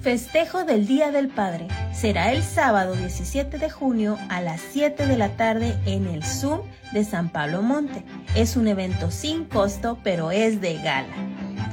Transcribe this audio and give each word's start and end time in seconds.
Festejo 0.00 0.64
del 0.64 0.86
Día 0.86 1.10
del 1.10 1.28
Padre. 1.28 1.68
Será 1.92 2.32
el 2.32 2.42
sábado 2.42 2.94
17 2.94 3.58
de 3.58 3.68
junio 3.68 4.16
a 4.30 4.40
las 4.40 4.62
7 4.72 5.06
de 5.06 5.18
la 5.18 5.36
tarde 5.36 5.78
en 5.84 6.06
el 6.06 6.24
Zoom 6.24 6.60
de 6.92 7.04
San 7.04 7.28
Pablo 7.28 7.60
Monte. 7.60 8.02
Es 8.34 8.56
un 8.56 8.66
evento 8.66 9.10
sin 9.10 9.44
costo, 9.44 9.98
pero 10.02 10.30
es 10.30 10.62
de 10.62 10.76
gala. 10.76 11.14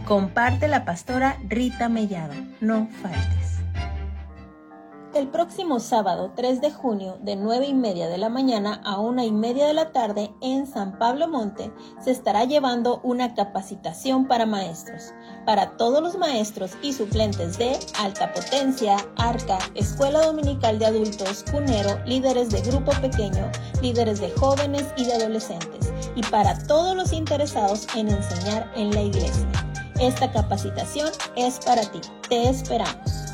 Comparte 0.06 0.68
la 0.68 0.84
pastora 0.84 1.38
Rita 1.48 1.88
Mellado. 1.88 2.34
No 2.60 2.90
faltes. 3.02 3.47
El 5.18 5.30
próximo 5.30 5.80
sábado 5.80 6.32
3 6.36 6.62
de 6.62 6.70
junio 6.70 7.18
de 7.24 7.36
9 7.36 7.66
y 7.66 7.74
media 7.74 8.08
de 8.08 8.20
la 8.20 8.30
mañana 8.30 8.80
a 8.86 9.00
1 9.00 9.24
y 9.24 9.32
media 9.32 9.66
de 9.66 9.74
la 9.74 9.92
tarde 9.92 10.32
en 10.42 10.68
San 10.68 11.00
Pablo 11.00 11.28
Monte 11.28 11.72
se 12.00 12.12
estará 12.12 12.44
llevando 12.44 13.00
una 13.02 13.34
capacitación 13.34 14.28
para 14.28 14.46
maestros, 14.46 15.16
para 15.44 15.76
todos 15.76 16.04
los 16.04 16.20
maestros 16.20 16.74
y 16.84 16.94
suplentes 16.94 17.58
de 17.58 17.80
Alta 18.00 18.32
Potencia, 18.32 18.96
Arca, 19.16 19.58
Escuela 19.74 20.24
Dominical 20.24 20.78
de 20.78 20.86
Adultos, 20.86 21.44
Cunero, 21.52 21.98
líderes 22.06 22.52
de 22.52 22.62
grupo 22.62 22.92
pequeño, 23.02 23.50
líderes 23.82 24.22
de 24.22 24.30
jóvenes 24.30 24.86
y 24.98 25.06
de 25.06 25.14
adolescentes, 25.14 25.92
y 26.16 26.22
para 26.30 26.56
todos 26.68 26.96
los 26.96 27.12
interesados 27.12 27.88
en 27.96 28.10
enseñar 28.10 28.72
en 28.76 28.92
la 28.92 29.02
iglesia. 29.02 29.48
Esta 30.00 30.32
capacitación 30.32 31.10
es 31.36 31.58
para 31.66 31.82
ti. 31.82 32.02
Te 32.30 32.50
esperamos. 32.50 33.27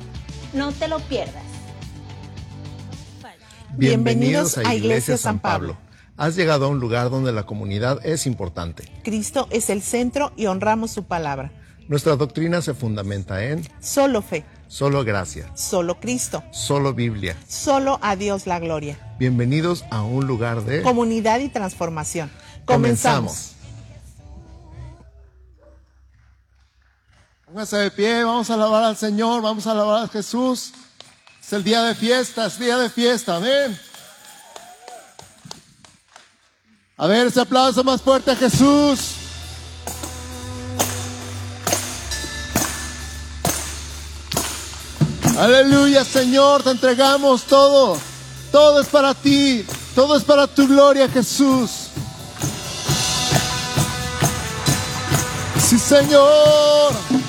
No 0.55 0.73
te 0.73 0.89
lo 0.89 1.01
pierdas. 1.01 1.43
Bienvenidos 3.77 4.57
a 4.59 4.75
Iglesia 4.75 5.17
San 5.17 5.41
Pablo. 5.41 5.77
Has 6.17 6.37
llegado 6.37 6.67
a 6.67 6.69
un 6.69 6.79
lugar 6.79 7.11
donde 7.11 7.33
la 7.33 7.45
comunidad 7.45 8.05
es 8.07 8.27
importante. 8.27 8.85
Cristo 9.03 9.49
es 9.51 9.69
el 9.69 9.83
centro 9.83 10.33
y 10.37 10.47
honramos 10.47 10.93
su 10.93 11.05
palabra. 11.05 11.51
Nuestra 11.89 12.15
doctrina 12.15 12.63
se 12.63 12.73
fundamenta 12.73 13.45
en 13.45 13.69
Solo 13.81 14.23
fe, 14.23 14.45
solo 14.69 15.05
gracia, 15.05 15.51
solo 15.55 16.01
Cristo, 16.01 16.43
solo 16.51 16.95
Biblia. 16.95 17.37
solo 17.47 17.99
a 18.01 18.17
Dios 18.17 18.47
la 18.47 18.59
gloria. 18.61 18.97
Bienvenidos 19.19 19.85
a 19.91 20.03
un 20.03 20.27
lugar 20.27 20.63
de 20.65 20.83
Comunidad 20.83 21.41
y 21.41 21.49
transformación. 21.49 22.31
Comenzamos. 22.65 23.54
Póngase 27.55 27.77
de 27.77 27.91
pie, 27.93 28.25
vamos 28.25 28.51
a 28.51 28.55
alabar 28.55 28.83
al 28.83 28.97
Señor, 28.97 29.41
vamos 29.41 29.65
a 29.69 29.71
alabar 29.71 30.03
a 30.03 30.09
Jesús. 30.09 30.73
Es 31.41 31.53
el 31.53 31.63
día 31.63 31.85
de 31.85 31.95
fiesta, 31.95 32.47
es 32.47 32.59
día 32.59 32.77
de 32.77 32.91
fiesta, 32.91 33.37
amén. 33.37 33.81
A 36.97 37.07
ver, 37.07 37.29
ese 37.29 37.41
aplauso 37.41 37.85
más 37.85 38.03
fuerte 38.03 38.33
a 38.33 38.35
Jesús. 38.35 39.13
Aleluya, 45.39 46.05
Señor, 46.05 46.65
te 46.65 46.71
entregamos 46.71 47.45
todo. 47.45 47.97
Todo 48.51 48.81
es 48.81 48.89
para 48.89 49.15
ti, 49.15 49.65
todo 49.95 50.17
es 50.17 50.25
para 50.25 50.49
tu 50.49 50.67
gloria, 50.67 51.09
Jesús. 51.09 51.71
Sí, 55.61 55.79
Señor. 55.79 57.24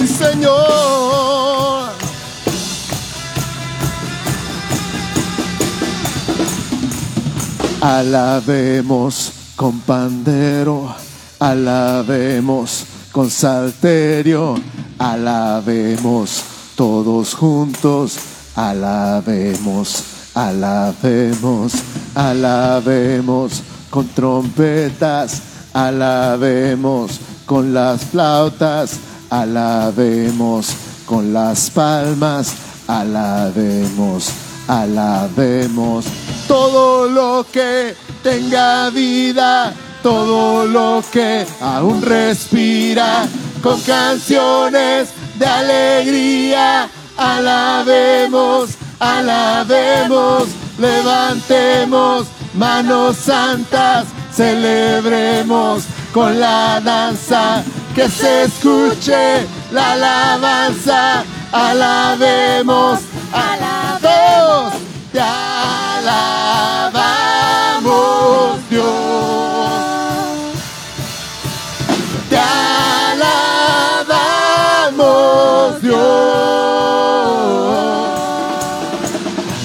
Sí, 0.00 0.06
Señor. 0.06 1.90
Alabemos 7.82 9.32
con 9.56 9.80
pandero, 9.80 10.94
alabemos 11.38 12.86
con 13.12 13.30
salterio, 13.30 14.54
alabemos 14.98 16.44
todos 16.76 17.34
juntos, 17.34 18.16
alabemos, 18.56 20.04
alabemos, 20.34 21.72
alabemos 22.14 23.62
con 23.90 24.08
trompetas, 24.08 25.42
alabemos 25.74 27.20
con 27.44 27.74
las 27.74 28.02
flautas, 28.06 28.92
alabemos 29.30 30.74
con 31.06 31.32
las 31.32 31.70
palmas, 31.70 32.52
alabemos, 32.86 34.30
alabemos 34.68 36.04
todo 36.46 37.08
lo 37.08 37.46
que 37.52 37.94
tenga 38.22 38.90
vida, 38.90 39.72
todo 40.02 40.66
lo 40.66 41.02
que 41.12 41.46
aún 41.60 42.02
respira, 42.02 43.26
con 43.62 43.80
canciones 43.82 45.10
de 45.38 45.46
alegría, 45.46 46.88
alabemos, 47.16 48.70
alabemos, 48.98 50.48
levantemos 50.78 52.26
manos 52.54 53.16
santas, 53.16 54.06
celebremos 54.34 55.84
con 56.12 56.40
la 56.40 56.80
danza, 56.80 57.62
que 57.94 58.08
se 58.08 58.44
escuche 58.44 59.46
la 59.72 59.92
alabanza, 59.92 61.24
alabemos, 61.52 63.00
alabemos, 63.32 64.72
te 65.12 65.20
alabamos 65.20 66.30
Dios, 68.70 68.86
te 72.28 72.38
alabamos 73.16 73.50
Dios, 75.82 75.98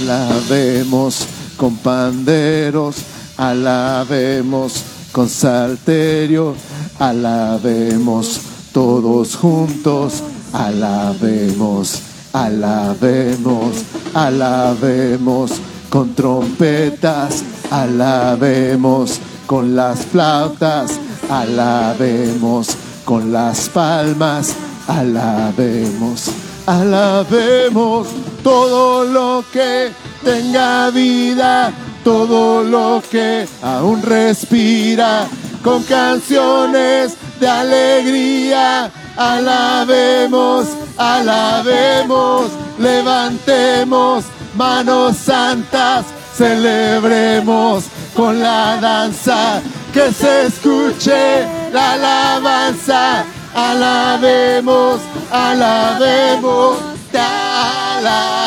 alabemos 0.01 1.27
con 1.57 1.77
panderos, 1.77 2.95
alabemos 3.37 4.83
con 5.15 5.29
salterio, 5.29 6.55
alabemos 6.99 8.41
todos 8.73 9.37
juntos, 9.37 10.21
alabemos, 10.51 12.01
alabemos, 12.33 13.77
alabemos 14.13 15.51
con 15.89 16.13
trompetas, 16.15 17.45
alabemos 17.71 19.21
con 19.47 19.73
las 19.73 19.99
flautas, 19.99 20.99
alabemos 21.29 22.75
con 23.05 23.31
las 23.31 23.69
palmas, 23.69 24.53
alabemos, 24.85 26.25
alabemos 26.65 28.07
todo 28.43 29.05
lo 29.05 29.45
que 29.53 29.93
tenga 30.25 30.89
vida, 30.89 31.71
todo 32.05 32.63
lo 32.63 33.03
que 33.09 33.45
aún 33.63 34.01
respira, 34.03 35.27
con 35.63 35.81
canciones 35.81 37.15
de 37.39 37.47
alegría, 37.47 38.91
alabemos, 39.17 40.67
alabemos, 40.97 42.51
levantemos 42.77 44.23
manos 44.55 45.17
santas, 45.17 46.05
celebremos 46.37 47.85
con 48.15 48.39
la 48.39 48.77
danza, 48.79 49.59
que 49.91 50.13
se 50.13 50.45
escuche 50.45 51.41
la 51.73 51.93
alabanza, 51.93 53.25
alabemos, 53.55 54.99
alabemos, 55.31 56.77
te 57.11 57.17
alabamos 57.17 58.45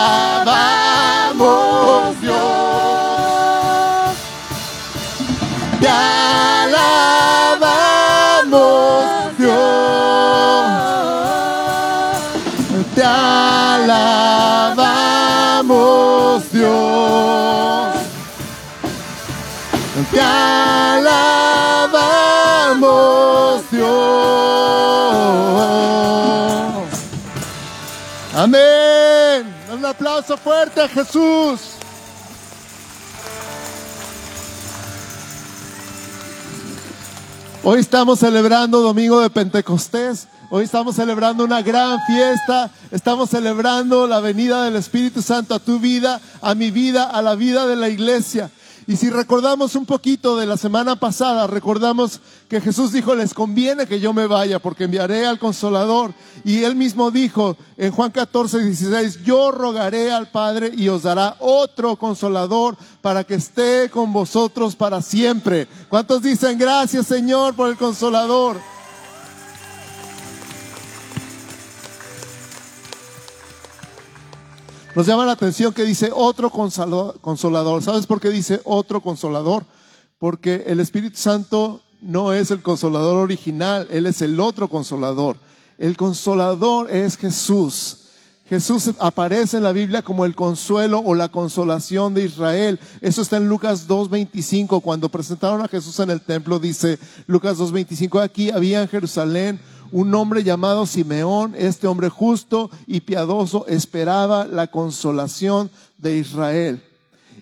te 5.80 5.88
alabamos 5.88 7.38
Dios, 9.38 9.54
te 12.94 13.02
alabamos 13.04 14.12
Dios, 16.52 17.94
te 20.10 20.20
alabamos 20.20 21.18
Dios. 23.70 24.18
Amén. 28.34 29.52
Un 29.72 29.84
aplauso 29.84 30.36
fuerte 30.36 30.80
a 30.82 30.88
Jesús. 30.88 31.77
Hoy 37.70 37.80
estamos 37.80 38.20
celebrando 38.20 38.80
Domingo 38.80 39.20
de 39.20 39.28
Pentecostés. 39.28 40.26
Hoy 40.48 40.64
estamos 40.64 40.96
celebrando 40.96 41.44
una 41.44 41.60
gran 41.60 42.00
fiesta. 42.06 42.70
Estamos 42.90 43.28
celebrando 43.28 44.06
la 44.06 44.20
venida 44.20 44.64
del 44.64 44.76
Espíritu 44.76 45.20
Santo 45.20 45.54
a 45.54 45.58
tu 45.58 45.78
vida, 45.78 46.18
a 46.40 46.54
mi 46.54 46.70
vida, 46.70 47.04
a 47.04 47.20
la 47.20 47.34
vida 47.34 47.66
de 47.66 47.76
la 47.76 47.90
iglesia. 47.90 48.50
Y 48.88 48.96
si 48.96 49.10
recordamos 49.10 49.74
un 49.74 49.84
poquito 49.84 50.38
de 50.38 50.46
la 50.46 50.56
semana 50.56 50.96
pasada, 50.96 51.46
recordamos 51.46 52.22
que 52.48 52.58
Jesús 52.58 52.90
dijo, 52.90 53.14
les 53.14 53.34
conviene 53.34 53.86
que 53.86 54.00
yo 54.00 54.14
me 54.14 54.26
vaya 54.26 54.60
porque 54.60 54.84
enviaré 54.84 55.26
al 55.26 55.38
consolador. 55.38 56.14
Y 56.42 56.64
él 56.64 56.74
mismo 56.74 57.10
dijo 57.10 57.58
en 57.76 57.92
Juan 57.92 58.10
14, 58.10 58.64
16, 58.64 59.24
yo 59.24 59.50
rogaré 59.50 60.10
al 60.10 60.30
Padre 60.30 60.72
y 60.74 60.88
os 60.88 61.02
dará 61.02 61.36
otro 61.40 61.96
consolador 61.96 62.78
para 63.02 63.24
que 63.24 63.34
esté 63.34 63.90
con 63.90 64.10
vosotros 64.10 64.74
para 64.74 65.02
siempre. 65.02 65.68
¿Cuántos 65.90 66.22
dicen 66.22 66.56
gracias 66.56 67.06
Señor 67.06 67.54
por 67.54 67.68
el 67.68 67.76
consolador? 67.76 68.56
Nos 74.94 75.06
llama 75.06 75.26
la 75.26 75.32
atención 75.32 75.72
que 75.72 75.84
dice 75.84 76.10
otro 76.14 76.50
consolador. 76.50 77.82
¿Sabes 77.82 78.06
por 78.06 78.20
qué 78.20 78.30
dice 78.30 78.60
otro 78.64 79.00
consolador? 79.00 79.64
Porque 80.18 80.64
el 80.66 80.80
Espíritu 80.80 81.18
Santo 81.18 81.82
no 82.00 82.32
es 82.32 82.50
el 82.50 82.62
consolador 82.62 83.16
original, 83.16 83.86
Él 83.90 84.06
es 84.06 84.22
el 84.22 84.40
otro 84.40 84.68
consolador. 84.68 85.36
El 85.76 85.96
consolador 85.96 86.90
es 86.90 87.16
Jesús. 87.16 88.08
Jesús 88.48 88.90
aparece 88.98 89.58
en 89.58 89.62
la 89.62 89.72
Biblia 89.72 90.00
como 90.00 90.24
el 90.24 90.34
consuelo 90.34 91.00
o 91.04 91.14
la 91.14 91.28
consolación 91.28 92.14
de 92.14 92.24
Israel. 92.24 92.80
Eso 93.02 93.20
está 93.20 93.36
en 93.36 93.48
Lucas 93.48 93.86
2.25. 93.86 94.80
Cuando 94.80 95.10
presentaron 95.10 95.60
a 95.60 95.68
Jesús 95.68 96.00
en 96.00 96.10
el 96.10 96.22
templo, 96.22 96.58
dice 96.58 96.98
Lucas 97.26 97.58
2.25, 97.58 98.22
aquí 98.22 98.50
había 98.50 98.80
en 98.80 98.88
Jerusalén 98.88 99.60
un 99.92 100.14
hombre 100.14 100.44
llamado 100.44 100.86
Simeón, 100.86 101.54
este 101.56 101.86
hombre 101.86 102.08
justo 102.08 102.70
y 102.86 103.00
piadoso, 103.00 103.66
esperaba 103.68 104.46
la 104.46 104.68
consolación 104.68 105.70
de 105.98 106.18
Israel 106.18 106.82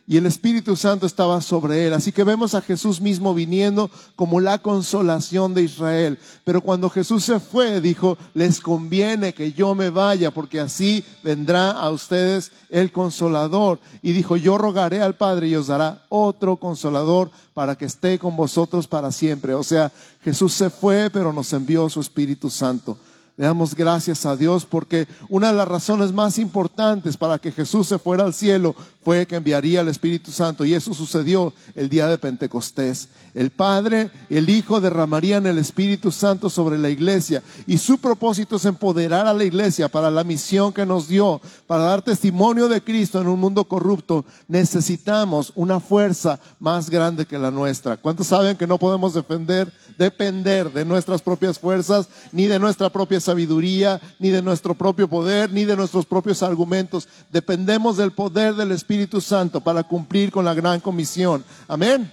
y 0.09 0.17
el 0.17 0.27
Espíritu 0.27 0.77
Santo 0.77 1.05
estaba 1.05 1.41
sobre 1.41 1.87
él. 1.87 1.93
Así 1.93 2.13
que 2.13 2.23
vemos 2.23 2.55
a 2.55 2.63
Jesús 2.63 3.01
mismo 3.01 3.35
viniendo 3.35 3.91
como 4.15 4.41
la 4.41 4.59
consolación 4.59 5.53
de 5.53 5.63
Israel. 5.63 6.19
Pero 6.45 6.61
cuando 6.61 6.89
Jesús 6.89 7.25
se 7.25 7.41
fue, 7.41 7.81
dijo, 7.81 8.17
les 8.33 8.61
conviene 8.61 9.35
que 9.35 9.53
yo 9.53 9.75
me 9.75 9.91
vaya, 9.91 10.31
porque 10.31 10.61
así 10.61 11.05
vendrá 11.25 11.73
a 11.73 11.91
ustedes 11.91 12.53
el 12.71 12.93
consolador. 12.93 13.81
Y 14.01 14.13
dijo, 14.13 14.37
yo 14.37 14.59
rogaré 14.59 15.03
al 15.03 15.17
Padre 15.17 15.49
y 15.49 15.57
os 15.57 15.67
dará 15.67 16.05
otro 16.09 16.57
consolador 16.57 17.31
para 17.53 17.75
que 17.75 17.87
esté 17.87 18.19
con 18.21 18.37
vosotros 18.37 18.87
para 18.87 19.11
siempre. 19.11 19.55
O 19.55 19.65
sea, 19.65 19.91
Jesús 20.23 20.53
se 20.53 20.71
fue, 20.71 21.11
pero 21.11 21.33
nos 21.33 21.53
envió 21.53 21.89
su 21.89 22.01
Espíritu 22.01 22.49
Santo. 22.49 22.97
Le 23.39 23.45
damos 23.45 23.75
gracias 23.75 24.25
a 24.25 24.35
Dios 24.35 24.65
porque 24.65 25.07
una 25.29 25.49
de 25.49 25.59
las 25.59 25.69
razones 25.69 26.11
más 26.11 26.39
importantes 26.39 27.19
para 27.19 27.39
que 27.39 27.53
Jesús 27.53 27.87
se 27.87 27.99
fuera 27.99 28.25
al 28.25 28.33
cielo 28.33 28.75
fue 29.05 29.27
que 29.27 29.37
enviaría 29.37 29.83
el 29.83 29.89
Espíritu 29.89 30.33
Santo 30.33 30.65
y 30.65 30.73
eso 30.73 30.95
sucedió 30.95 31.53
el 31.75 31.91
día 31.91 32.09
de 32.09 32.17
Pentecostés. 32.17 33.11
El 33.35 33.51
Padre 33.51 34.11
el 34.31 34.49
Hijo 34.49 34.81
derramarían 34.81 35.47
el 35.47 35.59
Espíritu 35.59 36.11
Santo 36.11 36.49
sobre 36.49 36.79
la 36.79 36.89
iglesia 36.89 37.43
y 37.67 37.77
su 37.77 37.99
propósito 37.99 38.57
es 38.57 38.65
empoderar 38.65 39.27
a 39.27 39.35
la 39.35 39.45
iglesia 39.45 39.89
para 39.89 40.11
la 40.11 40.25
misión 40.25 40.73
que 40.73 40.87
nos 40.87 41.07
dio, 41.07 41.43
para 41.67 41.85
dar 41.85 42.01
testimonio 42.01 42.69
de 42.69 42.83
Cristo 42.83 43.21
en 43.21 43.29
un 43.29 43.39
mundo 43.39 43.65
corrupto. 43.65 44.25
Necesitamos 44.49 45.53
una 45.55 45.79
fuerza 45.79 46.41
más 46.59 46.89
grande 46.89 47.27
que 47.27 47.39
la 47.39 47.51
nuestra. 47.51 47.99
¿Cuántos 47.99 48.29
saben 48.29 48.57
que 48.57 48.67
no 48.67 48.79
podemos 48.79 49.13
defender, 49.13 49.71
depender 49.99 50.73
de 50.73 50.85
nuestras 50.85 51.23
propias 51.23 51.59
fuerzas 51.59 52.09
ni 52.33 52.47
de 52.47 52.59
nuestra 52.59 52.91
propia 52.91 53.21
sabiduría, 53.21 54.01
ni 54.19 54.31
de 54.31 54.43
nuestro 54.43 54.75
propio 54.75 55.09
poder, 55.09 55.53
ni 55.53 55.65
de 55.65 55.77
nuestros 55.77 56.07
propios 56.07 56.43
argumentos. 56.43 57.09
Dependemos 57.31 57.97
del 57.97 58.13
poder 58.13 58.55
del 58.55 58.73
Espíritu 58.73 59.21
Santo 59.21 59.61
para 59.61 59.83
cumplir 59.83 60.31
con 60.31 60.45
la 60.45 60.55
gran 60.55 60.81
comisión. 60.81 61.45
Amén. 61.69 62.11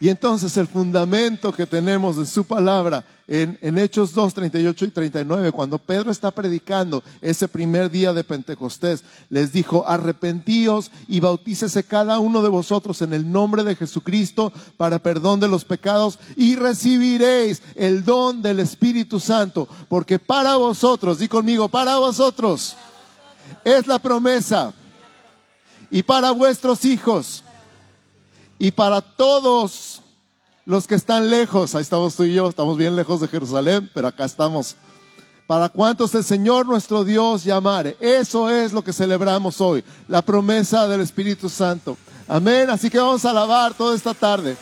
Y 0.00 0.08
entonces 0.08 0.56
el 0.56 0.66
fundamento 0.66 1.52
que 1.52 1.66
tenemos 1.66 2.16
de 2.16 2.26
su 2.26 2.44
palabra 2.44 3.04
en, 3.28 3.58
en, 3.62 3.78
Hechos 3.78 4.12
2, 4.12 4.34
38 4.34 4.84
y 4.86 4.90
39, 4.90 5.52
cuando 5.52 5.78
Pedro 5.78 6.10
está 6.10 6.30
predicando 6.30 7.02
ese 7.22 7.48
primer 7.48 7.90
día 7.90 8.12
de 8.12 8.24
Pentecostés, 8.24 9.04
les 9.30 9.52
dijo, 9.52 9.88
arrepentíos 9.88 10.90
y 11.08 11.20
bautícese 11.20 11.84
cada 11.84 12.18
uno 12.18 12.42
de 12.42 12.48
vosotros 12.48 13.00
en 13.02 13.14
el 13.14 13.30
nombre 13.30 13.62
de 13.62 13.76
Jesucristo 13.76 14.52
para 14.76 14.98
perdón 14.98 15.40
de 15.40 15.48
los 15.48 15.64
pecados 15.64 16.18
y 16.36 16.56
recibiréis 16.56 17.62
el 17.76 18.04
don 18.04 18.42
del 18.42 18.60
Espíritu 18.60 19.20
Santo, 19.20 19.68
porque 19.88 20.18
para 20.18 20.56
vosotros, 20.56 21.18
di 21.18 21.28
conmigo, 21.28 21.68
para 21.68 21.96
vosotros 21.96 22.76
es 23.64 23.86
la 23.86 23.98
promesa 23.98 24.74
y 25.90 26.02
para 26.02 26.32
vuestros 26.32 26.84
hijos 26.84 27.44
y 28.58 28.70
para 28.70 29.00
todos 29.00 30.02
los 30.64 30.86
que 30.86 30.94
están 30.94 31.28
lejos, 31.30 31.74
ahí 31.74 31.82
estamos 31.82 32.14
tú 32.14 32.24
y 32.24 32.34
yo, 32.34 32.48
estamos 32.48 32.76
bien 32.76 32.96
lejos 32.96 33.20
de 33.20 33.28
Jerusalén, 33.28 33.90
pero 33.92 34.08
acá 34.08 34.24
estamos. 34.24 34.76
Para 35.46 35.68
cuantos 35.68 36.14
el 36.14 36.24
Señor 36.24 36.64
nuestro 36.66 37.04
Dios 37.04 37.44
llamare. 37.44 37.98
Eso 38.00 38.48
es 38.48 38.72
lo 38.72 38.82
que 38.82 38.94
celebramos 38.94 39.60
hoy, 39.60 39.84
la 40.08 40.22
promesa 40.22 40.88
del 40.88 41.02
Espíritu 41.02 41.50
Santo. 41.50 41.98
Amén. 42.26 42.70
Así 42.70 42.88
que 42.88 42.98
vamos 42.98 43.24
a 43.26 43.30
alabar 43.30 43.74
toda 43.74 43.94
esta 43.94 44.14
tarde. 44.14 44.56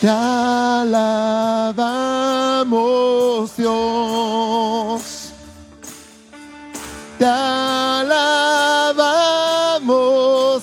Te 0.00 0.08
alabamos, 0.08 0.86
Dios. 3.54 5.19
Alabamos, 7.22 8.22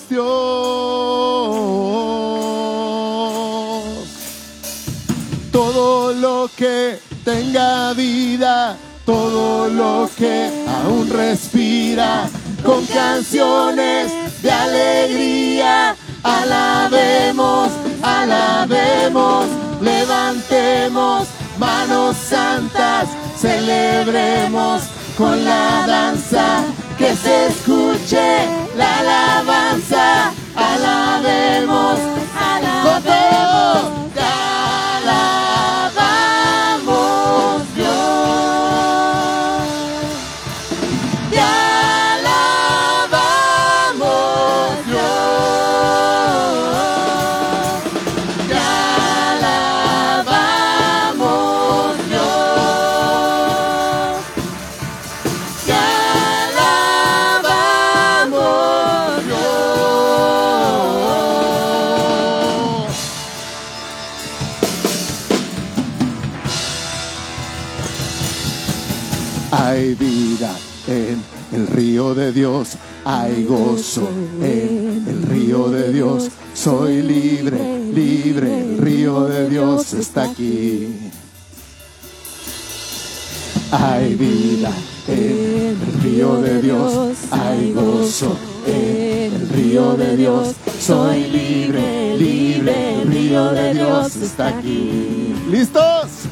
Dios. 0.09 0.25
Todo 5.51 6.13
lo 6.13 6.49
que 6.55 6.99
tenga 7.23 7.93
vida, 7.93 8.75
todo 9.05 9.69
lo 9.69 10.09
que 10.17 10.49
aún 10.67 11.07
respira, 11.09 12.27
con 12.65 12.83
canciones 12.87 14.11
de 14.41 14.51
alegría, 14.51 15.95
alabemos, 16.23 17.69
alabemos, 18.01 19.45
levantemos 19.79 21.27
manos 21.59 22.17
santas, 22.17 23.09
celebremos 23.37 24.96
con 25.17 25.43
la 25.43 25.85
danza, 25.87 26.63
que 26.97 27.15
se 27.15 27.47
escuche 27.47 28.47
la 28.77 28.99
alabanza, 28.99 30.31
alabemos. 30.55 32.16
Dios 72.31 72.77
hay 73.05 73.43
gozo 73.45 74.07
en 74.41 75.05
el 75.07 75.23
río 75.23 75.69
de 75.69 75.91
Dios. 75.91 76.29
Soy 76.53 77.01
libre, 77.01 77.59
libre, 77.93 78.61
el 78.61 78.77
río 78.77 79.25
de 79.25 79.49
Dios 79.49 79.93
está 79.93 80.23
aquí. 80.23 81.11
Hay 83.71 84.15
vida 84.15 84.71
en 85.07 85.77
el 85.81 86.01
río 86.01 86.41
de 86.41 86.61
Dios, 86.61 87.17
hay 87.31 87.73
gozo 87.73 88.37
en 88.65 89.33
el 89.33 89.49
río 89.49 89.93
de 89.95 90.17
Dios. 90.17 90.55
Soy 90.79 91.25
libre, 91.25 92.17
libre, 92.17 93.01
el 93.01 93.07
río 93.09 93.51
de 93.51 93.73
Dios 93.73 94.15
está 94.15 94.47
aquí. 94.47 95.33
¿Listos? 95.49 96.27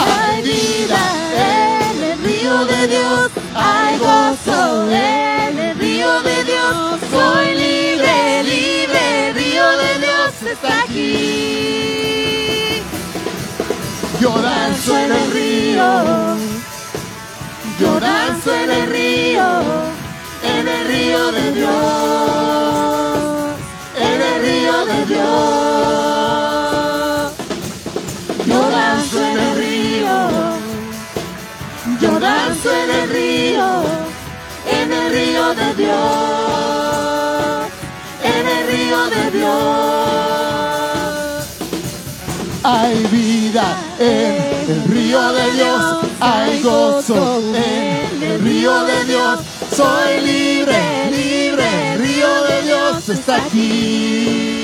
hay 0.00 0.42
vida 0.42 1.90
en 1.90 2.02
el 2.02 2.18
río 2.22 2.64
de 2.64 2.88
Dios, 2.88 3.30
hay 3.60 3.98
gozo 3.98 4.90
en 4.90 5.58
el 5.58 5.78
río 5.78 6.22
de 6.22 6.44
Dios, 6.44 7.00
soy 7.10 7.54
libre, 7.54 8.42
libre, 8.44 9.28
el 9.28 9.34
río 9.34 9.76
de 9.76 9.98
Dios 9.98 10.42
está 10.52 10.82
aquí. 10.82 12.82
Yo 14.20 14.30
danzo 14.40 14.98
en 14.98 15.12
el 15.12 15.30
río, 15.30 16.36
yo 17.80 18.00
danzo 18.00 18.54
en 18.54 18.70
el 18.70 18.90
río, 18.90 19.62
en 20.42 20.68
el 20.68 20.86
río 20.86 21.32
de 21.32 21.52
Dios, 21.52 21.70
en 23.96 24.20
el 24.20 24.42
río 24.42 24.86
de 24.86 25.06
Dios. 25.06 25.69
Danzo 32.62 32.76
en 32.76 32.90
el 32.90 33.08
río, 33.10 33.82
en 34.66 34.92
el 34.92 35.12
río 35.12 35.54
de 35.54 35.74
Dios, 35.74 35.98
en 38.22 38.46
el 38.48 38.66
río 38.66 39.06
de 39.06 39.30
Dios. 39.38 39.60
hay 42.62 43.06
vida 43.06 43.78
en 43.98 44.70
el 44.70 44.84
río 44.84 45.32
de 45.32 45.52
Dios, 45.52 46.04
hay 46.20 46.62
gozo 46.62 47.42
en 47.54 48.22
el 48.22 48.40
río 48.40 48.84
de 48.84 49.04
Dios. 49.04 49.40
Soy 49.74 50.20
libre, 50.20 51.10
libre, 51.10 51.94
el 51.94 52.00
río 52.00 52.42
de 52.44 52.62
Dios 52.62 53.08
está 53.08 53.36
aquí 53.36 54.59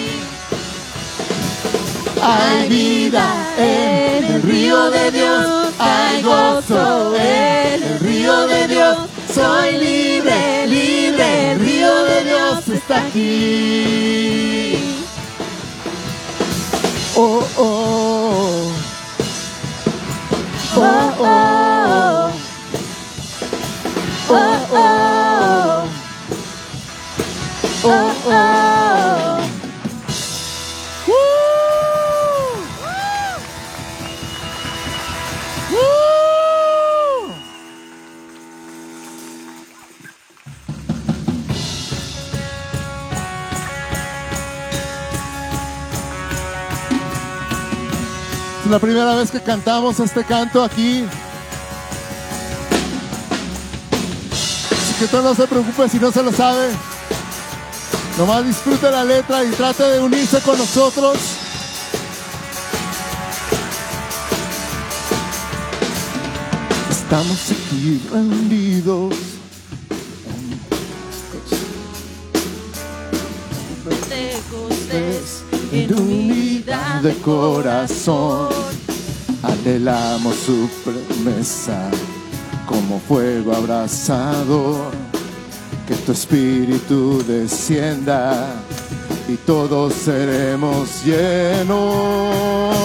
hay 2.23 2.69
vida 2.69 3.27
en 3.59 4.25
el 4.25 4.43
río 4.43 4.91
de 4.91 5.11
Dios, 5.11 5.73
hay 5.79 6.23
gozo 6.23 7.15
en 7.17 7.83
el 7.83 7.99
río 8.01 8.47
de 8.47 8.69
Dios, 8.69 8.97
soy 9.33 9.73
libre, 9.79 10.67
libre, 10.67 11.53
el 11.53 11.61
río 11.61 12.05
de 12.05 12.25
Dios 12.25 12.69
está 12.69 12.99
aquí. 13.07 14.97
Oh, 17.19 17.43
oh, 17.57 18.73
oh, 20.77 21.15
oh, 21.19 22.33
oh, 24.29 24.67
oh, 24.71 25.89
oh, 27.85 28.13
oh. 28.27 28.76
Es 48.67 48.73
la 48.73 48.81
primera 48.81 49.15
vez 49.15 49.31
que 49.31 49.41
cantamos 49.41 50.01
este 50.01 50.25
canto 50.25 50.61
aquí. 50.61 51.05
Así 54.73 54.95
que 54.99 55.07
tú 55.07 55.23
no 55.23 55.37
se 55.37 55.47
preocupe 55.47 55.89
si 55.89 56.01
no 56.01 56.11
se 56.11 56.21
lo 56.21 56.33
sabe. 56.33 56.71
Nomás 58.19 58.45
disfrute 58.45 58.91
la 58.91 59.05
letra 59.05 59.45
y 59.45 59.51
trate 59.53 59.85
de 59.85 60.01
unirse 60.01 60.41
con 60.41 60.59
nosotros. 60.59 61.17
Estamos 66.91 67.53
aquí 67.53 68.03
reunidos. 68.11 69.36
En 75.85 75.95
unidad 75.95 77.01
de 77.03 77.15
corazón. 77.17 78.49
Anhelamos 79.43 80.35
su 80.37 80.69
promesa 80.85 81.91
como 82.67 82.99
fuego 83.01 83.55
abrazado. 83.55 84.91
Que 85.87 85.95
tu 85.95 86.13
espíritu 86.13 87.23
descienda 87.27 88.57
y 89.29 89.37
todos 89.37 89.93
seremos 89.93 91.05
llenos. 91.05 92.77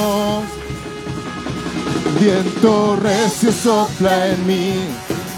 Viento 2.20 2.96
recio 2.98 3.52
sopla 3.52 4.28
en 4.28 4.46
mí, 4.46 4.74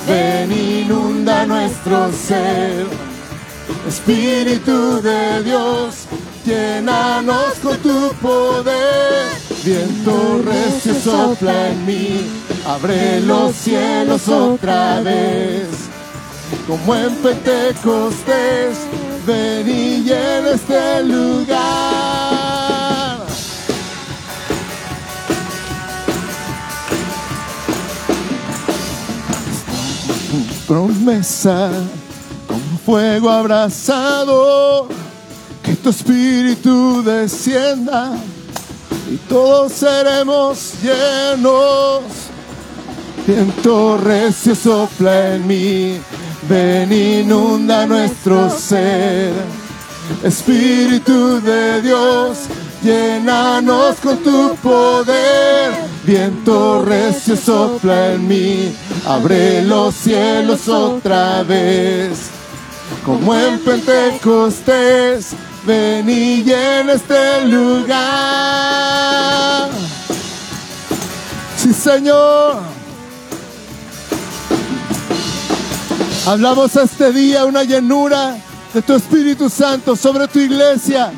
ven 0.06 0.52
inunda 0.52 1.46
nuestro 1.46 2.12
ser. 2.12 2.86
Espíritu 3.88 5.02
de 5.02 5.44
Dios, 5.44 6.08
llénanos 6.46 7.56
con 7.62 7.78
tu 7.78 8.14
poder. 8.22 9.34
Viento 9.64 10.42
recio 10.44 10.94
sopla 10.96 11.70
en 11.70 11.86
mí, 11.86 12.22
abre 12.66 13.22
los 13.22 13.56
cielos 13.56 14.28
otra 14.28 15.02
vez. 15.02 15.68
Como 16.68 16.96
en 16.96 17.16
Pentecostés, 17.16 18.78
ven 19.26 19.68
y 19.68 20.04
llena 20.04 20.52
este 20.52 21.04
lugar. 21.04 22.24
Promesa 30.68 31.70
como 32.48 32.78
fuego 32.86 33.30
abrazado, 33.30 34.88
tu 35.84 35.90
espíritu 35.90 37.04
descienda 37.04 38.14
y 39.12 39.18
todos 39.28 39.74
seremos 39.74 40.76
llenos. 40.82 42.04
Viento 43.28 43.98
recio 43.98 44.56
sopla 44.56 45.36
en 45.36 45.46
mí, 45.46 46.00
ven 46.48 46.92
inunda 46.92 47.86
nuestro 47.86 48.50
ser. 48.50 49.34
Espíritu 50.24 51.42
de 51.42 51.82
Dios, 51.82 52.38
llénanos 52.82 53.98
con 53.98 54.18
tu 54.20 54.56
poder. 54.64 55.74
Viento 56.06 56.84
recio 56.86 57.36
sopla 57.36 58.14
en 58.14 58.28
mí, 58.28 58.74
abre 59.06 59.64
los 59.64 59.96
cielos 59.96 60.70
otra 60.70 61.44
vez. 61.44 62.30
Como 63.06 63.36
en 63.36 63.60
Pentecostés, 63.60 65.36
ven 65.66 66.10
y 66.10 66.44
llena 66.44 66.94
este 66.94 67.46
lugar. 67.46 67.94
Sí, 71.58 71.74
Señor. 71.74 72.62
Hablamos 76.26 76.76
este 76.76 77.12
día 77.12 77.46
una 77.46 77.64
llenura 77.64 78.38
de 78.74 78.82
tu 78.82 78.94
Espíritu 78.94 79.50
Santo 79.50 79.96
sobre 79.96 80.28
tu 80.28 80.40
iglesia. 80.40 81.12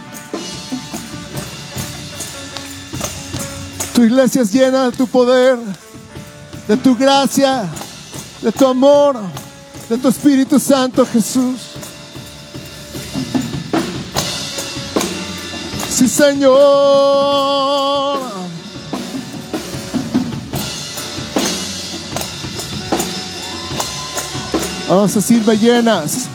Tu 3.94 4.04
iglesia 4.04 4.42
es 4.42 4.52
llena 4.52 4.90
de 4.90 4.98
tu 4.98 5.08
poder, 5.08 5.58
de 6.68 6.76
tu 6.78 6.96
gracia, 6.96 7.64
de 8.42 8.52
tu 8.52 8.68
amor, 8.68 9.16
de 9.88 9.98
tu 9.98 10.10
Espíritu 10.10 10.60
Santo, 10.60 11.06
Jesús. 11.06 11.75
Señor. 16.08 17.06
Vamos 24.88 25.12
a 25.12 25.16
decir, 25.16 25.44
me 25.46 25.58
llenas, 25.58 26.28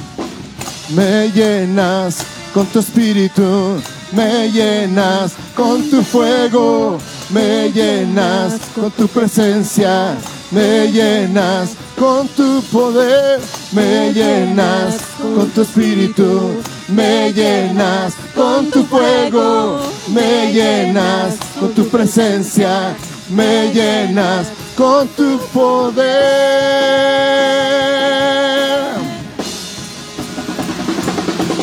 me 0.88 1.30
llenas 1.30 2.18
con 2.52 2.66
tu 2.66 2.80
espíritu, 2.80 3.80
me 4.12 4.50
llenas 4.50 5.32
con 5.54 5.88
tu 5.88 6.02
fuego, 6.02 6.98
me 7.30 7.70
llenas 7.70 8.54
con 8.74 8.90
tu 8.90 9.06
presencia, 9.06 10.16
me 10.50 10.90
llenas 10.90 11.70
con 11.96 12.26
tu 12.28 12.60
poder, 12.72 13.40
me 13.70 14.12
llenas 14.12 14.96
con 15.22 15.48
tu 15.50 15.62
espíritu, 15.62 16.60
me 16.90 17.32
llenas 17.32 18.14
con 18.34 18.70
tu 18.70 18.84
fuego, 18.84 19.80
me 20.08 20.52
llenas 20.52 21.36
con 21.58 21.72
tu 21.72 21.88
presencia, 21.88 22.94
me 23.30 23.72
llenas 23.72 24.48
con 24.76 25.08
tu 25.08 25.38
poder. 25.52 26.10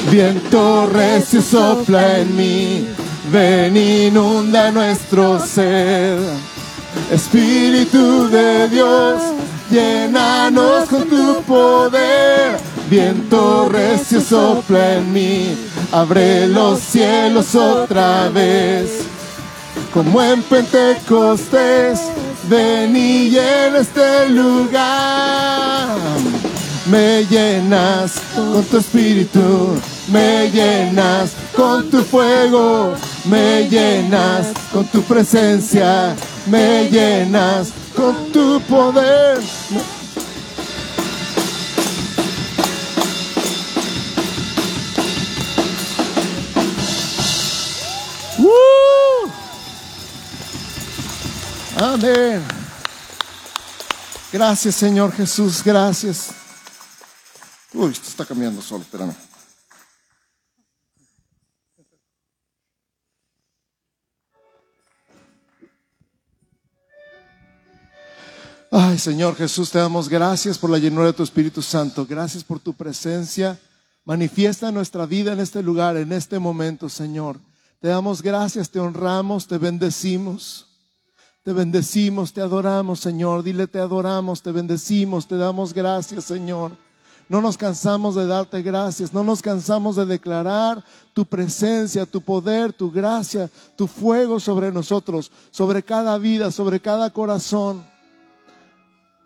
Viento 0.10 0.88
recio 0.88 1.42
sopla 1.42 2.20
en 2.20 2.36
mí, 2.36 2.88
ven 3.32 3.76
inunda 3.76 4.72
nuestro 4.72 5.40
ser. 5.40 6.18
Espíritu 7.12 8.30
de 8.30 8.70
Dios, 8.70 9.22
llénanos 9.70 10.88
con 10.90 11.08
tu 11.10 11.42
poder. 11.44 12.67
Viento 12.90 13.68
recio 13.68 14.22
sopla 14.22 14.96
en 14.96 15.12
mí, 15.12 15.58
abre 15.92 16.48
los 16.48 16.80
cielos 16.80 17.54
otra 17.54 18.30
vez. 18.30 19.02
Como 19.94 20.22
en 20.22 20.42
Pentecostés, 20.44 22.00
ven 22.44 22.96
y 22.96 23.30
llena 23.30 23.80
este 23.80 24.30
lugar. 24.30 25.98
Me 26.90 27.26
llenas 27.26 28.14
con 28.34 28.64
tu 28.64 28.78
espíritu, 28.78 29.78
me 30.08 30.50
llenas 30.50 31.32
con 31.54 31.90
tu 31.90 32.02
fuego, 32.04 32.94
me 33.26 33.68
llenas 33.68 34.48
con 34.72 34.86
tu 34.86 35.02
presencia, 35.02 36.16
me 36.46 36.90
llenas 36.90 37.74
con 37.94 38.32
tu 38.32 38.62
poder. 38.62 39.40
Amén. 51.80 52.44
Gracias, 54.34 54.76
Señor 54.76 55.12
Jesús, 55.12 55.64
gracias. 55.64 56.30
Uy, 57.72 57.92
esto 57.92 58.08
está 58.10 58.26
cambiando 58.26 58.64
solo, 58.64 58.82
espérame. 58.82 59.14
Ay, 68.72 68.98
Señor 68.98 69.36
Jesús, 69.36 69.70
te 69.70 69.78
damos 69.78 70.10
gracias 70.10 70.58
por 70.58 70.72
la 70.72 70.80
llenura 70.80 71.06
de 71.06 71.14
tu 71.14 71.22
Espíritu 71.22 71.62
Santo. 71.62 72.08
Gracias 72.08 72.44
por 72.44 72.60
tu 72.60 72.74
presencia. 72.74 73.60
Manifiesta 74.04 74.72
nuestra 74.72 75.06
vida 75.06 75.34
en 75.34 75.40
este 75.40 75.62
lugar, 75.62 75.96
en 75.96 76.12
este 76.12 76.40
momento, 76.40 76.90
Señor. 76.90 77.40
Te 77.80 77.90
damos 77.90 78.24
gracias, 78.24 78.72
te 78.72 78.80
honramos, 78.80 79.46
te 79.46 79.60
bendecimos. 79.60 80.67
Te 81.48 81.54
bendecimos, 81.54 82.34
te 82.34 82.42
adoramos, 82.42 83.00
Señor. 83.00 83.42
Dile, 83.42 83.68
te 83.68 83.80
adoramos, 83.80 84.42
te 84.42 84.52
bendecimos, 84.52 85.26
te 85.30 85.38
damos 85.38 85.74
gracias, 85.74 86.26
Señor. 86.26 86.74
No 87.30 87.40
nos 87.40 87.56
cansamos 87.56 88.16
de 88.16 88.28
darte 88.28 88.62
gracias, 88.62 89.14
no 89.14 89.24
nos 89.24 89.42
cansamos 89.42 89.96
de 89.96 90.06
declarar 90.06 90.84
tu 91.14 91.24
presencia, 91.26 92.06
tu 92.06 92.20
poder, 92.20 92.74
tu 92.74 92.92
gracia, 92.92 93.50
tu 93.78 93.88
fuego 93.88 94.42
sobre 94.42 94.74
nosotros, 94.74 95.32
sobre 95.50 95.82
cada 95.82 96.18
vida, 96.18 96.52
sobre 96.52 96.82
cada 96.82 97.10
corazón. 97.12 97.82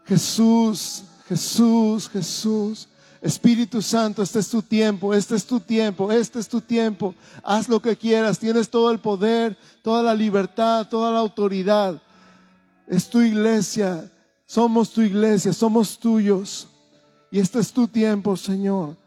Jesús, 0.06 1.06
Jesús, 1.28 2.08
Jesús. 2.08 2.88
Espíritu 3.20 3.82
Santo, 3.82 4.22
este 4.22 4.40
es 4.40 4.50
tu 4.50 4.62
tiempo, 4.62 5.12
este 5.16 5.36
es 5.36 5.46
tu 5.46 5.60
tiempo, 5.60 6.12
este 6.12 6.38
es 6.38 6.48
tu 6.48 6.62
tiempo. 6.62 7.16
Haz 7.44 7.68
lo 7.68 7.82
que 7.82 7.96
quieras, 7.96 8.38
tienes 8.38 8.70
todo 8.70 8.92
el 8.92 9.00
poder, 9.00 9.58
toda 9.82 10.04
la 10.04 10.14
libertad, 10.14 10.88
toda 10.88 11.12
la 11.12 11.20
autoridad. 11.20 12.00
Es 12.92 13.10
tu 13.10 13.22
iglesia, 13.22 14.12
somos 14.46 14.92
tu 14.92 15.00
iglesia, 15.00 15.54
somos 15.54 15.98
tuyos. 15.98 16.68
Y 17.32 17.40
este 17.40 17.60
es 17.60 17.72
tu 17.72 17.88
tiempo, 17.88 18.36
Señor. 18.36 18.98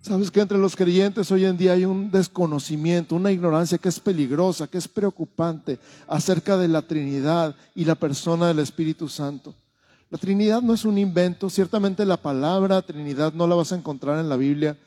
Sabes 0.00 0.30
que 0.30 0.40
entre 0.40 0.56
los 0.56 0.76
creyentes 0.76 1.32
hoy 1.32 1.46
en 1.46 1.56
día 1.56 1.72
hay 1.72 1.84
un 1.84 2.12
desconocimiento, 2.12 3.16
una 3.16 3.32
ignorancia 3.32 3.76
que 3.76 3.88
es 3.88 3.98
peligrosa, 3.98 4.68
que 4.68 4.78
es 4.78 4.86
preocupante 4.86 5.80
acerca 6.06 6.56
de 6.56 6.68
la 6.68 6.82
Trinidad 6.82 7.56
y 7.74 7.84
la 7.84 7.96
persona 7.96 8.46
del 8.46 8.60
Espíritu 8.60 9.08
Santo. 9.08 9.52
La 10.10 10.18
Trinidad 10.18 10.62
no 10.62 10.74
es 10.74 10.84
un 10.84 10.96
invento, 10.96 11.50
ciertamente 11.50 12.06
la 12.06 12.18
palabra 12.18 12.82
Trinidad 12.82 13.32
no 13.32 13.48
la 13.48 13.56
vas 13.56 13.72
a 13.72 13.76
encontrar 13.76 14.20
en 14.20 14.28
la 14.28 14.36
Biblia, 14.36 14.78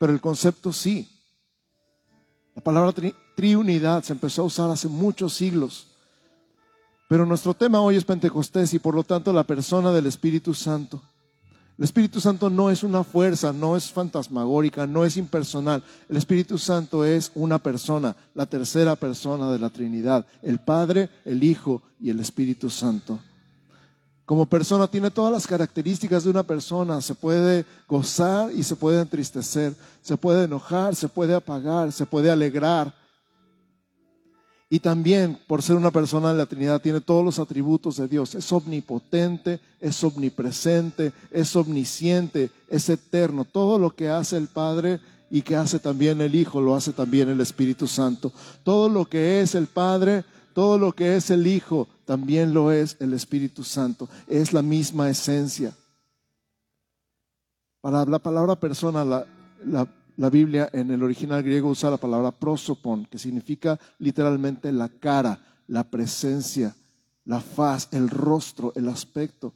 pero 0.00 0.12
el 0.12 0.20
concepto 0.20 0.72
sí. 0.72 1.08
La 2.60 2.64
palabra 2.64 2.92
triunidad 3.34 4.04
se 4.04 4.12
empezó 4.12 4.42
a 4.42 4.44
usar 4.44 4.70
hace 4.70 4.86
muchos 4.86 5.32
siglos. 5.32 5.86
Pero 7.08 7.24
nuestro 7.24 7.54
tema 7.54 7.80
hoy 7.80 7.96
es 7.96 8.04
Pentecostés 8.04 8.74
y 8.74 8.78
por 8.78 8.94
lo 8.94 9.02
tanto 9.02 9.32
la 9.32 9.44
persona 9.44 9.92
del 9.92 10.04
Espíritu 10.04 10.52
Santo. 10.52 11.00
El 11.78 11.84
Espíritu 11.84 12.20
Santo 12.20 12.50
no 12.50 12.70
es 12.70 12.82
una 12.82 13.02
fuerza, 13.02 13.54
no 13.54 13.78
es 13.78 13.90
fantasmagórica, 13.90 14.86
no 14.86 15.06
es 15.06 15.16
impersonal. 15.16 15.82
El 16.06 16.18
Espíritu 16.18 16.58
Santo 16.58 17.02
es 17.02 17.32
una 17.34 17.58
persona, 17.58 18.14
la 18.34 18.44
tercera 18.44 18.94
persona 18.94 19.50
de 19.50 19.58
la 19.58 19.70
Trinidad, 19.70 20.26
el 20.42 20.58
Padre, 20.58 21.08
el 21.24 21.42
Hijo 21.42 21.80
y 21.98 22.10
el 22.10 22.20
Espíritu 22.20 22.68
Santo. 22.68 23.20
Como 24.30 24.46
persona 24.46 24.86
tiene 24.86 25.10
todas 25.10 25.32
las 25.32 25.44
características 25.44 26.22
de 26.22 26.30
una 26.30 26.44
persona, 26.44 27.00
se 27.00 27.16
puede 27.16 27.64
gozar 27.88 28.52
y 28.52 28.62
se 28.62 28.76
puede 28.76 29.00
entristecer, 29.00 29.74
se 30.02 30.16
puede 30.16 30.44
enojar, 30.44 30.94
se 30.94 31.08
puede 31.08 31.34
apagar, 31.34 31.90
se 31.90 32.06
puede 32.06 32.30
alegrar, 32.30 32.94
y 34.68 34.78
también, 34.78 35.36
por 35.48 35.62
ser 35.62 35.74
una 35.74 35.90
persona 35.90 36.30
de 36.30 36.38
la 36.38 36.46
Trinidad, 36.46 36.80
tiene 36.80 37.00
todos 37.00 37.24
los 37.24 37.40
atributos 37.40 37.96
de 37.96 38.06
Dios. 38.06 38.36
Es 38.36 38.52
omnipotente, 38.52 39.58
es 39.80 40.04
omnipresente, 40.04 41.12
es 41.32 41.56
omnisciente, 41.56 42.52
es 42.68 42.88
eterno. 42.88 43.44
Todo 43.44 43.80
lo 43.80 43.90
que 43.90 44.10
hace 44.10 44.36
el 44.36 44.46
Padre 44.46 45.00
y 45.28 45.42
que 45.42 45.56
hace 45.56 45.80
también 45.80 46.20
el 46.20 46.36
Hijo, 46.36 46.60
lo 46.60 46.76
hace 46.76 46.92
también 46.92 47.28
el 47.30 47.40
Espíritu 47.40 47.88
Santo. 47.88 48.32
Todo 48.62 48.88
lo 48.88 49.06
que 49.06 49.40
es 49.40 49.56
el 49.56 49.66
Padre, 49.66 50.24
todo 50.54 50.78
lo 50.78 50.92
que 50.92 51.16
es 51.16 51.30
el 51.30 51.48
Hijo, 51.48 51.88
también 52.10 52.52
lo 52.52 52.72
es 52.72 52.96
el 52.98 53.14
Espíritu 53.14 53.62
Santo. 53.62 54.08
Es 54.26 54.52
la 54.52 54.62
misma 54.62 55.08
esencia. 55.08 55.72
Para 57.80 58.04
la 58.04 58.18
palabra 58.18 58.56
persona, 58.56 59.04
la, 59.04 59.24
la 59.64 59.86
la 60.16 60.28
Biblia 60.28 60.68
en 60.72 60.90
el 60.90 61.04
original 61.04 61.40
griego 61.40 61.70
usa 61.70 61.88
la 61.88 61.96
palabra 61.96 62.32
prosopon, 62.32 63.06
que 63.06 63.16
significa 63.16 63.78
literalmente 64.00 64.72
la 64.72 64.88
cara, 64.88 65.40
la 65.68 65.84
presencia, 65.84 66.74
la 67.24 67.40
faz, 67.40 67.88
el 67.92 68.10
rostro, 68.10 68.72
el 68.74 68.88
aspecto. 68.88 69.54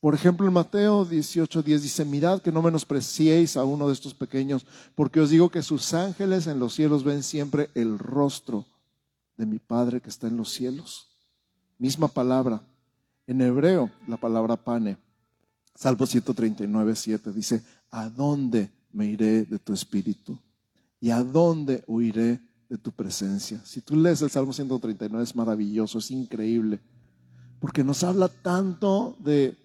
Por 0.00 0.16
ejemplo, 0.16 0.46
en 0.48 0.54
Mateo 0.54 1.06
18:10 1.06 1.78
dice, 1.78 2.04
mirad 2.04 2.42
que 2.42 2.50
no 2.50 2.62
menospreciéis 2.62 3.56
a 3.56 3.62
uno 3.62 3.86
de 3.86 3.92
estos 3.92 4.12
pequeños, 4.12 4.66
porque 4.96 5.20
os 5.20 5.30
digo 5.30 5.50
que 5.50 5.62
sus 5.62 5.94
ángeles 5.94 6.48
en 6.48 6.58
los 6.58 6.74
cielos 6.74 7.04
ven 7.04 7.22
siempre 7.22 7.70
el 7.76 7.96
rostro 7.96 8.66
de 9.36 9.46
mi 9.46 9.60
Padre 9.60 10.00
que 10.00 10.10
está 10.10 10.26
en 10.26 10.36
los 10.36 10.50
cielos. 10.50 11.11
Misma 11.82 12.06
palabra. 12.06 12.62
En 13.26 13.40
hebreo, 13.40 13.90
la 14.06 14.16
palabra 14.16 14.54
pane. 14.54 14.98
Salmo 15.74 16.06
139, 16.06 16.94
7 16.94 17.32
dice, 17.32 17.60
¿a 17.90 18.08
dónde 18.08 18.70
me 18.92 19.06
iré 19.06 19.44
de 19.46 19.58
tu 19.58 19.72
espíritu? 19.72 20.38
¿Y 21.00 21.10
a 21.10 21.24
dónde 21.24 21.82
huiré 21.88 22.40
de 22.68 22.78
tu 22.78 22.92
presencia? 22.92 23.60
Si 23.64 23.80
tú 23.80 23.96
lees 23.96 24.22
el 24.22 24.30
Salmo 24.30 24.52
139 24.52 25.24
es 25.24 25.34
maravilloso, 25.34 25.98
es 25.98 26.12
increíble, 26.12 26.78
porque 27.58 27.82
nos 27.82 28.04
habla 28.04 28.28
tanto 28.28 29.16
de 29.18 29.56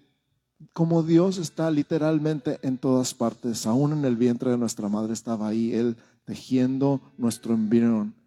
cómo 0.72 1.04
Dios 1.04 1.38
está 1.38 1.70
literalmente 1.70 2.58
en 2.62 2.78
todas 2.78 3.14
partes, 3.14 3.64
aún 3.64 3.92
en 3.92 4.04
el 4.04 4.16
vientre 4.16 4.50
de 4.50 4.58
nuestra 4.58 4.88
madre 4.88 5.12
estaba 5.12 5.46
ahí, 5.46 5.72
Él 5.72 5.96
tejiendo 6.24 7.00
nuestro 7.16 7.54
embrión. 7.54 8.17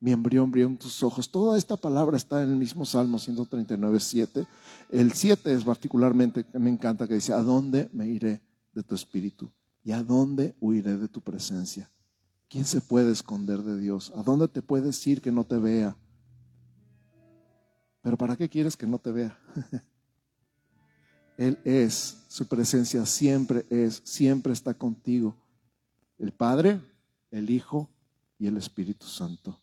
Mi 0.00 0.12
embrión 0.12 0.44
embrión 0.44 0.78
tus 0.78 1.02
ojos. 1.02 1.30
Toda 1.30 1.58
esta 1.58 1.76
palabra 1.76 2.16
está 2.16 2.42
en 2.42 2.50
el 2.50 2.56
mismo 2.56 2.86
Salmo 2.86 3.18
139, 3.18 4.00
7. 4.00 4.46
El 4.88 5.12
7 5.12 5.52
es 5.52 5.62
particularmente, 5.62 6.46
me 6.54 6.70
encanta, 6.70 7.06
que 7.06 7.14
dice, 7.14 7.34
¿a 7.34 7.42
dónde 7.42 7.90
me 7.92 8.08
iré 8.08 8.40
de 8.72 8.82
tu 8.82 8.94
espíritu? 8.94 9.52
¿Y 9.84 9.92
a 9.92 10.02
dónde 10.02 10.56
huiré 10.58 10.96
de 10.96 11.08
tu 11.08 11.20
presencia? 11.20 11.90
¿Quién 12.48 12.64
se 12.64 12.80
puede 12.80 13.12
esconder 13.12 13.62
de 13.62 13.78
Dios? 13.78 14.10
¿A 14.16 14.22
dónde 14.22 14.48
te 14.48 14.62
puedes 14.62 15.06
ir 15.06 15.20
que 15.20 15.30
no 15.30 15.44
te 15.44 15.58
vea? 15.58 15.94
Pero 18.00 18.16
¿para 18.16 18.36
qué 18.36 18.48
quieres 18.48 18.76
que 18.76 18.86
no 18.86 18.98
te 18.98 19.12
vea? 19.12 19.38
Él 21.36 21.58
es, 21.64 22.24
su 22.28 22.46
presencia 22.46 23.04
siempre 23.06 23.66
es, 23.70 24.00
siempre 24.04 24.52
está 24.52 24.74
contigo. 24.74 25.36
El 26.18 26.32
Padre, 26.32 26.80
el 27.30 27.50
Hijo 27.50 27.88
y 28.38 28.46
el 28.46 28.56
Espíritu 28.56 29.06
Santo. 29.06 29.60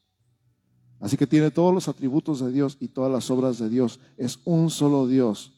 Así 0.99 1.17
que 1.17 1.27
tiene 1.27 1.51
todos 1.51 1.73
los 1.73 1.87
atributos 1.87 2.39
de 2.39 2.51
Dios 2.51 2.77
y 2.79 2.87
todas 2.87 3.11
las 3.11 3.29
obras 3.29 3.59
de 3.59 3.69
Dios. 3.69 3.99
Es 4.17 4.39
un 4.45 4.69
solo 4.69 5.07
Dios 5.07 5.53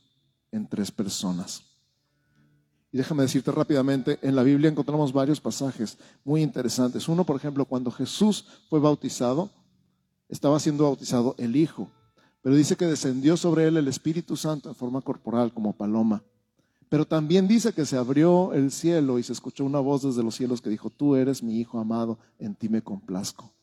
en 0.52 0.68
tres 0.68 0.92
personas. 0.92 1.64
Y 2.92 2.98
déjame 2.98 3.24
decirte 3.24 3.52
rápidamente, 3.52 4.18
en 4.22 4.36
la 4.36 4.44
Biblia 4.44 4.70
encontramos 4.70 5.14
varios 5.14 5.40
pasajes 5.40 5.98
muy 6.24 6.42
interesantes. 6.42 7.08
Uno, 7.08 7.24
por 7.24 7.36
ejemplo, 7.36 7.66
cuando 7.66 7.92
Jesús 7.92 8.46
fue 8.70 8.80
bautizado, 8.80 9.52
estaba 10.28 10.60
siendo 10.60 10.86
bautizado 10.86 11.36
el 11.38 11.56
Hijo, 11.56 11.90
pero 12.42 12.56
dice 12.56 12.76
que 12.76 12.86
descendió 12.86 13.38
sobre 13.38 13.68
él 13.68 13.78
el 13.78 13.88
Espíritu 13.88 14.36
Santo 14.36 14.70
en 14.70 14.76
forma 14.76 15.02
corporal 15.02 15.54
como 15.54 15.74
paloma. 15.74 16.24
Pero 16.90 17.06
también 17.06 17.48
dice 17.48 17.74
que 17.74 17.86
se 17.86 17.98
abrió 17.98 18.54
el 18.54 18.72
cielo 18.72 19.20
y 19.20 19.24
se 19.24 19.34
escuchó 19.34 19.64
una 19.64 19.80
voz 19.80 20.02
desde 20.02 20.24
los 20.24 20.34
cielos 20.36 20.60
que 20.60 20.72
dijo, 20.72 20.90
tú 20.90 21.16
eres 21.16 21.44
mi 21.44 21.60
Hijo 21.60 21.80
amado, 21.80 22.18
en 22.40 22.56
ti 22.56 22.70
me 22.70 22.82
complazco. 22.82 23.54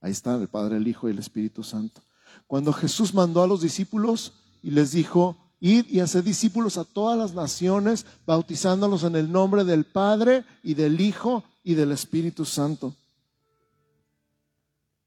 Ahí 0.00 0.12
están 0.12 0.40
el 0.40 0.48
Padre, 0.48 0.76
el 0.76 0.88
Hijo 0.88 1.08
y 1.08 1.12
el 1.12 1.18
Espíritu 1.18 1.62
Santo. 1.62 2.00
Cuando 2.46 2.72
Jesús 2.72 3.14
mandó 3.14 3.42
a 3.42 3.46
los 3.46 3.60
discípulos 3.60 4.32
y 4.62 4.70
les 4.70 4.92
dijo, 4.92 5.36
id 5.60 5.86
y 5.88 6.00
haced 6.00 6.24
discípulos 6.24 6.78
a 6.78 6.84
todas 6.84 7.18
las 7.18 7.34
naciones, 7.34 8.06
bautizándolos 8.26 9.04
en 9.04 9.16
el 9.16 9.30
nombre 9.30 9.64
del 9.64 9.84
Padre 9.84 10.44
y 10.62 10.74
del 10.74 11.00
Hijo 11.00 11.44
y 11.62 11.74
del 11.74 11.92
Espíritu 11.92 12.44
Santo. 12.44 12.94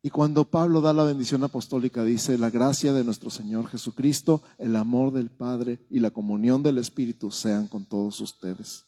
Y 0.06 0.10
cuando 0.10 0.44
Pablo 0.44 0.82
da 0.82 0.92
la 0.92 1.06
bendición 1.06 1.44
apostólica, 1.46 2.04
dice, 2.04 2.38
la 2.38 2.50
gracia 2.50 2.92
de 2.92 3.06
nuestro 3.06 3.30
Señor 3.30 3.68
Jesucristo, 3.68 4.44
el 4.58 4.76
amor 4.76 5.14
del 5.14 5.30
Padre 5.30 5.80
y 5.90 6.00
la 6.00 6.12
comunión 6.12 6.62
del 6.62 6.78
Espíritu 6.78 7.32
sean 7.32 7.68
con 7.68 7.86
todos 7.86 8.20
ustedes. 8.20 8.86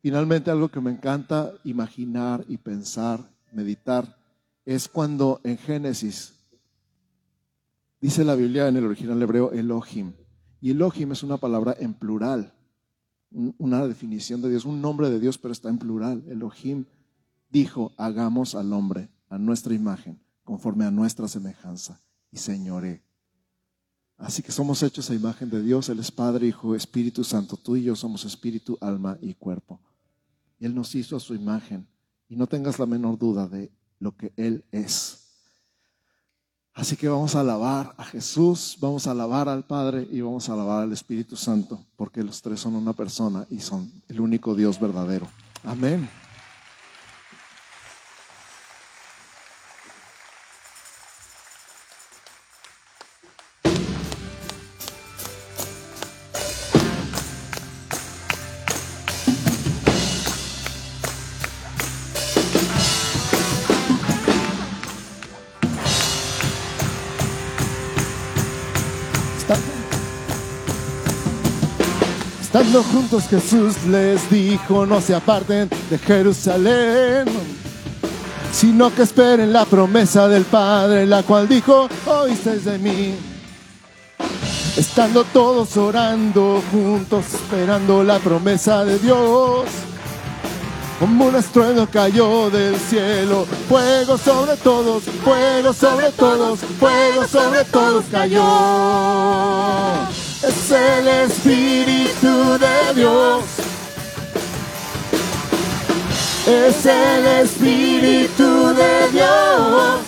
Finalmente, 0.00 0.52
algo 0.52 0.68
que 0.68 0.80
me 0.80 0.92
encanta 0.92 1.52
imaginar 1.64 2.44
y 2.48 2.58
pensar, 2.58 3.28
meditar, 3.52 4.17
es 4.74 4.86
cuando 4.86 5.40
en 5.44 5.56
Génesis 5.56 6.34
dice 8.02 8.22
la 8.22 8.34
Biblia 8.34 8.68
en 8.68 8.76
el 8.76 8.84
original 8.84 9.22
hebreo 9.22 9.50
Elohim. 9.50 10.12
Y 10.60 10.72
Elohim 10.72 11.12
es 11.12 11.22
una 11.22 11.38
palabra 11.38 11.74
en 11.80 11.94
plural, 11.94 12.52
una 13.30 13.86
definición 13.86 14.42
de 14.42 14.50
Dios, 14.50 14.66
un 14.66 14.82
nombre 14.82 15.08
de 15.08 15.20
Dios, 15.20 15.38
pero 15.38 15.52
está 15.52 15.70
en 15.70 15.78
plural. 15.78 16.22
Elohim 16.28 16.84
dijo, 17.48 17.92
hagamos 17.96 18.54
al 18.54 18.74
hombre 18.74 19.08
a 19.30 19.38
nuestra 19.38 19.72
imagen, 19.72 20.20
conforme 20.44 20.84
a 20.84 20.90
nuestra 20.90 21.28
semejanza, 21.28 22.02
y 22.30 22.36
señoré. 22.36 23.02
Así 24.18 24.42
que 24.42 24.52
somos 24.52 24.82
hechos 24.82 25.08
a 25.08 25.14
imagen 25.14 25.48
de 25.48 25.62
Dios, 25.62 25.88
Él 25.88 25.98
es 25.98 26.12
Padre, 26.12 26.46
Hijo, 26.46 26.74
Espíritu 26.74 27.24
Santo. 27.24 27.56
Tú 27.56 27.76
y 27.76 27.84
yo 27.84 27.96
somos 27.96 28.26
espíritu, 28.26 28.76
alma 28.82 29.16
y 29.22 29.32
cuerpo. 29.32 29.80
Él 30.60 30.74
nos 30.74 30.94
hizo 30.94 31.16
a 31.16 31.20
su 31.20 31.34
imagen. 31.34 31.88
Y 32.28 32.36
no 32.36 32.46
tengas 32.46 32.78
la 32.78 32.84
menor 32.84 33.16
duda 33.16 33.48
de 33.48 33.72
lo 34.00 34.16
que 34.16 34.32
Él 34.36 34.64
es. 34.72 35.24
Así 36.74 36.96
que 36.96 37.08
vamos 37.08 37.34
a 37.34 37.40
alabar 37.40 37.92
a 37.96 38.04
Jesús, 38.04 38.76
vamos 38.80 39.08
a 39.08 39.10
alabar 39.10 39.48
al 39.48 39.64
Padre 39.64 40.06
y 40.12 40.20
vamos 40.20 40.48
a 40.48 40.52
alabar 40.52 40.84
al 40.84 40.92
Espíritu 40.92 41.34
Santo, 41.36 41.84
porque 41.96 42.22
los 42.22 42.40
tres 42.40 42.60
son 42.60 42.76
una 42.76 42.92
persona 42.92 43.46
y 43.50 43.58
son 43.58 43.90
el 44.08 44.20
único 44.20 44.54
Dios 44.54 44.78
verdadero. 44.78 45.26
Amén. 45.64 46.08
Juntos 72.74 73.24
Jesús 73.28 73.84
les 73.88 74.30
dijo, 74.30 74.84
no 74.84 75.00
se 75.00 75.14
aparten 75.14 75.70
de 75.88 75.98
Jerusalén, 75.98 77.24
sino 78.52 78.94
que 78.94 79.02
esperen 79.02 79.54
la 79.54 79.64
promesa 79.64 80.28
del 80.28 80.44
Padre, 80.44 81.06
la 81.06 81.22
cual 81.22 81.48
dijo, 81.48 81.88
oísteis 82.06 82.66
de 82.66 82.78
mí. 82.78 83.14
Estando 84.76 85.24
todos 85.24 85.76
orando 85.78 86.62
juntos, 86.70 87.24
esperando 87.34 88.04
la 88.04 88.18
promesa 88.18 88.84
de 88.84 88.98
Dios. 88.98 89.64
Como 91.00 91.26
un 91.26 91.36
estruendo 91.36 91.88
cayó 91.90 92.50
del 92.50 92.76
cielo, 92.76 93.46
fuego 93.68 94.18
sobre 94.18 94.56
todos, 94.56 95.04
fuego 95.24 95.72
sobre 95.72 96.12
todos, 96.12 96.60
fuego 96.78 97.26
sobre 97.26 97.64
todos 97.64 98.04
cayó 98.10 98.44
es 100.42 100.70
el 100.70 101.08
Espíritu 101.08 102.58
de 102.58 102.94
Dios. 102.94 103.44
Es 106.46 106.86
el 106.86 107.26
Espíritu 107.42 108.74
de 108.74 109.08
Dios. 109.12 110.00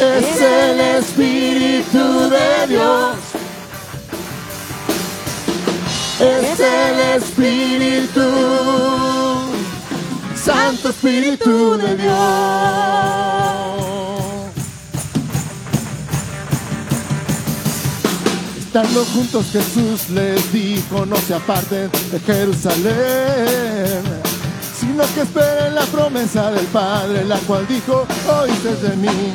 Es 0.00 0.40
el 0.40 0.80
Espíritu 0.80 2.30
de 2.30 2.66
Dios. 2.68 3.16
Es 6.20 6.60
el 6.60 7.22
Espíritu, 7.22 8.22
Santo 10.36 10.88
Espíritu 10.90 11.76
de 11.76 11.96
Dios. 11.96 13.83
Estando 18.74 19.04
juntos 19.04 19.46
Jesús 19.52 20.10
les 20.10 20.52
dijo, 20.52 21.06
no 21.06 21.14
se 21.14 21.32
aparten 21.34 21.88
de 22.10 22.18
Jerusalén, 22.18 24.02
sino 24.80 25.04
que 25.14 25.20
esperen 25.20 25.76
la 25.76 25.82
promesa 25.82 26.50
del 26.50 26.66
Padre, 26.66 27.24
la 27.24 27.38
cual 27.38 27.68
dijo, 27.68 28.04
oíste 28.28 28.74
de 28.74 28.96
mí. 28.96 29.34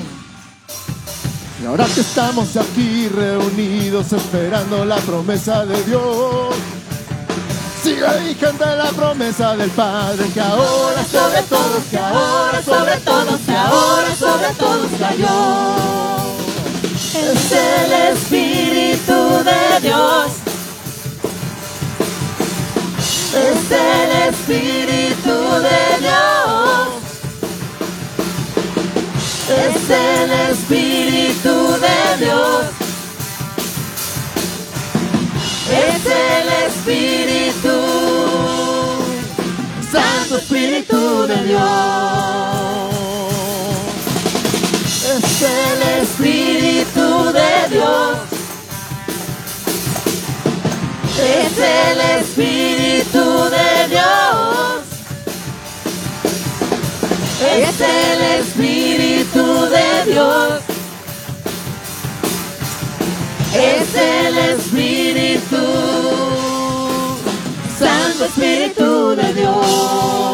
Y 1.64 1.66
ahora 1.66 1.86
que 1.86 2.02
estamos 2.02 2.58
aquí 2.58 3.08
reunidos 3.08 4.12
esperando 4.12 4.84
la 4.84 4.98
promesa 4.98 5.66
de 5.66 5.84
Dios, 5.86 6.56
sigue 7.82 8.36
canta 8.42 8.76
la 8.76 8.90
promesa 8.90 9.56
del 9.56 9.70
Padre 9.70 10.28
que 10.34 10.42
ahora 10.42 11.06
sobre 11.06 11.44
todos, 11.44 11.84
que 11.90 11.98
ahora 11.98 12.62
sobre 12.62 12.98
todos, 12.98 13.40
que 13.46 13.56
ahora 13.56 14.16
sobre 14.18 14.54
todos 14.56 14.92
cayó 15.00 16.10
es 17.20 17.52
el 17.52 17.92
Espíritu 18.14 19.44
de 19.44 19.82
Dios. 19.82 20.32
Es 23.34 23.72
el 23.72 24.12
Espíritu 24.30 25.36
de 25.68 25.82
Dios. 26.02 26.88
Es 29.50 29.90
el 29.90 30.32
Espíritu 30.52 31.56
de 31.86 32.26
Dios. 32.26 32.64
Es 35.72 36.06
el 36.06 36.48
Espíritu, 36.68 37.76
Santo 39.92 40.38
Espíritu 40.38 41.28
de 41.28 41.44
Dios 41.44 42.60
es 45.18 45.42
el 45.42 45.82
Espíritu 46.04 46.89
Dios. 47.68 48.18
Es 51.22 51.58
el 51.58 52.00
Espíritu 52.22 53.50
de 53.50 53.88
Dios. 53.90 54.90
Es 57.42 57.82
el 57.82 58.22
Espíritu 58.42 59.66
de 59.66 60.12
Dios. 60.12 60.62
Es 63.54 63.96
el 63.96 64.38
Espíritu, 64.38 65.58
Santo 67.80 68.26
Espíritu 68.26 69.16
de 69.16 69.34
Dios. 69.34 70.29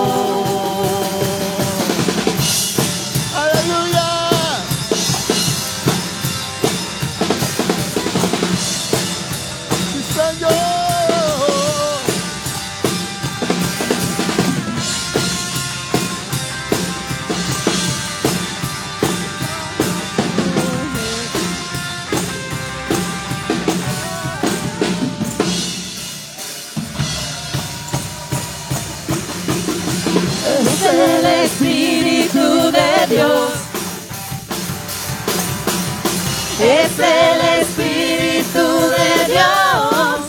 Es 36.66 36.98
el 36.98 37.62
Espíritu 37.62 38.66
de 38.90 39.34
Dios. 39.34 40.20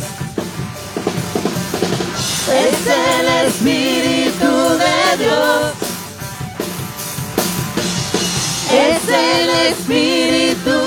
Es 2.53 2.87
el 2.87 3.27
Espíritu 3.46 4.53
de 4.77 5.25
Dios. 5.25 5.72
Es 8.70 9.09
el 9.09 9.49
Espíritu, 9.72 10.79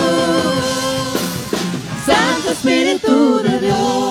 Santo 2.06 2.52
Espíritu 2.52 3.40
de 3.40 3.60
Dios. 3.60 4.09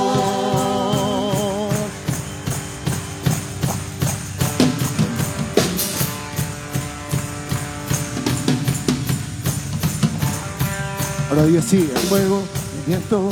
El 11.38 11.62
fuego, 12.09 12.42
el 12.79 12.85
viento, 12.87 13.29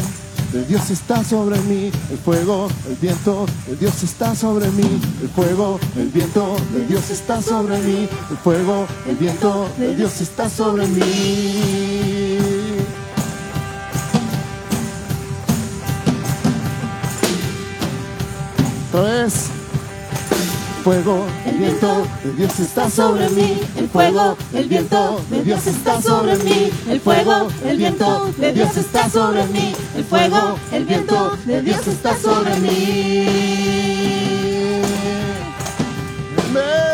el 0.55 0.67
Dios 0.69 0.91
está 0.91 1.25
sobre 1.25 1.59
mí, 1.63 1.91
el 2.11 2.19
fuego, 2.19 2.69
el 2.89 2.95
viento, 2.97 3.47
el 3.69 3.79
Dios 3.79 4.03
está 4.05 4.35
sobre 4.35 4.71
mí, 4.71 5.01
el 5.23 5.29
fuego, 5.29 5.81
el 5.97 6.09
viento, 6.09 6.57
el 6.75 6.87
Dios 6.87 7.11
está 7.11 7.43
sobre 7.43 7.79
mí, 7.81 8.09
el 8.31 8.37
fuego, 8.37 8.87
el 9.09 9.17
viento, 9.17 9.69
el 9.81 9.97
Dios 9.97 10.21
está 10.21 10.49
sobre 10.49 10.87
mí. 10.87 12.37
Otra 18.93 19.56
fuego, 20.87 21.27
el 21.45 21.57
viento 21.57 22.07
el 22.23 22.37
Dios 22.37 22.61
está 22.61 22.89
sobre 22.89 23.29
mí. 23.31 23.61
El 23.77 23.89
fuego, 23.89 24.37
el 24.55 24.69
viento 24.69 25.21
el 25.33 25.45
Dios 25.45 25.67
está 25.67 26.01
sobre 26.01 26.37
mí. 26.37 26.71
El 26.89 27.01
fuego, 27.01 27.49
el 27.65 27.77
viento 27.77 28.31
de 28.39 28.53
Dios 28.53 28.77
está 28.77 29.11
sobre 29.11 29.45
mí. 29.47 29.75
El 29.97 30.05
fuego, 30.05 30.57
el 30.71 30.85
viento 30.85 31.37
de 31.45 31.63
Dios 31.63 31.85
está 31.89 32.17
sobre 32.17 32.55
mí. 32.61 33.27
Amén. 36.51 36.86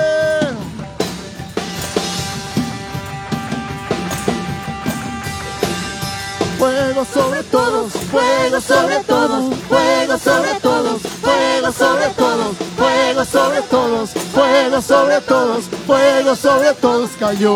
Fuego 6.62 7.04
sobre 7.12 7.42
todos, 7.42 7.92
fuego 7.92 8.60
sobre 8.60 9.00
todos, 9.00 9.52
fuego 9.68 10.16
sobre 10.16 10.60
todos, 10.60 11.02
fuego 11.20 11.72
sobre 11.72 12.08
todos, 12.10 12.56
fuego 12.76 13.24
sobre 13.24 13.62
todos, 13.62 14.10
fuego 14.32 14.80
sobre 14.80 15.20
todos, 15.22 15.64
fuego 15.88 16.36
sobre 16.36 16.72
todos 16.74 17.10
cayó. 17.18 17.50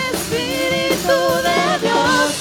El 0.00 0.10
Espíritu 0.14 1.18
de 1.44 1.78
Dios. 1.82 2.32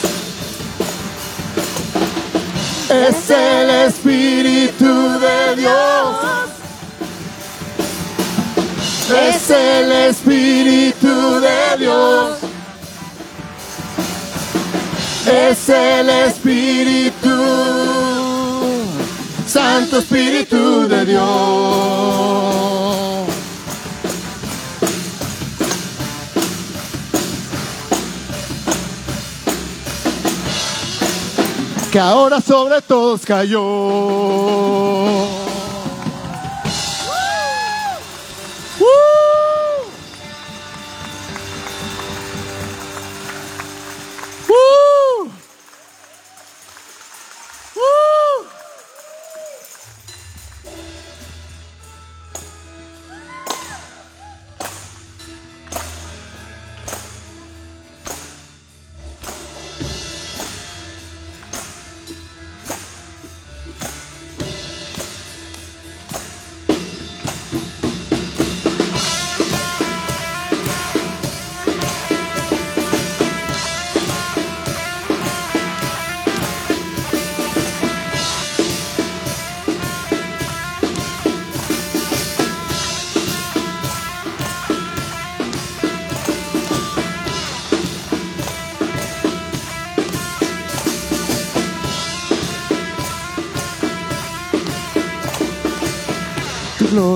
Es 2.90 3.30
el 3.30 3.70
Espíritu 3.70 5.20
de 5.20 5.56
Dios. 5.58 6.16
Es 9.28 9.50
el 9.50 9.92
Espíritu 9.92 11.42
de 11.42 11.78
Dios. 11.80 12.39
Es 15.32 15.70
el 15.70 16.10
Espíritu, 16.10 17.30
Santo 19.46 20.00
Espíritu 20.00 20.88
de 20.88 21.06
Dios. 21.06 21.30
Que 31.92 32.00
ahora 32.00 32.42
sobre 32.42 32.82
todos 32.82 33.22
cayó. 33.22 33.60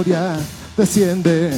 Gloria 0.03 0.37
desciende, 0.75 1.51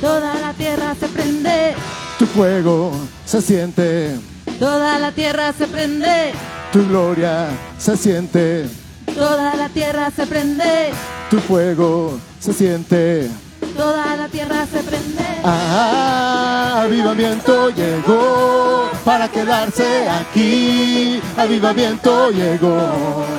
Toda 0.00 0.34
la 0.38 0.54
tierra 0.54 0.94
se 0.98 1.08
prende, 1.08 1.74
tu 2.18 2.26
fuego 2.26 2.92
se 3.26 3.42
siente, 3.42 4.16
toda 4.58 4.98
la 4.98 5.12
tierra 5.12 5.52
se 5.52 5.66
prende, 5.66 6.32
tu 6.72 6.86
gloria 6.88 7.48
se 7.78 7.96
siente, 7.96 8.66
toda 9.14 9.54
la 9.56 9.68
tierra 9.68 10.10
se 10.10 10.26
prende, 10.26 10.90
tu 11.28 11.38
fuego 11.40 12.18
se 12.38 12.52
siente. 12.54 13.28
toda 13.76 14.16
la 14.16 14.28
tierra 14.28 14.66
se 14.66 14.82
prende. 14.82 15.24
Ah, 15.44 16.82
avivamiento 16.84 17.70
llegó 17.70 18.88
para 19.04 19.28
quedarse 19.28 20.08
aquí. 20.08 21.20
Avivamiento 21.36 22.30
llegó. 22.30 23.29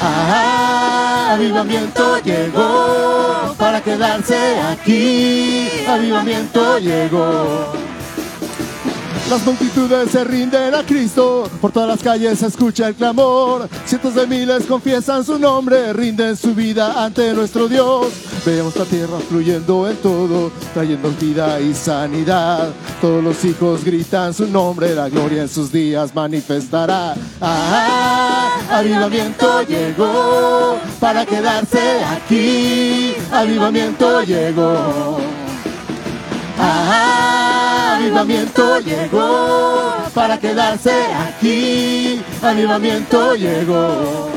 Ah, 0.00 1.32
avivamiento 1.34 2.18
llegó 2.22 3.54
para 3.58 3.80
quedarse 3.80 4.60
aquí. 4.60 5.68
Avivamiento 5.88 6.78
llegó. 6.78 7.87
Las 9.30 9.44
multitudes 9.44 10.10
se 10.10 10.24
rinden 10.24 10.74
a 10.74 10.82
Cristo, 10.84 11.50
por 11.60 11.70
todas 11.70 11.86
las 11.86 12.02
calles 12.02 12.38
se 12.38 12.46
escucha 12.46 12.88
el 12.88 12.94
clamor. 12.94 13.68
Cientos 13.84 14.14
de 14.14 14.26
miles 14.26 14.64
confiesan 14.64 15.22
su 15.22 15.38
nombre, 15.38 15.92
rinden 15.92 16.34
su 16.34 16.54
vida 16.54 17.04
ante 17.04 17.34
nuestro 17.34 17.68
Dios. 17.68 18.06
Vemos 18.46 18.74
la 18.76 18.86
tierra 18.86 19.18
fluyendo 19.28 19.86
en 19.86 19.96
todo, 19.98 20.50
trayendo 20.72 21.10
vida 21.20 21.60
y 21.60 21.74
sanidad. 21.74 22.70
Todos 23.02 23.22
los 23.22 23.44
hijos 23.44 23.84
gritan 23.84 24.32
su 24.32 24.46
nombre, 24.46 24.94
la 24.94 25.10
gloria 25.10 25.42
en 25.42 25.48
sus 25.50 25.70
días 25.70 26.14
manifestará. 26.14 27.14
Ah, 27.42 28.60
avivamiento 28.70 29.60
llegó 29.62 30.78
para 30.98 31.26
quedarse 31.26 32.02
aquí. 32.02 33.12
Avivamiento 33.30 34.22
llegó. 34.22 35.18
Ah, 36.58 37.57
avivamiento 38.08 38.78
llegó 38.80 39.94
para 40.14 40.38
quedarse 40.38 40.92
aquí. 41.12 42.22
Avivamiento 42.42 43.34
llegó. 43.34 44.30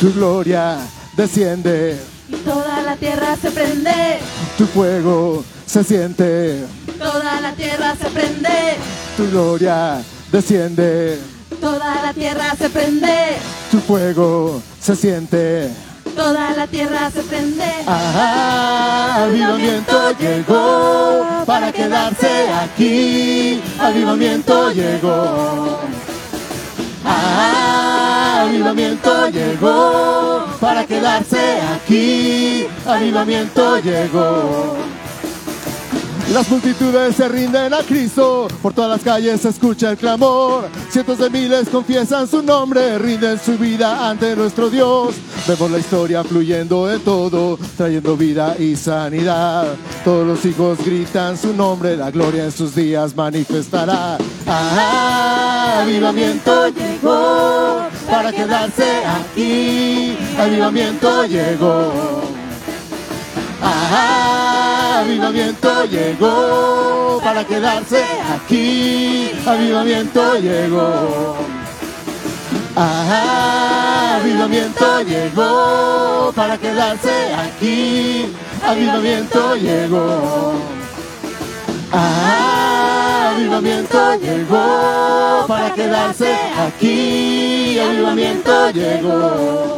Tu 0.00 0.12
gloria 0.14 0.78
desciende, 1.16 1.98
toda 2.44 2.77
la 2.88 2.96
tierra 2.96 3.36
se 3.36 3.50
prende, 3.50 4.18
tu 4.56 4.64
fuego 4.64 5.44
se 5.66 5.84
siente, 5.84 6.64
toda 6.98 7.38
la 7.38 7.52
tierra 7.52 7.94
se 8.00 8.08
prende, 8.08 8.76
tu 9.14 9.30
gloria 9.30 10.02
desciende, 10.32 11.18
toda 11.60 12.00
la 12.02 12.14
tierra 12.14 12.54
se 12.56 12.70
prende, 12.70 13.36
tu 13.70 13.78
fuego 13.80 14.62
se 14.80 14.96
siente. 14.96 15.70
toda 16.16 16.52
la 16.52 16.66
tierra 16.66 17.10
se 17.10 17.20
prende. 17.24 17.70
Ah, 17.86 19.24
avivamiento 19.24 20.16
llegó 20.18 21.44
para 21.44 21.70
quedarse 21.70 22.48
aquí. 22.64 23.60
Avivamiento 23.78 24.72
llegó. 24.72 25.78
Ah, 27.04 28.07
avivamiento 28.38 29.28
llegó 29.30 30.46
para 30.60 30.86
quedarse 30.86 31.60
aquí. 31.74 32.66
Avivamiento 32.86 33.78
llegó. 33.80 34.76
Las 36.32 36.50
multitudes 36.50 37.16
se 37.16 37.26
rinden 37.26 37.72
a 37.72 37.78
Cristo, 37.78 38.48
por 38.60 38.74
todas 38.74 38.90
las 38.90 39.00
calles 39.00 39.40
se 39.40 39.48
escucha 39.48 39.92
el 39.92 39.96
clamor. 39.96 40.68
Cientos 40.90 41.18
de 41.18 41.30
miles 41.30 41.70
confiesan 41.70 42.28
su 42.28 42.42
nombre, 42.42 42.98
rinden 42.98 43.40
su 43.40 43.56
vida 43.56 44.10
ante 44.10 44.36
nuestro 44.36 44.68
Dios. 44.68 45.14
Vemos 45.46 45.70
la 45.70 45.78
historia 45.78 46.22
fluyendo 46.22 46.92
en 46.92 47.00
todo, 47.00 47.58
trayendo 47.78 48.14
vida 48.14 48.54
y 48.58 48.76
sanidad. 48.76 49.74
Todos 50.04 50.26
los 50.26 50.44
hijos 50.44 50.78
gritan 50.84 51.38
su 51.38 51.54
nombre, 51.54 51.96
la 51.96 52.10
gloria 52.10 52.44
en 52.44 52.52
sus 52.52 52.74
días 52.74 53.16
manifestará. 53.16 54.18
Ah, 54.46 55.80
avivamiento 55.82 56.68
llegó 56.68 57.80
para 58.10 58.30
quedarse 58.32 59.02
aquí. 59.06 60.14
Avivamiento 60.38 61.24
llegó. 61.24 62.38
Avivamiento 65.00 65.84
llegó 65.84 67.20
para 67.22 67.44
quedarse 67.44 68.04
aquí. 68.34 69.30
Avivamiento 69.46 70.38
llegó. 70.38 71.36
Ah, 72.76 74.18
avivamiento 74.20 75.02
llegó 75.02 76.32
para 76.34 76.56
quedarse 76.58 77.34
aquí. 77.34 78.32
Avivamiento 78.64 79.56
llegó. 79.56 80.52
Ah, 81.92 83.32
avivamiento 83.34 84.14
llegó 84.20 85.44
para 85.48 85.74
quedarse 85.74 86.36
aquí. 86.56 87.78
Avivamiento 87.80 88.70
llegó. 88.70 89.77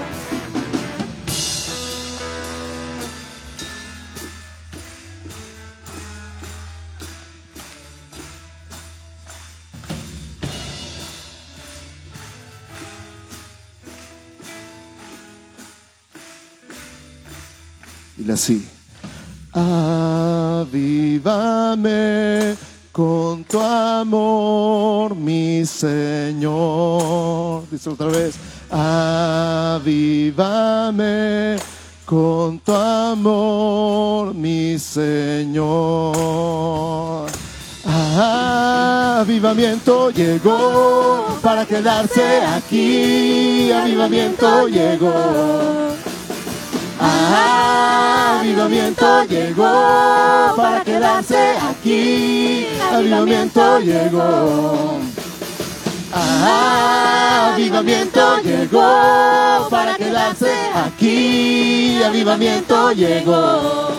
Así. 18.41 18.67
Avívame 19.53 20.57
con 22.91 23.45
tu 23.45 23.61
amor, 23.61 25.15
mi 25.15 25.67
Señor. 25.67 27.65
Dice 27.71 27.91
otra 27.91 28.07
vez. 28.07 28.37
Avívame 28.71 29.99
con 32.07 32.59
tu 32.61 32.73
amor, 32.73 34.33
mi 34.35 34.79
Señor. 34.79 36.17
Avivamiento 37.85 40.09
llegó 40.11 41.39
para 41.43 41.67
quedarse 41.67 42.41
aquí. 42.43 43.71
Avivamiento 43.71 44.67
llegó. 44.69 45.90
Avivamiento 47.01 49.25
llegó 49.25 50.55
para 50.57 50.83
quedarse 50.85 51.55
aquí. 51.71 52.67
Avivamiento 52.93 53.81
llegó. 53.81 54.99
Avivamiento 57.53 58.41
llegó 58.43 59.69
para 59.71 59.97
quedarse 59.97 60.53
aquí. 60.75 62.03
Avivamiento 62.03 62.93
llegó. 62.93 63.91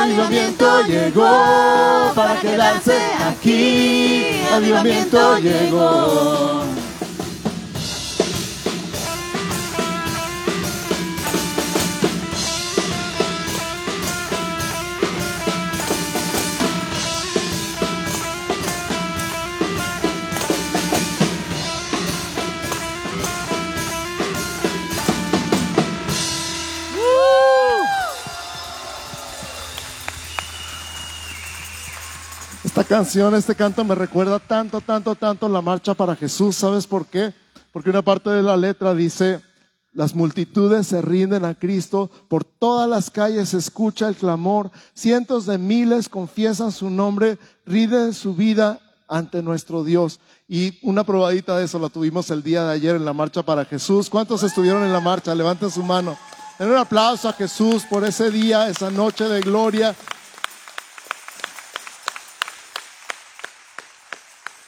Avivamiento 0.00 0.82
llegó 0.86 2.12
para 2.14 2.40
quedarse 2.40 2.98
aquí. 3.26 4.42
Avivamiento 4.52 5.38
llegó. 5.38 6.69
Canción, 32.90 33.36
este 33.36 33.54
canto 33.54 33.84
me 33.84 33.94
recuerda 33.94 34.40
tanto, 34.40 34.80
tanto, 34.80 35.14
tanto 35.14 35.48
la 35.48 35.62
marcha 35.62 35.94
para 35.94 36.16
Jesús. 36.16 36.56
¿Sabes 36.56 36.88
por 36.88 37.06
qué? 37.06 37.32
Porque 37.70 37.88
una 37.88 38.02
parte 38.02 38.30
de 38.30 38.42
la 38.42 38.56
letra 38.56 38.96
dice, 38.96 39.40
las 39.92 40.12
multitudes 40.12 40.88
se 40.88 41.00
rinden 41.00 41.44
a 41.44 41.54
Cristo, 41.54 42.10
por 42.26 42.42
todas 42.42 42.90
las 42.90 43.08
calles 43.08 43.50
se 43.50 43.58
escucha 43.58 44.08
el 44.08 44.16
clamor, 44.16 44.72
cientos 44.92 45.46
de 45.46 45.56
miles 45.56 46.08
confiesan 46.08 46.72
su 46.72 46.90
nombre, 46.90 47.38
rinden 47.64 48.12
su 48.12 48.34
vida 48.34 48.80
ante 49.06 49.40
nuestro 49.40 49.84
Dios. 49.84 50.18
Y 50.48 50.76
una 50.82 51.04
probadita 51.04 51.56
de 51.56 51.66
eso 51.66 51.78
la 51.78 51.90
tuvimos 51.90 52.28
el 52.32 52.42
día 52.42 52.64
de 52.64 52.72
ayer 52.72 52.96
en 52.96 53.04
la 53.04 53.12
marcha 53.12 53.44
para 53.44 53.64
Jesús. 53.64 54.10
¿Cuántos 54.10 54.42
estuvieron 54.42 54.82
en 54.82 54.92
la 54.92 54.98
marcha? 54.98 55.32
Levanten 55.32 55.70
su 55.70 55.84
mano. 55.84 56.18
Den 56.58 56.72
un 56.72 56.76
aplauso 56.76 57.28
a 57.28 57.34
Jesús 57.34 57.84
por 57.88 58.04
ese 58.04 58.32
día, 58.32 58.68
esa 58.68 58.90
noche 58.90 59.28
de 59.28 59.40
gloria. 59.42 59.94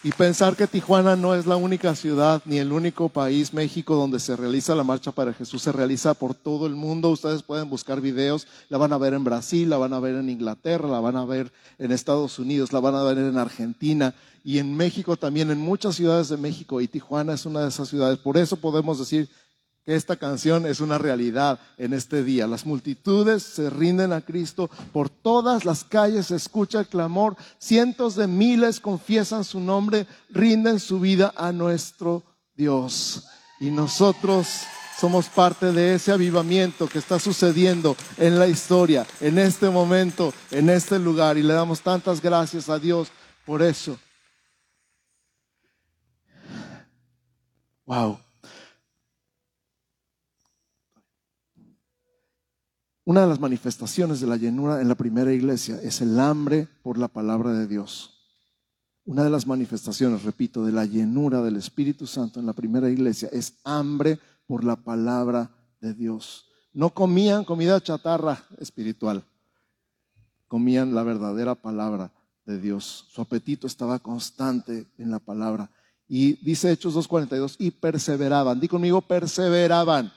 Y 0.05 0.11
pensar 0.11 0.57
que 0.57 0.67
Tijuana 0.67 1.15
no 1.15 1.33
es 1.33 1.47
la 1.47 1.55
única 1.55 1.95
ciudad 1.95 2.43
ni 2.45 2.59
el 2.59 2.73
único 2.73 3.09
país, 3.09 3.55
México, 3.55 3.95
donde 3.95 4.19
se 4.19 4.35
realiza 4.35 4.75
la 4.75 4.83
marcha 4.83 5.13
para 5.13 5.33
Jesús, 5.33 5.63
se 5.63 5.71
realiza 5.71 6.13
por 6.15 6.35
todo 6.35 6.67
el 6.67 6.75
mundo. 6.75 7.11
Ustedes 7.11 7.45
pueden 7.45 7.71
buscar 7.71 8.01
videos, 8.01 8.49
la 8.69 8.79
van 8.79 8.93
a 8.93 8.99
ver 8.99 9.15
en 9.15 9.23
Brasil, 9.23 9.71
la 9.71 9.77
van 9.77 9.93
a 9.93 10.01
ver 10.01 10.17
en 10.17 10.29
Inglaterra, 10.29 10.89
la 10.89 10.99
van 10.99 11.15
a 11.15 11.25
ver 11.25 11.53
en 11.79 11.93
Estados 11.93 12.41
Unidos, 12.41 12.73
la 12.73 12.81
van 12.81 12.97
a 12.97 13.05
ver 13.05 13.17
en 13.17 13.39
Argentina 13.39 14.13
y 14.43 14.59
en 14.59 14.77
México 14.77 15.17
también, 15.17 15.53
en 15.53 15.59
muchas 15.59 15.95
ciudades 15.95 16.29
de 16.29 16.37
México. 16.37 16.81
Y 16.81 16.89
Tijuana 16.89 17.35
es 17.35 17.47
una 17.47 17.61
de 17.61 17.69
esas 17.69 17.89
ciudades. 17.89 18.19
Por 18.19 18.37
eso 18.37 18.57
podemos 18.57 18.99
decir 18.99 19.29
esta 19.85 20.17
canción 20.17 20.67
es 20.67 20.81
una 20.81 20.97
realidad 20.97 21.59
en 21.77 21.93
este 21.93 22.23
día. 22.23 22.47
Las 22.47 22.65
multitudes 22.65 23.43
se 23.43 23.69
rinden 23.69 24.13
a 24.13 24.21
Cristo, 24.21 24.71
por 24.93 25.09
todas 25.09 25.65
las 25.65 25.83
calles 25.83 26.27
se 26.27 26.37
escucha 26.37 26.81
el 26.81 26.87
clamor, 26.87 27.37
cientos 27.59 28.15
de 28.15 28.29
miles 28.29 28.79
confiesan 28.79 29.45
su 29.45 29.59
nombre, 29.59 30.07
rinden 30.31 30.79
su 30.79 31.01
vida 31.01 31.33
a 31.37 31.51
nuestro 31.51 32.23
Dios. 32.55 33.25
Y 33.59 33.71
nosotros 33.71 34.47
somos 35.01 35.29
parte 35.29 35.73
de 35.73 35.95
ese 35.95 36.13
avivamiento 36.13 36.87
que 36.87 36.99
está 36.99 37.19
sucediendo 37.19 37.97
en 38.19 38.39
la 38.39 38.47
historia, 38.47 39.05
en 39.21 39.39
este 39.39 39.69
momento, 39.69 40.33
en 40.53 40.71
este 40.71 40.99
lugar. 40.99 41.37
Y 41.37 41.43
le 41.43 41.55
damos 41.55 41.81
tantas 41.81 42.23
gracias 42.23 42.69
a 42.69 42.79
Dios 42.79 43.09
por 43.45 43.63
eso. 43.63 43.99
Wow. 47.85 48.21
Una 53.05 53.23
de 53.23 53.27
las 53.27 53.41
manifestaciones 53.41 54.21
de 54.21 54.29
la 54.29 54.37
llenura 54.37 54.81
en 54.81 54.89
la 54.89 54.95
primera 54.95 55.33
iglesia 55.33 55.81
es 55.83 56.01
el 56.01 56.19
hambre 56.21 56.69
por 56.83 56.99
la 56.99 57.09
palabra 57.09 57.53
de 57.53 57.67
Dios. 57.67 58.13
Una 59.05 59.25
de 59.25 59.31
las 59.31 59.45
manifestaciones, 59.49 60.23
repito, 60.23 60.65
de 60.65 60.71
la 60.71 60.85
llenura 60.85 61.43
del 61.43 61.57
Espíritu 61.57 62.07
Santo 62.07 62.39
en 62.39 62.47
la 62.47 62.53
primera 62.53 62.89
iglesia 62.89 63.29
es 63.33 63.59
hambre 63.65 64.21
por 64.47 64.63
la 64.63 64.77
palabra 64.77 65.51
de 65.81 65.95
Dios. 65.95 66.47
No 66.73 66.91
comían 66.91 67.45
comida 67.45 67.81
chatarra 67.81 68.45
espiritual, 68.59 69.25
comían 70.47 70.95
la 70.95 71.03
verdadera 71.03 71.57
palabra 71.57 72.13
de 72.47 72.61
Dios. 72.61 73.09
Su 73.11 73.21
apetito 73.21 73.67
estaba 73.67 73.99
constante 73.99 74.87
en 74.97 75.11
la 75.11 75.19
palabra. 75.19 75.71
Y 76.07 76.35
dice 76.45 76.71
Hechos 76.71 76.95
2.42, 76.95 77.57
y 77.59 77.73
perseveraban. 77.73 78.61
Di 78.61 78.69
conmigo, 78.69 79.01
perseveraban. 79.03 80.13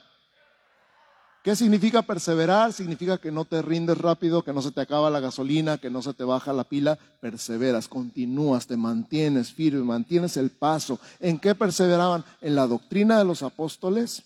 ¿Qué 1.46 1.54
significa 1.54 2.02
perseverar? 2.02 2.72
Significa 2.72 3.18
que 3.18 3.30
no 3.30 3.44
te 3.44 3.62
rindes 3.62 3.96
rápido, 3.98 4.42
que 4.42 4.52
no 4.52 4.60
se 4.60 4.72
te 4.72 4.80
acaba 4.80 5.10
la 5.10 5.20
gasolina, 5.20 5.78
que 5.78 5.90
no 5.90 6.02
se 6.02 6.12
te 6.12 6.24
baja 6.24 6.52
la 6.52 6.64
pila. 6.64 6.98
Perseveras, 7.20 7.86
continúas, 7.86 8.66
te 8.66 8.76
mantienes 8.76 9.52
firme, 9.52 9.84
mantienes 9.84 10.36
el 10.36 10.50
paso. 10.50 10.98
¿En 11.20 11.38
qué 11.38 11.54
perseveraban? 11.54 12.24
En 12.40 12.56
la 12.56 12.66
doctrina 12.66 13.16
de 13.16 13.24
los 13.24 13.44
apóstoles, 13.44 14.24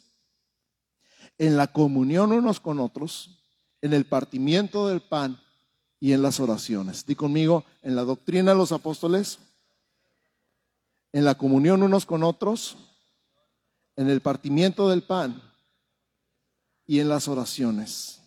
en 1.37 1.59
la 1.59 1.66
comunión 1.66 2.33
unos 2.33 2.59
con 2.59 2.81
otros, 2.81 3.39
en 3.83 3.93
el 3.93 4.07
partimiento 4.07 4.89
del 4.89 5.03
pan 5.03 5.39
y 6.01 6.14
en 6.14 6.23
las 6.23 6.41
oraciones. 6.41 7.05
Di 7.05 7.16
conmigo, 7.16 7.66
en 7.83 7.97
la 7.97 8.05
doctrina 8.05 8.53
de 8.53 8.57
los 8.57 8.73
apóstoles, 8.73 9.41
en 11.12 11.27
la 11.27 11.35
comunión 11.35 11.83
unos 11.83 12.07
con 12.07 12.23
otros, 12.23 12.79
en 13.97 14.09
el 14.09 14.23
partimiento 14.23 14.89
del 14.89 15.03
pan 15.03 15.50
y 16.91 16.99
en 16.99 17.09
las 17.09 17.28
oraciones. 17.28 18.18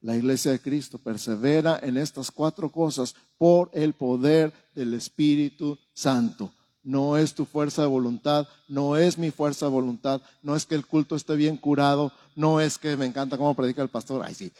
La 0.00 0.16
iglesia 0.16 0.52
de 0.52 0.58
Cristo 0.58 0.96
persevera 0.96 1.78
en 1.82 1.98
estas 1.98 2.30
cuatro 2.30 2.72
cosas 2.72 3.14
por 3.36 3.68
el 3.74 3.92
poder 3.92 4.54
del 4.74 4.94
Espíritu 4.94 5.78
Santo. 5.92 6.50
No 6.82 7.18
es 7.18 7.34
tu 7.34 7.44
fuerza 7.44 7.82
de 7.82 7.88
voluntad, 7.88 8.48
no 8.68 8.96
es 8.96 9.18
mi 9.18 9.30
fuerza 9.30 9.66
de 9.66 9.72
voluntad, 9.72 10.22
no 10.40 10.56
es 10.56 10.64
que 10.64 10.76
el 10.76 10.86
culto 10.86 11.14
esté 11.14 11.36
bien 11.36 11.58
curado, 11.58 12.10
no 12.34 12.58
es 12.58 12.78
que 12.78 12.96
me 12.96 13.04
encanta 13.04 13.36
cómo 13.36 13.54
predica 13.54 13.82
el 13.82 13.90
pastor, 13.90 14.24
ay 14.24 14.34
sí, 14.34 14.50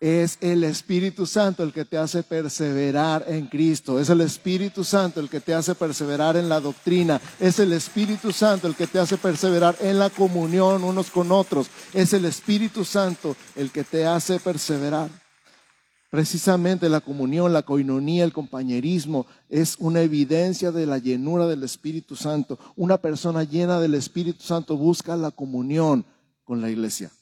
es 0.00 0.38
el 0.40 0.64
Espíritu 0.64 1.26
Santo 1.26 1.62
el 1.62 1.74
que 1.74 1.84
te 1.84 1.98
hace 1.98 2.22
perseverar 2.22 3.26
en 3.28 3.46
Cristo. 3.46 4.00
Es 4.00 4.08
el 4.08 4.22
Espíritu 4.22 4.82
Santo 4.82 5.20
el 5.20 5.28
que 5.28 5.40
te 5.40 5.52
hace 5.52 5.74
perseverar 5.74 6.38
en 6.38 6.48
la 6.48 6.58
doctrina. 6.58 7.20
Es 7.38 7.58
el 7.58 7.74
Espíritu 7.74 8.32
Santo 8.32 8.66
el 8.66 8.74
que 8.74 8.86
te 8.86 8.98
hace 8.98 9.18
perseverar 9.18 9.76
en 9.80 9.98
la 9.98 10.08
comunión 10.08 10.84
unos 10.84 11.10
con 11.10 11.30
otros. 11.30 11.68
Es 11.92 12.14
el 12.14 12.24
Espíritu 12.24 12.82
Santo 12.82 13.36
el 13.54 13.70
que 13.70 13.84
te 13.84 14.06
hace 14.06 14.40
perseverar. 14.40 15.10
Precisamente 16.08 16.88
la 16.88 17.02
comunión, 17.02 17.52
la 17.52 17.62
coinonía, 17.62 18.24
el 18.24 18.32
compañerismo 18.32 19.26
es 19.48 19.76
una 19.78 20.00
evidencia 20.00 20.72
de 20.72 20.86
la 20.86 20.98
llenura 20.98 21.46
del 21.46 21.62
Espíritu 21.62 22.16
Santo. 22.16 22.58
Una 22.74 22.96
persona 22.96 23.44
llena 23.44 23.78
del 23.78 23.94
Espíritu 23.94 24.42
Santo 24.42 24.76
busca 24.76 25.14
la 25.14 25.30
comunión 25.30 26.06
con 26.42 26.62
la 26.62 26.70
iglesia. 26.70 27.12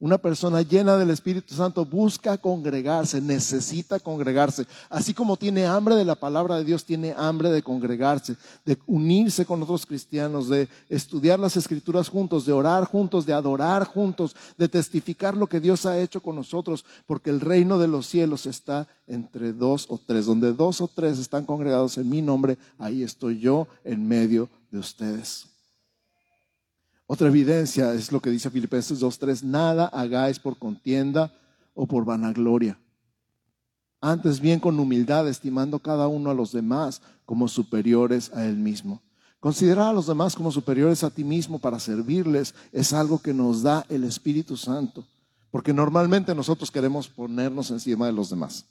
Una 0.00 0.16
persona 0.16 0.62
llena 0.62 0.96
del 0.96 1.10
Espíritu 1.10 1.56
Santo 1.56 1.84
busca 1.84 2.38
congregarse, 2.38 3.20
necesita 3.20 3.98
congregarse. 3.98 4.64
Así 4.88 5.12
como 5.12 5.36
tiene 5.36 5.66
hambre 5.66 5.96
de 5.96 6.04
la 6.04 6.14
palabra 6.14 6.56
de 6.56 6.64
Dios, 6.64 6.84
tiene 6.84 7.14
hambre 7.16 7.50
de 7.50 7.64
congregarse, 7.64 8.36
de 8.64 8.78
unirse 8.86 9.44
con 9.44 9.60
otros 9.60 9.84
cristianos, 9.86 10.48
de 10.48 10.68
estudiar 10.88 11.40
las 11.40 11.56
escrituras 11.56 12.08
juntos, 12.08 12.46
de 12.46 12.52
orar 12.52 12.84
juntos, 12.84 13.26
de 13.26 13.32
adorar 13.32 13.86
juntos, 13.86 14.36
de 14.56 14.68
testificar 14.68 15.36
lo 15.36 15.48
que 15.48 15.58
Dios 15.58 15.84
ha 15.84 15.98
hecho 15.98 16.22
con 16.22 16.36
nosotros, 16.36 16.84
porque 17.04 17.30
el 17.30 17.40
reino 17.40 17.76
de 17.76 17.88
los 17.88 18.06
cielos 18.06 18.46
está 18.46 18.86
entre 19.08 19.52
dos 19.52 19.86
o 19.88 19.98
tres. 19.98 20.26
Donde 20.26 20.52
dos 20.52 20.80
o 20.80 20.86
tres 20.86 21.18
están 21.18 21.44
congregados 21.44 21.98
en 21.98 22.08
mi 22.08 22.22
nombre, 22.22 22.56
ahí 22.78 23.02
estoy 23.02 23.40
yo 23.40 23.66
en 23.82 24.06
medio 24.06 24.48
de 24.70 24.78
ustedes. 24.78 25.57
Otra 27.10 27.28
evidencia 27.28 27.94
es 27.94 28.12
lo 28.12 28.20
que 28.20 28.28
dice 28.28 28.50
Filipenses 28.50 29.00
2.3, 29.00 29.42
nada 29.42 29.86
hagáis 29.86 30.38
por 30.38 30.58
contienda 30.58 31.32
o 31.72 31.86
por 31.86 32.04
vanagloria. 32.04 32.78
Antes 33.98 34.40
bien 34.40 34.60
con 34.60 34.78
humildad, 34.78 35.26
estimando 35.26 35.78
cada 35.78 36.06
uno 36.06 36.30
a 36.30 36.34
los 36.34 36.52
demás 36.52 37.00
como 37.24 37.48
superiores 37.48 38.30
a 38.34 38.44
él 38.44 38.56
mismo. 38.56 39.00
Considerar 39.40 39.88
a 39.88 39.92
los 39.94 40.06
demás 40.06 40.36
como 40.36 40.52
superiores 40.52 41.02
a 41.02 41.08
ti 41.08 41.24
mismo 41.24 41.58
para 41.58 41.80
servirles 41.80 42.54
es 42.72 42.92
algo 42.92 43.20
que 43.20 43.32
nos 43.32 43.62
da 43.62 43.86
el 43.88 44.04
Espíritu 44.04 44.58
Santo, 44.58 45.02
porque 45.50 45.72
normalmente 45.72 46.34
nosotros 46.34 46.70
queremos 46.70 47.08
ponernos 47.08 47.70
encima 47.70 48.04
de 48.04 48.12
los 48.12 48.28
demás. 48.28 48.66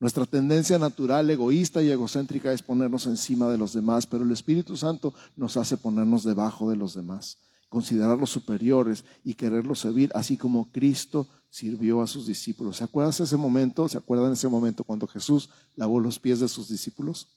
Nuestra 0.00 0.26
tendencia 0.26 0.76
natural, 0.76 1.30
egoísta 1.30 1.80
y 1.84 1.90
egocéntrica 1.90 2.52
es 2.52 2.62
ponernos 2.62 3.06
encima 3.06 3.48
de 3.48 3.58
los 3.58 3.74
demás, 3.74 4.08
pero 4.08 4.24
el 4.24 4.32
Espíritu 4.32 4.76
Santo 4.76 5.14
nos 5.36 5.56
hace 5.56 5.76
ponernos 5.76 6.24
debajo 6.24 6.68
de 6.68 6.74
los 6.74 6.94
demás 6.94 7.38
considerarlos 7.70 8.30
superiores 8.30 9.04
y 9.24 9.34
quererlos 9.34 9.78
servir, 9.78 10.10
así 10.14 10.36
como 10.36 10.70
Cristo 10.72 11.26
sirvió 11.48 12.02
a 12.02 12.06
sus 12.06 12.26
discípulos. 12.26 12.76
¿Se 12.76 12.84
acuerdan 12.84 13.14
de 13.16 13.24
ese 13.24 13.36
momento? 13.36 13.88
¿Se 13.88 13.96
acuerdan 13.96 14.28
de 14.28 14.34
ese 14.34 14.48
momento 14.48 14.84
cuando 14.84 15.06
Jesús 15.06 15.48
lavó 15.76 16.00
los 16.00 16.18
pies 16.18 16.40
de 16.40 16.48
sus 16.48 16.68
discípulos? 16.68 17.28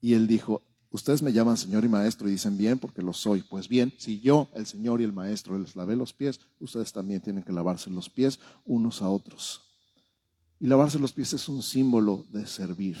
Y 0.00 0.12
él 0.12 0.26
dijo, 0.26 0.62
ustedes 0.90 1.22
me 1.22 1.32
llaman 1.32 1.56
Señor 1.56 1.86
y 1.86 1.88
Maestro 1.88 2.28
y 2.28 2.32
dicen 2.32 2.58
bien 2.58 2.78
porque 2.78 3.00
lo 3.00 3.14
soy. 3.14 3.40
Pues 3.40 3.66
bien, 3.66 3.94
si 3.96 4.20
yo, 4.20 4.50
el 4.54 4.66
Señor 4.66 5.00
y 5.00 5.04
el 5.04 5.12
Maestro, 5.14 5.58
les 5.58 5.76
lavé 5.76 5.96
los 5.96 6.12
pies, 6.12 6.38
ustedes 6.60 6.92
también 6.92 7.22
tienen 7.22 7.42
que 7.42 7.52
lavarse 7.52 7.88
los 7.88 8.10
pies 8.10 8.38
unos 8.66 9.00
a 9.00 9.08
otros. 9.08 9.62
Y 10.60 10.66
lavarse 10.66 10.98
los 10.98 11.14
pies 11.14 11.32
es 11.32 11.48
un 11.48 11.62
símbolo 11.62 12.26
de 12.30 12.46
servir 12.46 12.98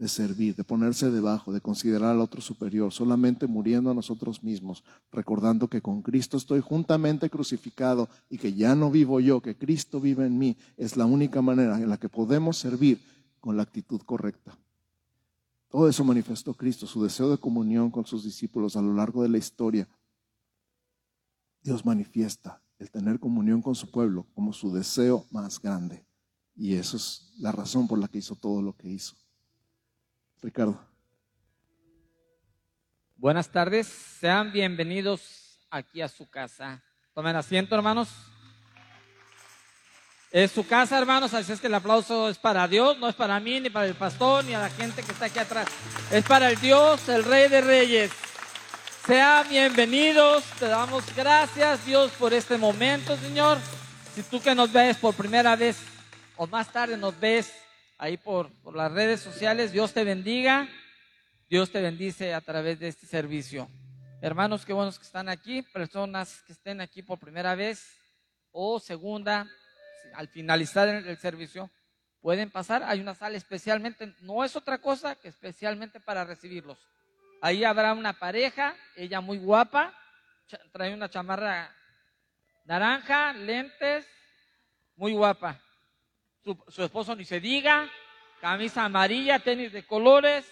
de 0.00 0.08
servir, 0.08 0.56
de 0.56 0.64
ponerse 0.64 1.10
debajo, 1.10 1.52
de 1.52 1.60
considerar 1.60 2.12
al 2.12 2.22
otro 2.22 2.40
superior, 2.40 2.90
solamente 2.90 3.46
muriendo 3.46 3.90
a 3.90 3.94
nosotros 3.94 4.42
mismos, 4.42 4.82
recordando 5.12 5.68
que 5.68 5.82
con 5.82 6.00
Cristo 6.00 6.38
estoy 6.38 6.60
juntamente 6.60 7.28
crucificado 7.28 8.08
y 8.30 8.38
que 8.38 8.54
ya 8.54 8.74
no 8.74 8.90
vivo 8.90 9.20
yo, 9.20 9.42
que 9.42 9.58
Cristo 9.58 10.00
vive 10.00 10.24
en 10.24 10.38
mí, 10.38 10.56
es 10.78 10.96
la 10.96 11.04
única 11.04 11.42
manera 11.42 11.76
en 11.76 11.90
la 11.90 11.98
que 11.98 12.08
podemos 12.08 12.56
servir 12.56 12.98
con 13.40 13.58
la 13.58 13.62
actitud 13.62 14.00
correcta. 14.00 14.56
Todo 15.68 15.86
eso 15.86 16.02
manifestó 16.02 16.54
Cristo, 16.54 16.86
su 16.86 17.02
deseo 17.02 17.30
de 17.30 17.36
comunión 17.36 17.90
con 17.90 18.06
sus 18.06 18.24
discípulos 18.24 18.76
a 18.76 18.82
lo 18.82 18.94
largo 18.94 19.22
de 19.22 19.28
la 19.28 19.36
historia. 19.36 19.86
Dios 21.62 21.84
manifiesta 21.84 22.62
el 22.78 22.90
tener 22.90 23.20
comunión 23.20 23.60
con 23.60 23.74
su 23.74 23.90
pueblo 23.90 24.26
como 24.32 24.54
su 24.54 24.72
deseo 24.72 25.26
más 25.30 25.60
grande. 25.60 26.06
Y 26.56 26.76
eso 26.76 26.96
es 26.96 27.34
la 27.38 27.52
razón 27.52 27.86
por 27.86 27.98
la 27.98 28.08
que 28.08 28.18
hizo 28.18 28.34
todo 28.34 28.62
lo 28.62 28.74
que 28.74 28.88
hizo. 28.88 29.14
Ricardo. 30.42 30.80
Buenas 33.16 33.50
tardes, 33.50 33.86
sean 33.86 34.50
bienvenidos 34.50 35.66
aquí 35.70 36.00
a 36.00 36.08
su 36.08 36.28
casa. 36.28 36.82
Tomen 37.14 37.36
asiento, 37.36 37.74
hermanos. 37.74 38.08
Es 40.30 40.52
su 40.52 40.66
casa, 40.66 40.96
hermanos, 40.96 41.34
así 41.34 41.52
es 41.52 41.60
que 41.60 41.66
el 41.66 41.74
aplauso 41.74 42.28
es 42.28 42.38
para 42.38 42.66
Dios, 42.68 42.96
no 42.98 43.08
es 43.08 43.14
para 43.16 43.38
mí, 43.40 43.60
ni 43.60 43.68
para 43.68 43.86
el 43.86 43.94
pastor, 43.94 44.44
ni 44.44 44.54
a 44.54 44.60
la 44.60 44.70
gente 44.70 45.02
que 45.02 45.12
está 45.12 45.26
aquí 45.26 45.38
atrás. 45.40 45.68
Es 46.10 46.24
para 46.24 46.48
el 46.50 46.60
Dios, 46.60 47.08
el 47.08 47.24
Rey 47.24 47.48
de 47.48 47.60
Reyes. 47.60 48.12
Sean 49.06 49.48
bienvenidos, 49.48 50.44
te 50.58 50.68
damos 50.68 51.04
gracias, 51.14 51.84
Dios, 51.84 52.12
por 52.12 52.32
este 52.32 52.56
momento, 52.56 53.16
Señor. 53.16 53.58
Si 54.14 54.22
tú 54.22 54.40
que 54.40 54.54
nos 54.54 54.72
ves 54.72 54.96
por 54.96 55.14
primera 55.14 55.56
vez 55.56 55.78
o 56.36 56.46
más 56.46 56.72
tarde 56.72 56.96
nos 56.96 57.18
ves 57.20 57.52
ahí 58.00 58.16
por, 58.16 58.50
las 58.74 58.90
redes 58.90 59.20
sociales. 59.20 59.72
Dios 59.72 59.92
te 59.92 60.04
bendiga. 60.04 60.68
Dios 61.48 61.70
te 61.70 61.82
bendice 61.82 62.32
a 62.32 62.40
través 62.40 62.80
de 62.80 62.88
este 62.88 63.06
servicio. 63.06 63.68
Hermanos, 64.22 64.64
qué 64.64 64.72
buenos 64.72 64.98
que 64.98 65.04
están 65.04 65.28
aquí. 65.28 65.62
Personas 65.62 66.42
que 66.46 66.54
estén 66.54 66.80
aquí 66.80 67.02
por 67.02 67.18
primera 67.18 67.54
vez 67.54 67.94
o 68.52 68.80
segunda, 68.80 69.46
al 70.14 70.28
finalizar 70.28 70.88
el 70.88 71.18
servicio, 71.18 71.70
pueden 72.22 72.50
pasar. 72.50 72.82
Hay 72.84 73.00
una 73.00 73.14
sala 73.14 73.36
especialmente, 73.36 74.14
no 74.22 74.44
es 74.44 74.56
otra 74.56 74.78
cosa 74.78 75.14
que 75.14 75.28
especialmente 75.28 76.00
para 76.00 76.24
recibirlos. 76.24 76.78
Ahí 77.42 77.64
habrá 77.64 77.92
una 77.92 78.18
pareja, 78.18 78.74
ella 78.96 79.20
muy 79.20 79.38
guapa, 79.38 79.94
trae 80.72 80.94
una 80.94 81.10
chamarra 81.10 81.74
naranja, 82.64 83.32
lentes, 83.34 84.06
muy 84.96 85.12
guapa 85.12 85.60
su, 86.44 86.82
esposo 86.82 87.14
ni 87.14 87.24
se 87.24 87.40
diga, 87.40 87.88
camisa 88.40 88.84
amarilla, 88.84 89.38
tenis 89.38 89.72
de 89.72 89.86
colores. 89.86 90.46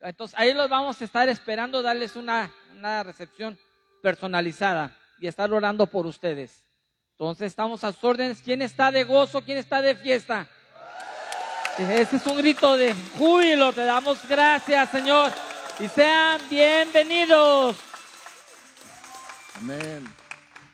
Entonces 0.00 0.38
ahí 0.38 0.52
los 0.52 0.68
vamos 0.68 1.00
a 1.00 1.04
estar 1.04 1.28
esperando, 1.28 1.82
darles 1.82 2.16
una, 2.16 2.52
una 2.76 3.02
recepción 3.02 3.58
personalizada 4.02 4.96
y 5.18 5.26
estar 5.26 5.52
orando 5.52 5.86
por 5.86 6.06
ustedes. 6.06 6.64
Entonces 7.12 7.46
estamos 7.46 7.84
a 7.84 7.92
sus 7.92 8.02
órdenes. 8.02 8.42
¿Quién 8.42 8.60
está 8.60 8.90
de 8.90 9.04
gozo? 9.04 9.42
¿Quién 9.42 9.58
está 9.58 9.80
de 9.80 9.94
fiesta? 9.94 10.48
Ese 11.78 12.16
es 12.16 12.26
un 12.26 12.36
grito 12.36 12.76
de 12.76 12.94
júbilo. 13.16 13.72
Te 13.72 13.84
damos 13.84 14.18
gracias, 14.28 14.90
Señor. 14.90 15.32
Y 15.80 15.88
sean 15.88 16.40
bienvenidos. 16.50 17.76
Amén. 19.56 20.04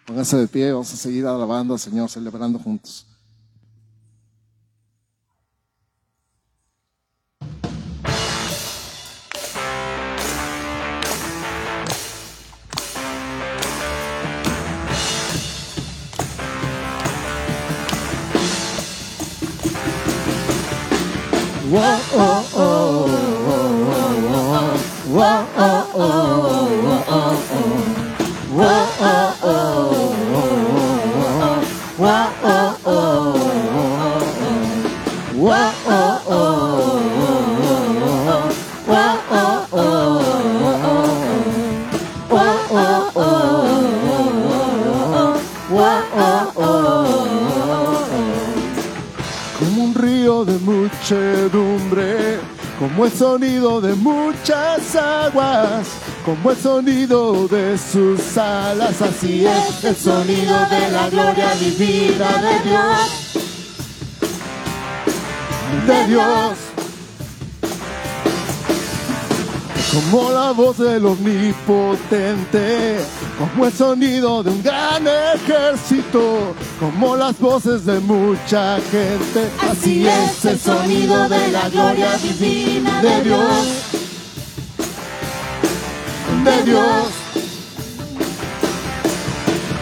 Pónganse 0.05 0.37
de 0.37 0.49
pie, 0.49 0.73
vamos 0.73 0.93
a 0.93 0.97
seguir 0.97 1.25
alabando 1.27 1.75
al 1.75 1.81
Señor, 1.81 2.11
celebrando 2.11 2.59
juntos. 2.59 3.07
Como 21.71 21.79
un 21.79 23.07
río 25.95 26.43
de 26.45 26.50
muchedumbre 50.93 52.39
como 52.79 53.05
el 53.05 53.13
sonido 53.13 53.81
de 53.81 53.95
muchas 53.95 54.97
aguas, 54.97 55.87
como 56.25 56.51
el 56.51 56.57
sonido 56.57 57.47
de 57.47 57.77
sus 57.77 58.39
alas, 58.39 59.03
así 59.03 59.45
es 59.45 59.85
el 59.85 59.95
sonido 59.95 60.57
de 60.71 60.91
la 60.91 61.11
gloria 61.11 61.55
divina 61.57 62.39
de 62.39 62.71
Dios, 62.71 63.35
de 65.87 66.07
Dios. 66.07 66.59
Como 69.93 70.31
la 70.31 70.53
voz 70.53 70.79
del 70.79 71.05
omnipotente, 71.05 73.01
como 73.39 73.67
el 73.67 73.73
sonido 73.73 74.43
de 74.43 74.51
un 74.51 74.63
gran 74.63 75.05
ejército, 75.07 76.55
como 76.81 77.15
las 77.15 77.39
voces 77.39 77.85
de 77.85 78.01
mucha 78.01 78.79
gente. 78.91 79.51
Así 79.71 80.09
es 80.09 80.45
el 80.47 80.59
sonido 80.59 81.29
de 81.29 81.49
la 81.49 81.69
gloria 81.69 82.17
divina 82.17 83.03
de 83.03 83.23
Dios, 83.23 83.67
de 86.43 86.63
Dios. 86.65 87.09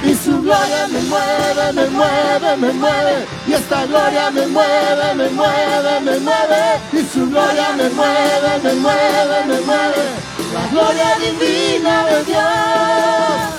Y 0.05 0.14
su 0.14 0.42
gloria 0.42 0.88
me 0.88 1.01
mueve, 1.03 1.72
me 1.72 1.86
mueve, 1.90 2.57
me 2.57 2.72
mueve. 2.72 3.26
Y 3.46 3.53
esta 3.53 3.86
gloria 3.86 4.30
me 4.30 4.46
mueve, 4.49 5.14
me 5.14 5.28
mueve, 5.30 6.01
me 6.01 6.18
mueve. 6.18 6.80
Y 6.92 7.05
su 7.12 7.30
gloria 7.30 7.74
me 7.76 7.88
mueve, 7.90 8.59
me 8.64 8.74
mueve, 8.74 9.44
me 9.46 9.61
mueve. 9.61 10.05
La 10.53 10.66
gloria 10.72 11.16
divina 11.20 12.07
de 12.07 12.24
Dios. 12.24 13.57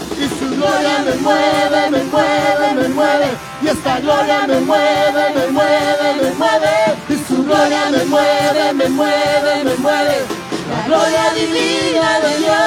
Gloria 0.60 0.99
me 1.05 1.14
mueve, 1.22 1.89
me 1.89 2.03
mueve, 2.03 2.74
me 2.76 2.88
mueve. 2.89 3.28
Y 3.62 3.68
esta 3.70 3.99
gloria 4.01 4.45
me 4.45 4.60
mueve, 4.60 5.34
me 5.34 5.47
mueve, 5.51 6.14
me 6.22 6.32
mueve. 6.34 6.70
Y 7.07 7.16
su 7.28 7.43
gloria 7.45 7.89
me 7.89 8.03
mueve, 8.03 8.74
me 8.74 8.89
mueve, 8.89 9.64
me 9.64 9.76
mueve. 9.76 10.26
La 10.70 10.86
gloria 10.86 11.34
divina 11.34 12.20
de 12.20 12.38
Dios. 12.39 12.60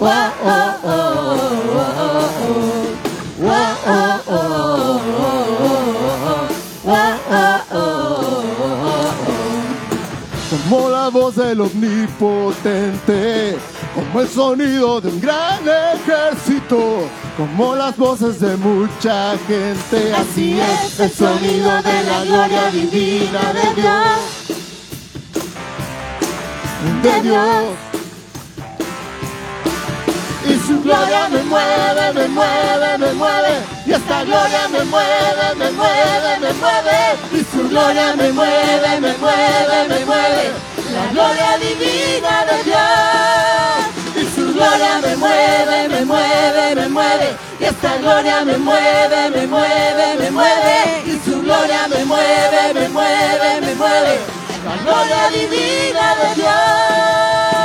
oh, 0.00 0.84
oh, 4.28 4.73
Como 10.74 10.90
la 10.90 11.08
voz 11.08 11.36
del 11.36 11.60
omnipotente, 11.60 13.56
como 13.94 14.20
el 14.20 14.28
sonido 14.28 15.00
de 15.00 15.08
un 15.08 15.20
gran 15.20 15.60
ejército, 15.68 17.08
como 17.36 17.76
las 17.76 17.96
voces 17.96 18.40
de 18.40 18.56
mucha 18.56 19.38
gente. 19.46 20.12
Así 20.12 20.58
es 20.58 20.98
el 20.98 21.10
sonido 21.12 21.80
de 21.80 22.02
la 22.02 22.24
gloria 22.24 22.70
divina 22.72 23.52
de 23.52 23.80
Dios 23.80 24.44
de 27.02 27.22
Dios. 27.22 27.93
Su 30.66 30.80
gloria 30.80 31.28
me 31.28 31.42
mueve, 31.42 32.12
me 32.14 32.28
mueve, 32.28 32.98
me 32.98 33.12
mueve. 33.12 33.54
Y 33.86 33.92
esta 33.92 34.24
gloria 34.24 34.66
me 34.68 34.82
mueve, 34.84 35.54
me 35.56 35.70
mueve, 35.72 36.38
me 36.40 36.52
mueve. 36.54 36.96
Y 37.32 37.44
su 37.44 37.68
gloria 37.68 38.16
me 38.16 38.32
mueve, 38.32 39.00
me 39.00 39.12
mueve, 39.18 39.88
me 39.88 40.04
mueve. 40.06 40.52
La 40.94 41.06
gloria 41.12 41.58
divina 41.58 42.46
de 42.46 42.64
Dios. 42.64 44.04
Y 44.16 44.34
su 44.34 44.54
gloria 44.54 45.00
me 45.02 45.16
mueve, 45.16 45.88
me 45.90 46.04
mueve, 46.06 46.74
me 46.76 46.88
mueve. 46.88 47.36
Y 47.60 47.64
esta 47.64 47.96
gloria 47.98 48.44
me 48.44 48.56
mueve, 48.56 49.30
me 49.30 49.46
mueve, 49.46 50.16
me 50.18 50.30
mueve. 50.30 51.02
Y 51.04 51.20
su 51.28 51.42
gloria 51.42 51.88
me 51.88 52.04
mueve, 52.06 52.72
me 52.72 52.88
mueve, 52.88 53.60
me 53.60 53.74
mueve. 53.74 54.18
La 54.64 54.76
gloria 54.82 55.28
divina 55.30 56.14
de 56.16 56.34
Dios. 56.40 57.63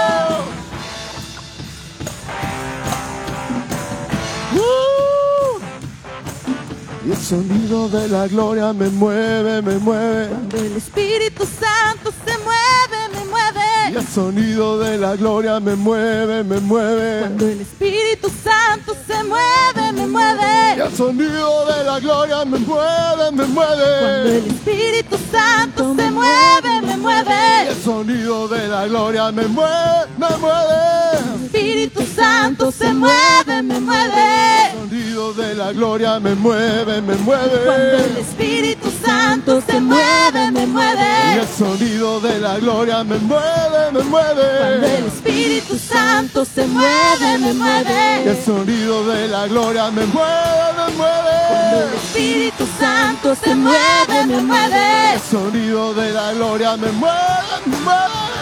Y 7.05 7.11
el 7.11 7.17
sonido 7.17 7.87
de 7.89 8.07
la 8.09 8.27
gloria 8.27 8.73
me 8.73 8.89
mueve, 8.89 9.61
me 9.61 9.77
mueve. 9.77 10.27
Cuando 10.27 10.57
el 10.57 10.75
Espíritu 10.77 11.43
Santo 11.45 12.11
se 12.25 12.37
mueve, 12.39 13.09
me 13.13 13.21
Y 13.21 13.25
mueve. 13.25 13.97
el 13.99 14.07
sonido 14.07 14.79
de 14.79 14.97
la 14.97 15.15
gloria 15.15 15.59
me 15.61 15.75
mueve, 15.75 16.43
me 16.43 16.59
mueve. 16.59 17.19
Cuando 17.21 17.47
el 17.47 17.61
Espíritu 17.61 18.29
Santo 18.43 18.95
se 19.07 19.23
mueve, 19.23 19.93
me 19.93 20.03
Y 20.03 20.07
mueve. 20.07 20.73
el 20.83 20.95
sonido 20.97 21.65
de 21.65 21.83
la 21.85 21.99
gloria 21.99 22.45
me 22.45 22.59
mueve, 22.59 23.31
me 23.31 23.45
Cuando 23.45 23.47
mueve. 23.47 24.37
el 24.37 24.47
Espíritu 24.47 25.17
Santo 25.31 25.95
se 25.95 26.11
mueve, 26.11 26.81
me 26.85 26.93
Y 26.93 26.97
mueve. 26.97 27.69
el 27.69 27.75
sonido 27.83 28.47
de 28.49 28.67
la 28.67 28.85
gloria 28.87 29.31
me 29.31 29.47
mueve, 29.47 30.05
me 30.17 30.37
mueve. 30.37 31.38
Espíritu 31.51 32.05
Santo 32.15 32.71
se 32.71 32.93
mueve, 32.93 33.63
me 33.63 33.77
El 33.77 33.81
mueve. 33.81 34.71
sonido 34.77 35.33
de 35.33 35.55
la 35.55 35.71
gloria 35.73 36.19
me 36.19 36.35
mueve, 36.35 37.01
me 37.01 37.15
Cuando 37.15 37.55
el 37.55 37.65
mueve. 37.65 38.19
Espíritu 38.21 38.91
Santo 39.03 39.59
se 39.67 39.79
mueve, 39.79 40.51
me 40.51 40.63
Y 40.63 40.65
mueve. 40.67 41.39
el 41.41 41.47
sonido 41.47 42.19
de 42.19 42.39
la 42.39 42.59
gloria 42.59 43.03
me 43.03 43.17
mueve, 43.17 43.91
me 43.93 43.99
Cuando 44.03 44.41
el 44.43 44.79
mueve. 44.79 45.07
Espíritu 45.07 45.75
Santo 45.79 46.45
se 46.45 46.67
mueve, 46.67 47.37
me 47.39 47.47
Y 47.47 47.49
el 47.49 47.55
mueve. 47.55 48.41
sonido 48.45 49.07
de 49.07 49.27
la 49.27 49.47
gloria 49.47 49.89
me 49.89 50.05
mueve, 50.05 50.73
me 50.77 50.81
Cuando 50.83 50.85
el 50.87 50.93
mueve. 50.97 51.95
Espíritu 51.97 52.67
Santo 52.79 53.35
se 53.35 53.55
mueve, 53.55 54.25
me 54.27 54.35
El 54.37 54.43
mueve. 54.43 55.19
sonido 55.31 55.93
de 55.95 56.11
la 56.13 56.31
gloria 56.33 56.77
me 56.77 56.91
mueve, 56.91 57.17
me 57.65 57.77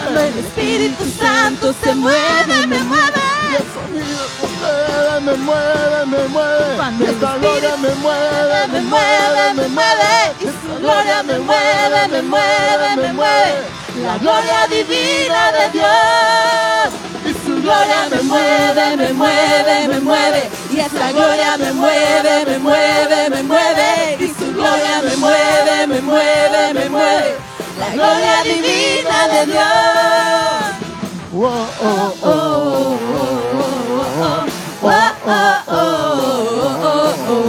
Cuando 0.08 0.20
el. 0.22 0.38
Espíritu 0.38 1.04
Santo 1.20 1.74
se 1.84 1.94
mueve, 1.94 2.66
me 2.66 2.76
Y 2.76 2.80
mueve. 2.80 3.20
me 5.20 5.34
mueve, 5.36 6.06
me 6.06 6.28
mueve. 6.28 6.76
Cuando 6.76 7.04
el 7.04 7.10
esta 7.10 7.36
gloria 7.36 7.76
me 7.76 7.94
mueve, 7.96 8.68
me 8.72 8.80
mueve, 8.80 9.54
me 9.54 9.68
mueve. 9.68 10.34
Y 10.40 10.44
su 10.44 10.80
gloria 10.80 11.22
me 11.22 11.38
mueve, 11.38 12.08
me 12.10 12.22
mueve, 12.22 12.96
me 12.96 13.12
mueve. 13.12 13.54
La 14.02 14.16
gloria 14.18 14.66
divina 14.70 15.52
de 15.52 15.70
Dios. 15.72 16.92
Y 17.26 17.32
su 17.44 17.60
Gloria 17.60 18.08
me 18.10 18.22
mueve, 18.22 18.96
me 18.96 19.12
mueve, 19.12 19.88
me 19.88 20.00
mueve. 20.00 20.50
Y 20.70 20.80
esa 20.80 21.12
gloria 21.12 21.56
me 21.58 21.72
mueve, 21.72 22.46
me 22.46 22.58
mueve, 22.58 23.30
me 23.30 23.42
mueve. 23.42 24.16
Y 24.20 24.28
su 24.28 24.52
gloria 24.54 25.02
me 25.02 25.16
mueve, 25.16 25.86
me 25.88 26.00
mueve, 26.00 26.74
me 26.74 26.88
mueve. 26.88 27.47
La 27.78 27.88
gloria 27.90 28.42
divina 28.44 29.28
de 29.28 29.46
Dios. 29.46 30.74
Oh, 31.34 31.68
oh, 31.82 32.14
oh. 32.22 32.98
Oh, 34.80 35.12
oh, 35.26 35.62
oh, 35.68 35.78
oh, 36.84 37.14
oh. 37.28 37.42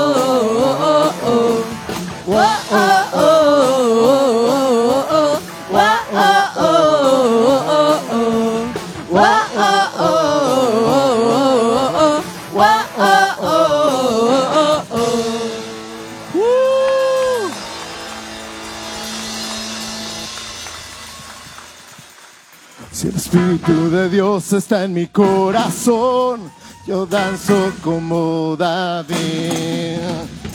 Espíritu 23.34 23.90
de 23.90 24.10
Dios 24.10 24.54
está 24.54 24.84
en 24.84 24.94
mi 24.94 25.08
corazón, 25.08 26.52
yo 26.86 27.08
danzo 27.08 27.72
como 27.84 28.56
David. 28.56 29.98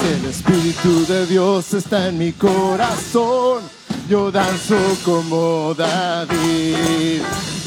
El 0.00 0.24
Espíritu 0.30 1.04
de 1.08 1.26
Dios 1.26 1.74
está 1.74 2.06
en 2.06 2.18
mi 2.18 2.30
corazón, 2.30 3.64
yo 4.08 4.30
danzo 4.30 4.76
como 5.04 5.74
David. 5.74 7.22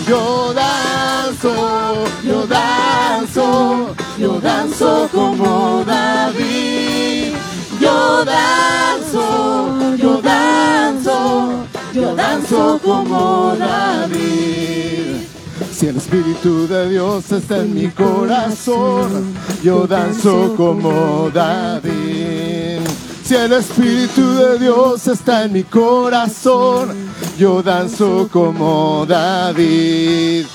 Yo 0.07 0.53
danzo, 0.53 2.05
yo 2.24 2.47
danzo, 2.47 3.93
yo 4.18 4.39
danzo 4.39 5.09
como 5.12 5.84
David. 5.86 7.36
Yo 7.82 8.24
danzo, 8.24 9.95
yo 9.97 10.22
danzo, 10.22 11.66
yo 11.94 12.16
danzo 12.16 12.80
como 12.84 13.56
David. 13.58 15.28
Si 15.72 15.88
el 15.88 15.98
Espíritu 15.98 16.68
de 16.68 16.89
Dios 16.89 17.32
está 17.32 17.58
en 17.58 17.74
mi 17.74 17.88
corazón, 17.89 19.34
yo 19.64 19.88
danzo 19.88 20.54
como 20.56 21.30
David. 21.34 22.82
Si 23.24 23.36
el 23.36 23.54
Espíritu 23.54 24.34
de 24.36 24.60
Dios 24.60 25.08
está 25.08 25.44
en 25.46 25.54
mi 25.54 25.64
corazón, 25.64 26.89
yo 27.38 27.62
danzo 27.64 28.28
como 28.32 29.06
David. 29.08 30.46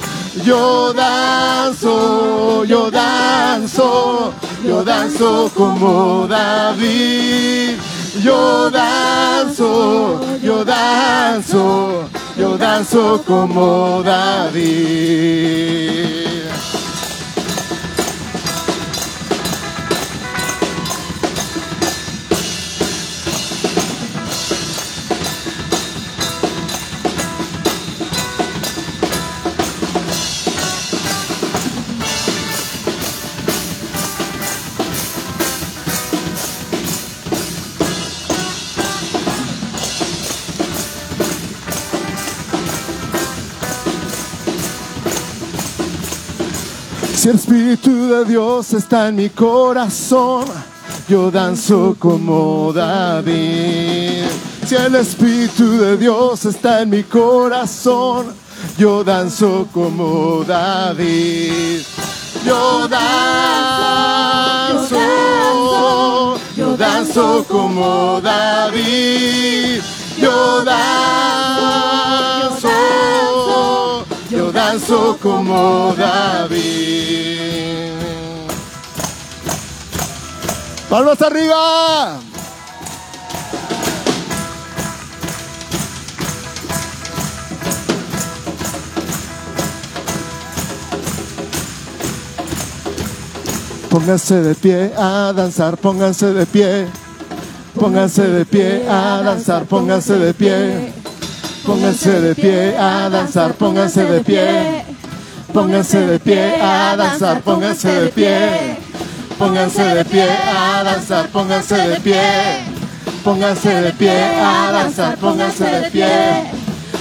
Yo 0.45 0.93
danzo, 0.93 2.65
yo 2.65 2.91
danzo, 2.91 4.33
yo 4.65 4.85
danzo 4.85 5.51
como 5.55 6.27
David. 6.29 7.79
Yo 8.23 8.71
danzo, 8.71 10.21
yo 10.43 10.65
danzo, 10.65 12.09
yo 12.39 12.57
danzo 12.57 13.23
como 13.27 14.03
David. 14.03 15.47
Si 47.27 47.31
el 47.31 47.39
Espíritu 47.39 48.07
de 48.07 48.25
Dios 48.25 48.73
está 48.73 49.09
en 49.09 49.17
mi 49.17 49.29
corazón, 49.31 50.45
yo 51.09 51.29
danzo 51.29 51.97
como 51.99 52.73
David. 52.73 54.27
Si 54.65 54.77
el 54.77 54.95
Espíritu 54.95 55.77
de 55.77 55.97
Dios 55.97 56.45
está 56.45 56.83
en 56.83 56.91
mi 56.91 57.03
corazón, 57.03 58.27
yo 58.79 59.03
danzo 59.03 59.67
como 59.75 60.45
David. 60.47 61.83
Yo 62.45 62.87
danzo, 62.87 62.97
yo 66.57 66.77
danzo 66.77 67.45
como 67.49 68.21
David. 68.21 69.81
Yo 70.17 70.63
danzo, 70.63 71.36
danzo 74.77 75.19
como 75.23 75.95
David. 75.97 76.63
Palmas 80.91 81.23
arriba. 81.23 82.21
Pónganse 93.89 94.43
de 94.43 94.55
pie 94.55 94.93
a 94.97 95.33
danzar, 95.35 95.79
pónganse 95.79 96.35
de 96.35 96.45
pie. 96.45 96.87
Pónganse 97.75 98.29
de 98.29 98.45
pie 98.45 98.87
a 98.89 99.23
danzar, 99.25 99.65
pónganse 99.65 100.19
de 100.19 100.35
pie. 100.35 101.06
Pónganse 101.67 102.21
de 102.21 102.35
pie 102.35 102.77
a 102.79 103.09
danzar, 103.11 103.53
pónganse 103.55 104.05
de 104.05 104.21
pie. 104.21 104.85
Pónganse 105.53 105.99
de 105.99 106.19
pie 106.21 106.63
a 106.63 106.95
danzar, 106.97 107.41
pónganse 107.43 107.91
de 108.03 108.09
pie. 108.11 108.79
Pónganse 109.37 109.83
de 109.83 110.05
pie 110.05 110.29
a 110.47 110.85
danzar, 110.85 111.29
pónganse 111.29 111.77
de 111.77 112.01
pie. 112.01 112.23
Pónganse 113.25 113.69
de 113.83 113.93
pie 113.95 114.13
a 114.41 114.71
danzar, 114.71 115.17
pónganse 115.17 115.65
de 115.65 115.91
pie. 115.91 116.07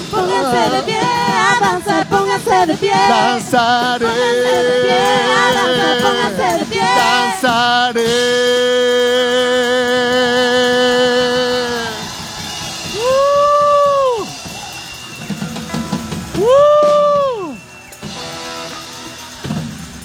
Pónganse 0.09 0.69
de 0.75 0.81
pie 0.81 0.99
a 0.99 1.59
danzar, 1.61 2.07
pónganse 2.07 2.65
de 2.65 2.73
pie. 2.75 2.91
Danzaré. 3.09 4.05
Pónganse 4.07 4.57
de 4.65 4.75
pie 4.81 4.97
a 5.29 5.53
danzar, 5.57 5.95
pónganse 6.01 6.47
de 6.57 6.65
pie. 6.65 6.89
Danzaré. 7.43 8.15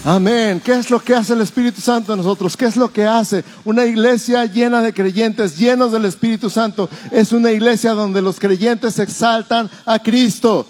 Amén. 0.05 0.63
¿Qué 0.65 0.73
es 0.73 0.91
lo 0.91 0.99
que 0.99 1.15
hace 1.15 1.35
el 1.35 1.43
Espíritu 1.43 1.83
Santo 1.83 2.15
en 2.15 2.19
nosotros? 2.19 2.57
¿Qué 2.57 2.65
es 2.65 2.77
lo 2.77 2.91
que 2.91 3.05
hace? 3.05 3.45
Una 3.67 3.85
iglesia 3.85 4.47
llena 4.47 4.81
de 4.81 4.95
creyentes, 4.95 5.59
llenos 5.59 5.93
del 5.93 6.07
Espíritu 6.07 6.49
Santo, 6.49 6.89
es 7.11 7.33
una 7.33 7.51
iglesia 7.51 7.93
donde 7.93 8.23
los 8.23 8.41
creyentes 8.41 8.99
exaltan 8.99 9.69
a 9.85 9.99
Cristo. 9.99 10.67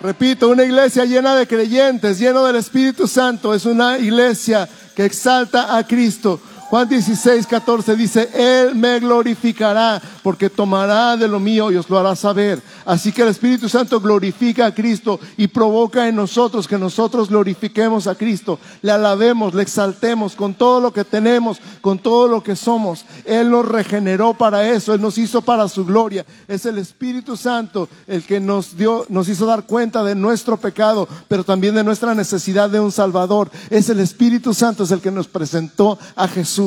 Repito, 0.00 0.48
una 0.48 0.64
iglesia 0.64 1.04
llena 1.04 1.34
de 1.34 1.46
creyentes, 1.46 2.18
lleno 2.18 2.42
del 2.44 2.56
Espíritu 2.56 3.06
Santo, 3.06 3.52
es 3.52 3.66
una 3.66 3.98
iglesia 3.98 4.66
que 4.96 5.04
exalta 5.04 5.76
a 5.76 5.86
Cristo. 5.86 6.40
Juan 6.74 6.88
16, 6.88 7.46
14 7.46 7.94
dice, 7.94 8.28
Él 8.34 8.74
me 8.74 8.98
glorificará 8.98 10.02
porque 10.24 10.50
tomará 10.50 11.16
de 11.16 11.28
lo 11.28 11.38
mío 11.38 11.70
y 11.70 11.76
os 11.76 11.88
lo 11.88 12.00
hará 12.00 12.16
saber. 12.16 12.60
Así 12.84 13.12
que 13.12 13.22
el 13.22 13.28
Espíritu 13.28 13.68
Santo 13.68 14.00
glorifica 14.00 14.66
a 14.66 14.74
Cristo 14.74 15.20
y 15.36 15.46
provoca 15.46 16.08
en 16.08 16.16
nosotros 16.16 16.66
que 16.66 16.76
nosotros 16.76 17.28
glorifiquemos 17.28 18.08
a 18.08 18.16
Cristo, 18.16 18.58
le 18.82 18.90
alabemos, 18.90 19.54
le 19.54 19.62
exaltemos 19.62 20.34
con 20.34 20.54
todo 20.54 20.80
lo 20.80 20.92
que 20.92 21.04
tenemos, 21.04 21.58
con 21.80 22.00
todo 22.00 22.26
lo 22.26 22.42
que 22.42 22.56
somos. 22.56 23.04
Él 23.24 23.52
nos 23.52 23.68
regeneró 23.68 24.34
para 24.34 24.68
eso, 24.68 24.94
Él 24.94 25.00
nos 25.00 25.16
hizo 25.16 25.42
para 25.42 25.68
su 25.68 25.84
gloria. 25.84 26.26
Es 26.48 26.66
el 26.66 26.78
Espíritu 26.78 27.36
Santo 27.36 27.88
el 28.08 28.24
que 28.24 28.40
nos 28.40 28.76
dio, 28.76 29.06
nos 29.10 29.28
hizo 29.28 29.46
dar 29.46 29.62
cuenta 29.62 30.02
de 30.02 30.16
nuestro 30.16 30.56
pecado, 30.56 31.06
pero 31.28 31.44
también 31.44 31.76
de 31.76 31.84
nuestra 31.84 32.16
necesidad 32.16 32.68
de 32.68 32.80
un 32.80 32.90
Salvador. 32.90 33.48
Es 33.70 33.88
el 33.90 34.00
Espíritu 34.00 34.52
Santo 34.52 34.82
es 34.82 34.90
el 34.90 35.00
que 35.00 35.12
nos 35.12 35.28
presentó 35.28 36.00
a 36.16 36.26
Jesús. 36.26 36.63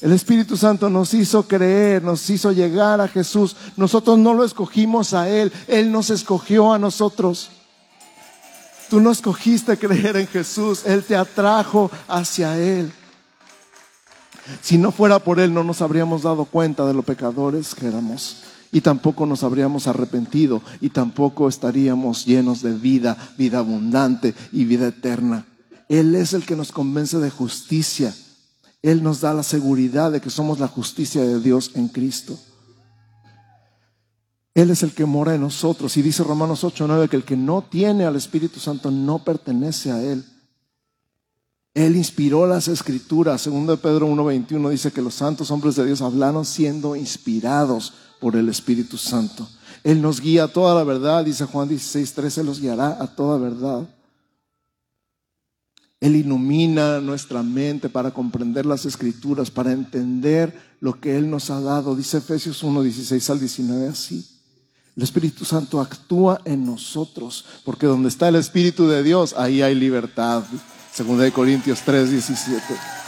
El 0.00 0.12
Espíritu 0.12 0.56
Santo 0.56 0.90
nos 0.90 1.14
hizo 1.14 1.46
creer, 1.46 2.02
nos 2.02 2.28
hizo 2.28 2.50
llegar 2.50 3.00
a 3.00 3.06
Jesús. 3.06 3.54
Nosotros 3.76 4.18
no 4.18 4.34
lo 4.34 4.44
escogimos 4.44 5.14
a 5.14 5.28
Él, 5.28 5.52
Él 5.68 5.92
nos 5.92 6.10
escogió 6.10 6.72
a 6.72 6.78
nosotros. 6.78 7.50
Tú 8.90 9.00
no 9.00 9.12
escogiste 9.12 9.78
creer 9.78 10.16
en 10.16 10.26
Jesús, 10.26 10.82
Él 10.84 11.04
te 11.04 11.14
atrajo 11.14 11.90
hacia 12.08 12.58
Él. 12.58 12.92
Si 14.60 14.76
no 14.76 14.90
fuera 14.90 15.20
por 15.20 15.38
Él, 15.38 15.54
no 15.54 15.62
nos 15.62 15.80
habríamos 15.82 16.22
dado 16.22 16.46
cuenta 16.46 16.84
de 16.84 16.94
lo 16.94 17.02
pecadores 17.02 17.74
que 17.74 17.86
éramos. 17.86 18.42
Y 18.72 18.80
tampoco 18.80 19.24
nos 19.26 19.44
habríamos 19.44 19.86
arrepentido 19.86 20.62
y 20.80 20.88
tampoco 20.88 21.48
estaríamos 21.48 22.24
llenos 22.24 22.62
de 22.62 22.72
vida, 22.72 23.16
vida 23.36 23.58
abundante 23.58 24.34
y 24.50 24.64
vida 24.64 24.88
eterna. 24.88 25.44
Él 25.88 26.14
es 26.14 26.32
el 26.32 26.44
que 26.44 26.56
nos 26.56 26.72
convence 26.72 27.18
de 27.18 27.30
justicia. 27.30 28.14
Él 28.82 29.02
nos 29.02 29.20
da 29.20 29.32
la 29.32 29.44
seguridad 29.44 30.10
de 30.10 30.20
que 30.20 30.30
somos 30.30 30.58
la 30.58 30.68
justicia 30.68 31.22
de 31.22 31.40
Dios 31.40 31.70
en 31.74 31.88
Cristo. 31.88 32.38
Él 34.54 34.70
es 34.70 34.82
el 34.82 34.92
que 34.92 35.06
mora 35.06 35.34
en 35.34 35.40
nosotros. 35.40 35.96
Y 35.96 36.02
dice 36.02 36.24
Romanos 36.24 36.64
8, 36.64 36.86
9 36.86 37.08
que 37.08 37.16
el 37.16 37.24
que 37.24 37.36
no 37.36 37.62
tiene 37.62 38.04
al 38.04 38.16
Espíritu 38.16 38.60
Santo 38.60 38.90
no 38.90 39.24
pertenece 39.24 39.90
a 39.92 40.02
Él. 40.02 40.24
Él 41.74 41.96
inspiró 41.96 42.46
las 42.46 42.68
escrituras. 42.68 43.40
Segundo 43.40 43.72
de 43.72 43.78
Pedro 43.78 44.08
1.21 44.08 44.70
dice 44.70 44.92
que 44.92 45.00
los 45.00 45.14
santos 45.14 45.50
hombres 45.50 45.76
de 45.76 45.86
Dios 45.86 46.02
hablaron 46.02 46.44
siendo 46.44 46.96
inspirados 46.96 47.94
por 48.20 48.36
el 48.36 48.48
Espíritu 48.48 48.98
Santo. 48.98 49.48
Él 49.82 50.02
nos 50.02 50.20
guía 50.20 50.44
a 50.44 50.48
toda 50.48 50.74
la 50.74 50.84
verdad, 50.84 51.24
dice 51.24 51.46
Juan 51.46 51.68
16.13, 51.68 52.44
los 52.44 52.60
guiará 52.60 52.98
a 53.00 53.06
toda 53.16 53.38
verdad. 53.38 53.88
Él 56.02 56.16
ilumina 56.16 57.00
nuestra 57.00 57.44
mente 57.44 57.88
para 57.88 58.10
comprender 58.10 58.66
las 58.66 58.86
escrituras, 58.86 59.52
para 59.52 59.70
entender 59.70 60.52
lo 60.80 60.98
que 60.98 61.16
Él 61.16 61.30
nos 61.30 61.48
ha 61.48 61.60
dado. 61.60 61.94
Dice 61.94 62.18
Efesios 62.18 62.64
1, 62.64 62.82
16 62.82 63.30
al 63.30 63.38
19 63.38 63.86
así. 63.86 64.26
El 64.96 65.04
Espíritu 65.04 65.44
Santo 65.44 65.80
actúa 65.80 66.40
en 66.44 66.66
nosotros, 66.66 67.44
porque 67.64 67.86
donde 67.86 68.08
está 68.08 68.26
el 68.26 68.34
Espíritu 68.34 68.88
de 68.88 69.04
Dios, 69.04 69.36
ahí 69.38 69.62
hay 69.62 69.76
libertad. 69.76 70.42
Segunda 70.92 71.22
de 71.22 71.30
Corintios 71.30 71.82
3, 71.84 72.10
17. 72.10 73.01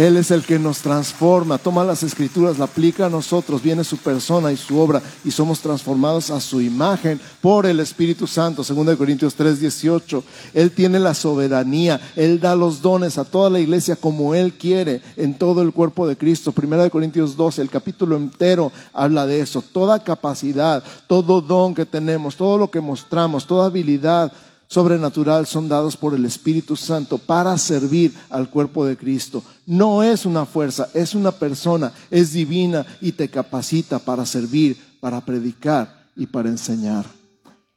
Él 0.00 0.16
es 0.16 0.30
el 0.30 0.44
que 0.44 0.58
nos 0.58 0.78
transforma, 0.78 1.58
toma 1.58 1.84
las 1.84 2.02
escrituras, 2.02 2.58
la 2.58 2.64
aplica 2.64 3.04
a 3.04 3.10
nosotros, 3.10 3.62
viene 3.62 3.84
su 3.84 3.98
persona 3.98 4.50
y 4.50 4.56
su 4.56 4.78
obra 4.78 5.02
y 5.26 5.30
somos 5.30 5.60
transformados 5.60 6.30
a 6.30 6.40
su 6.40 6.62
imagen 6.62 7.20
por 7.42 7.66
el 7.66 7.80
Espíritu 7.80 8.26
Santo. 8.26 8.62
2 8.62 8.96
Corintios 8.96 9.34
3, 9.34 9.60
18. 9.60 10.24
Él 10.54 10.70
tiene 10.70 10.98
la 10.98 11.12
soberanía, 11.12 12.00
Él 12.16 12.40
da 12.40 12.56
los 12.56 12.80
dones 12.80 13.18
a 13.18 13.26
toda 13.26 13.50
la 13.50 13.60
iglesia 13.60 13.94
como 13.94 14.34
Él 14.34 14.54
quiere 14.54 15.02
en 15.18 15.34
todo 15.34 15.60
el 15.60 15.70
cuerpo 15.74 16.08
de 16.08 16.16
Cristo. 16.16 16.54
1 16.56 16.88
Corintios 16.88 17.36
12, 17.36 17.60
el 17.60 17.68
capítulo 17.68 18.16
entero 18.16 18.72
habla 18.94 19.26
de 19.26 19.40
eso. 19.40 19.60
Toda 19.60 20.02
capacidad, 20.02 20.82
todo 21.08 21.42
don 21.42 21.74
que 21.74 21.84
tenemos, 21.84 22.36
todo 22.36 22.56
lo 22.56 22.70
que 22.70 22.80
mostramos, 22.80 23.46
toda 23.46 23.66
habilidad, 23.66 24.32
sobrenatural 24.70 25.46
son 25.46 25.68
dados 25.68 25.96
por 25.96 26.14
el 26.14 26.24
Espíritu 26.24 26.76
Santo 26.76 27.18
para 27.18 27.58
servir 27.58 28.14
al 28.30 28.48
cuerpo 28.48 28.86
de 28.86 28.96
Cristo. 28.96 29.42
No 29.66 30.04
es 30.04 30.24
una 30.24 30.46
fuerza, 30.46 30.88
es 30.94 31.16
una 31.16 31.32
persona, 31.32 31.92
es 32.08 32.32
divina 32.32 32.86
y 33.00 33.10
te 33.10 33.28
capacita 33.28 33.98
para 33.98 34.24
servir, 34.24 34.78
para 35.00 35.20
predicar 35.20 36.06
y 36.14 36.24
para 36.26 36.48
enseñar. 36.48 37.04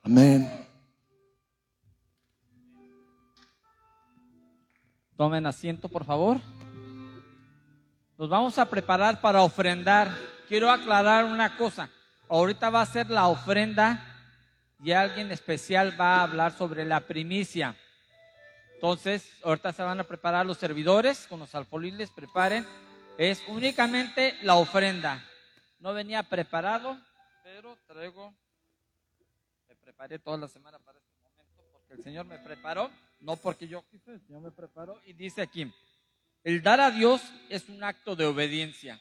Amén. 0.04 0.48
Tomen 5.18 5.48
asiento, 5.48 5.90
por 5.90 6.06
favor. 6.06 6.40
Nos 8.20 8.30
vamos 8.30 8.60
a 8.60 8.70
preparar 8.70 9.20
para 9.20 9.42
ofrendar. 9.42 10.16
Quiero 10.48 10.70
aclarar 10.70 11.26
una 11.26 11.58
cosa. 11.58 11.90
Ahorita 12.30 12.70
va 12.70 12.82
a 12.82 12.86
ser 12.86 13.10
la 13.10 13.28
ofrenda 13.28 14.13
y 14.84 14.92
alguien 14.92 15.32
especial 15.32 16.00
va 16.00 16.18
a 16.18 16.24
hablar 16.24 16.52
sobre 16.58 16.84
la 16.84 17.00
primicia. 17.00 17.76
Entonces, 18.76 19.32
ahorita 19.42 19.72
se 19.72 19.82
van 19.82 20.02
a 20.02 20.04
preparar 20.04 20.46
los 20.46 20.58
servidores 20.58 21.26
con 21.28 21.40
los 21.40 21.56
alfoliles, 21.56 22.10
preparen. 22.10 22.68
Es 23.18 23.42
únicamente 23.48 24.38
la 24.42 24.56
ofrenda. 24.56 25.24
No 25.80 25.94
venía 25.94 26.22
preparado, 26.24 27.00
pero 27.44 27.78
traigo, 27.88 28.34
me 29.70 29.76
preparé 29.76 30.20
toda 30.20 30.38
la 30.38 30.50
semana 30.50 30.80
para 30.80 31.00
este 31.00 31.14
momento 31.24 31.64
porque 31.72 31.94
el 31.94 32.04
Señor 32.04 32.26
me 32.26 32.40
preparó, 32.40 32.92
no 33.22 33.38
porque 33.38 33.70
yo 33.70 33.86
quise, 33.90 34.12
el 34.12 34.22
Señor 34.22 34.42
me 34.42 34.52
preparó 34.52 35.00
y 35.06 35.14
dice 35.14 35.42
aquí, 35.42 35.74
el 36.44 36.62
dar 36.62 36.82
a 36.82 36.92
Dios 36.92 37.22
es 37.48 37.70
un 37.70 37.82
acto 37.86 38.18
de 38.18 38.26
obediencia. 38.26 39.00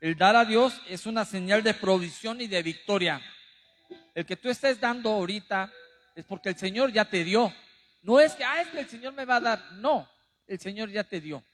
El 0.00 0.16
dar 0.16 0.36
a 0.36 0.44
Dios 0.44 0.80
es 0.86 1.06
una 1.06 1.24
señal 1.24 1.64
de 1.64 1.74
provisión 1.74 2.40
y 2.40 2.46
de 2.46 2.62
victoria. 2.62 3.20
El 4.16 4.24
que 4.24 4.36
tú 4.36 4.48
estés 4.48 4.80
dando 4.80 5.10
ahorita 5.10 5.70
es 6.14 6.24
porque 6.24 6.48
el 6.48 6.56
Señor 6.56 6.90
ya 6.90 7.04
te 7.04 7.22
dio. 7.22 7.52
No 8.00 8.18
es 8.18 8.32
que, 8.32 8.44
ah, 8.44 8.62
es 8.62 8.68
que 8.68 8.80
el 8.80 8.88
Señor 8.88 9.12
me 9.12 9.26
va 9.26 9.36
a 9.36 9.40
dar. 9.40 9.72
No, 9.72 10.08
el 10.46 10.58
Señor 10.58 10.88
ya 10.88 11.04
te 11.04 11.20
dio. 11.20 11.44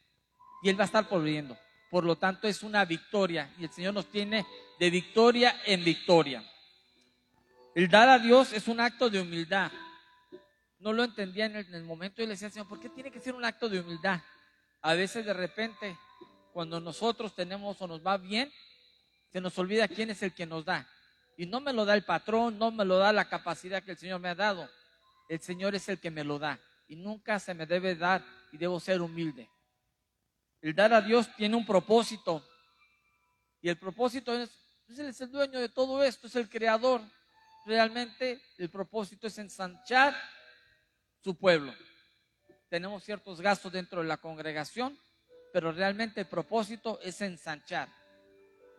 Y 0.62 0.68
Él 0.68 0.78
va 0.78 0.84
a 0.84 0.86
estar 0.86 1.08
proveyendo. 1.08 1.58
Por 1.90 2.04
lo 2.04 2.14
tanto, 2.14 2.46
es 2.46 2.62
una 2.62 2.84
victoria. 2.84 3.52
Y 3.58 3.64
el 3.64 3.72
Señor 3.72 3.92
nos 3.94 4.06
tiene 4.06 4.46
de 4.78 4.90
victoria 4.90 5.60
en 5.66 5.82
victoria. 5.82 6.48
El 7.74 7.88
dar 7.88 8.08
a 8.08 8.20
Dios 8.20 8.52
es 8.52 8.68
un 8.68 8.78
acto 8.78 9.10
de 9.10 9.20
humildad. 9.20 9.72
No 10.78 10.92
lo 10.92 11.02
entendía 11.02 11.46
en 11.46 11.56
el, 11.56 11.82
momento 11.82 12.22
y 12.22 12.26
le 12.26 12.34
decía, 12.34 12.48
Señor, 12.48 12.68
¿por 12.68 12.78
qué 12.78 12.88
tiene 12.90 13.10
que 13.10 13.18
ser 13.18 13.34
un 13.34 13.44
acto 13.44 13.68
de 13.68 13.80
humildad? 13.80 14.20
A 14.82 14.94
veces 14.94 15.26
de 15.26 15.34
repente, 15.34 15.98
cuando 16.52 16.78
nosotros 16.78 17.34
tenemos 17.34 17.82
o 17.82 17.88
nos 17.88 18.06
va 18.06 18.18
bien, 18.18 18.52
se 19.32 19.40
nos 19.40 19.58
olvida 19.58 19.88
quién 19.88 20.10
es 20.10 20.22
el 20.22 20.32
que 20.32 20.46
nos 20.46 20.64
da. 20.64 20.86
Y 21.42 21.46
no 21.46 21.60
me 21.60 21.72
lo 21.72 21.84
da 21.84 21.94
el 21.94 22.04
patrón, 22.04 22.56
no 22.56 22.70
me 22.70 22.84
lo 22.84 22.98
da 22.98 23.12
la 23.12 23.28
capacidad 23.28 23.82
que 23.82 23.90
el 23.90 23.98
Señor 23.98 24.20
me 24.20 24.28
ha 24.28 24.34
dado. 24.36 24.70
El 25.28 25.40
Señor 25.40 25.74
es 25.74 25.88
el 25.88 25.98
que 25.98 26.08
me 26.08 26.22
lo 26.22 26.38
da. 26.38 26.60
Y 26.86 26.94
nunca 26.94 27.40
se 27.40 27.52
me 27.52 27.66
debe 27.66 27.96
dar 27.96 28.24
y 28.52 28.58
debo 28.58 28.78
ser 28.78 29.02
humilde. 29.02 29.50
El 30.60 30.72
dar 30.72 30.92
a 30.92 31.00
Dios 31.00 31.34
tiene 31.34 31.56
un 31.56 31.66
propósito. 31.66 32.46
Y 33.60 33.68
el 33.68 33.76
propósito 33.76 34.32
es, 34.32 34.50
pues 34.86 35.00
Él 35.00 35.06
es 35.06 35.20
el 35.20 35.32
dueño 35.32 35.58
de 35.58 35.68
todo 35.68 36.04
esto, 36.04 36.28
es 36.28 36.36
el 36.36 36.48
creador. 36.48 37.00
Realmente 37.66 38.40
el 38.58 38.70
propósito 38.70 39.26
es 39.26 39.36
ensanchar 39.36 40.14
su 41.24 41.34
pueblo. 41.36 41.74
Tenemos 42.68 43.02
ciertos 43.02 43.40
gastos 43.40 43.72
dentro 43.72 44.00
de 44.00 44.06
la 44.06 44.18
congregación, 44.18 44.96
pero 45.52 45.72
realmente 45.72 46.20
el 46.20 46.28
propósito 46.28 47.00
es 47.02 47.20
ensanchar. 47.20 47.88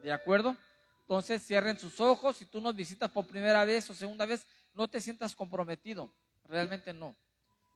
¿De 0.02 0.14
acuerdo? 0.14 0.56
Entonces 1.04 1.46
cierren 1.46 1.78
sus 1.78 2.00
ojos. 2.00 2.38
Si 2.38 2.46
tú 2.46 2.62
nos 2.62 2.76
visitas 2.76 3.12
por 3.12 3.28
primera 3.28 3.66
vez 3.66 3.90
o 3.90 3.94
segunda 3.94 4.26
vez, 4.26 4.46
no 4.74 4.88
te 4.88 5.02
sientas 5.02 5.36
comprometido. 5.36 6.14
Realmente 6.46 6.94
no. 6.94 7.16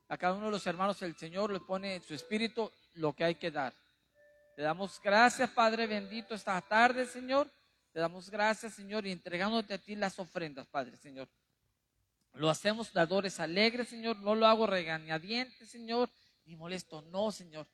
A 0.08 0.16
cada 0.16 0.34
uno 0.34 0.46
de 0.46 0.52
los 0.52 0.66
hermanos 0.66 1.00
el 1.02 1.14
Señor 1.16 1.52
le 1.52 1.60
pone 1.60 1.96
en 1.96 2.02
su 2.02 2.14
espíritu 2.14 2.70
lo 2.94 3.12
que 3.12 3.24
hay 3.24 3.34
que 3.34 3.50
dar. 3.50 3.74
Te 4.56 4.62
damos 4.62 5.00
gracias, 5.02 5.50
Padre 5.50 5.86
bendito, 5.86 6.34
esta 6.34 6.60
tarde, 6.62 7.06
Señor. 7.06 7.50
Te 7.92 8.00
damos 8.00 8.30
gracias, 8.30 8.74
Señor, 8.74 9.06
y 9.06 9.12
entregándote 9.12 9.74
a 9.74 9.78
ti 9.78 9.94
las 9.94 10.18
ofrendas, 10.18 10.66
Padre, 10.66 10.96
Señor. 10.96 11.28
Lo 12.32 12.48
hacemos 12.48 12.92
dadores 12.92 13.40
alegres, 13.40 13.88
Señor. 13.88 14.16
No 14.16 14.34
lo 14.34 14.46
hago 14.46 14.66
regañadiente, 14.66 15.66
Señor, 15.66 16.08
ni 16.44 16.56
molesto. 16.56 17.02
No, 17.02 17.30
Señor 17.30 17.66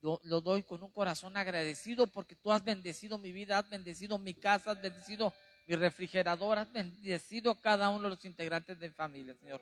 lo, 0.00 0.40
doy 0.40 0.62
con 0.62 0.82
un 0.82 0.90
corazón 0.90 1.36
agradecido 1.36 2.06
porque 2.06 2.34
tú 2.34 2.50
has 2.52 2.64
bendecido 2.64 3.18
mi 3.18 3.32
vida, 3.32 3.58
has 3.58 3.68
bendecido 3.68 4.18
mi 4.18 4.34
casa, 4.34 4.72
has 4.72 4.80
bendecido 4.80 5.32
mi 5.66 5.76
refrigerador, 5.76 6.58
has 6.58 6.72
bendecido 6.72 7.50
a 7.50 7.60
cada 7.60 7.90
uno 7.90 8.04
de 8.04 8.10
los 8.10 8.24
integrantes 8.24 8.78
de 8.78 8.88
mi 8.88 8.94
familia, 8.94 9.34
Señor. 9.34 9.60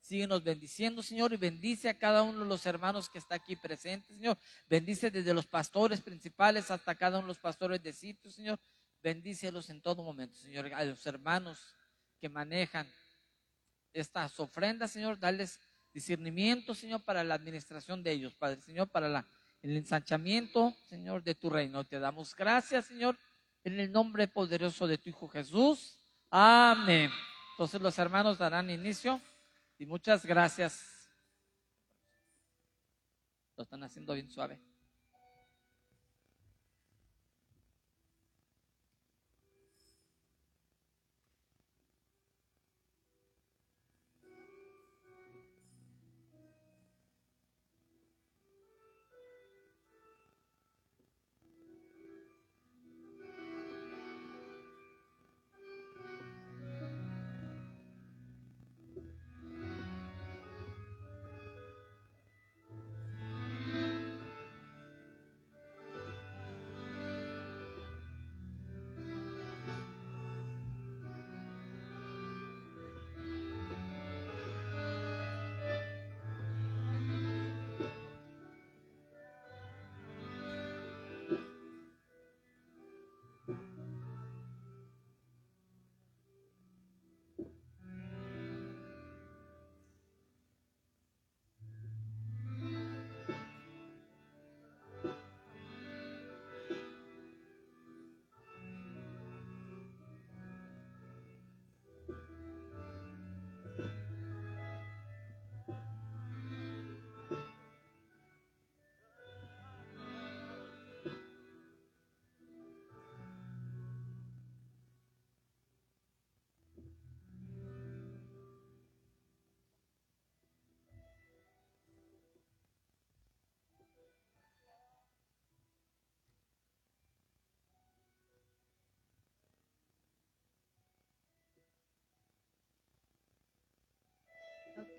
Síguenos 0.00 0.42
bendiciendo, 0.42 1.02
Señor, 1.02 1.32
y 1.32 1.36
bendice 1.36 1.88
a 1.88 1.98
cada 1.98 2.22
uno 2.22 2.40
de 2.40 2.46
los 2.46 2.64
hermanos 2.66 3.08
que 3.08 3.18
está 3.18 3.34
aquí 3.36 3.56
presentes, 3.56 4.16
Señor. 4.16 4.36
Bendice 4.68 5.10
desde 5.10 5.34
los 5.34 5.46
pastores 5.46 6.00
principales 6.00 6.70
hasta 6.70 6.94
cada 6.94 7.18
uno 7.18 7.26
de 7.26 7.32
los 7.32 7.38
pastores 7.38 7.82
de 7.82 7.92
sitio, 7.92 8.30
Señor. 8.30 8.58
Bendícelos 9.02 9.70
en 9.70 9.80
todo 9.80 10.02
momento, 10.02 10.38
Señor. 10.38 10.72
A 10.74 10.84
los 10.84 11.04
hermanos 11.06 11.58
que 12.18 12.28
manejan 12.28 12.90
estas 13.92 14.38
ofrendas, 14.40 14.90
Señor, 14.90 15.18
darles 15.18 15.60
discernimiento, 15.92 16.74
Señor, 16.74 17.02
para 17.02 17.24
la 17.24 17.34
administración 17.34 18.02
de 18.02 18.12
ellos, 18.12 18.34
Padre, 18.34 18.60
Señor, 18.62 18.88
para 18.88 19.08
la 19.08 19.26
el 19.62 19.76
ensanchamiento, 19.76 20.74
Señor, 20.88 21.22
de 21.22 21.34
tu 21.34 21.50
reino. 21.50 21.84
Te 21.84 21.98
damos 21.98 22.34
gracias, 22.34 22.86
Señor, 22.86 23.18
en 23.64 23.78
el 23.78 23.92
nombre 23.92 24.28
poderoso 24.28 24.86
de 24.86 24.98
tu 24.98 25.10
Hijo 25.10 25.28
Jesús. 25.28 25.98
Amén. 26.30 27.10
Entonces 27.52 27.80
los 27.80 27.98
hermanos 27.98 28.38
darán 28.38 28.70
inicio 28.70 29.20
y 29.78 29.86
muchas 29.86 30.24
gracias. 30.24 31.10
Lo 33.56 33.64
están 33.64 33.82
haciendo 33.82 34.14
bien 34.14 34.30
suave. 34.30 34.69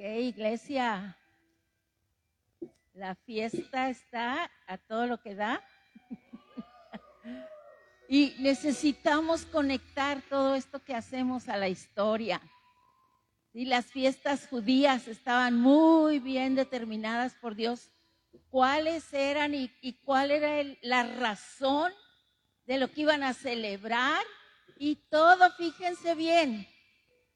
Ok, 0.01 0.07
iglesia. 0.19 1.15
La 2.95 3.13
fiesta 3.13 3.87
está 3.87 4.49
a 4.65 4.79
todo 4.79 5.05
lo 5.05 5.21
que 5.21 5.35
da. 5.35 5.63
y 8.09 8.33
necesitamos 8.39 9.45
conectar 9.45 10.23
todo 10.27 10.55
esto 10.55 10.83
que 10.83 10.95
hacemos 10.95 11.47
a 11.49 11.55
la 11.55 11.69
historia. 11.69 12.41
Y 13.53 13.65
las 13.65 13.91
fiestas 13.91 14.47
judías 14.47 15.07
estaban 15.07 15.61
muy 15.61 16.17
bien 16.17 16.55
determinadas 16.55 17.35
por 17.35 17.53
Dios. 17.53 17.91
¿Cuáles 18.49 19.13
eran 19.13 19.53
y, 19.53 19.69
cuál 20.03 20.31
era 20.31 20.67
la 20.81 21.03
razón 21.03 21.91
de 22.65 22.79
lo 22.79 22.91
que 22.91 23.01
iban 23.01 23.21
a 23.21 23.35
celebrar? 23.35 24.23
Y 24.77 24.95
todo, 24.95 25.51
fíjense 25.57 26.15
bien, 26.15 26.67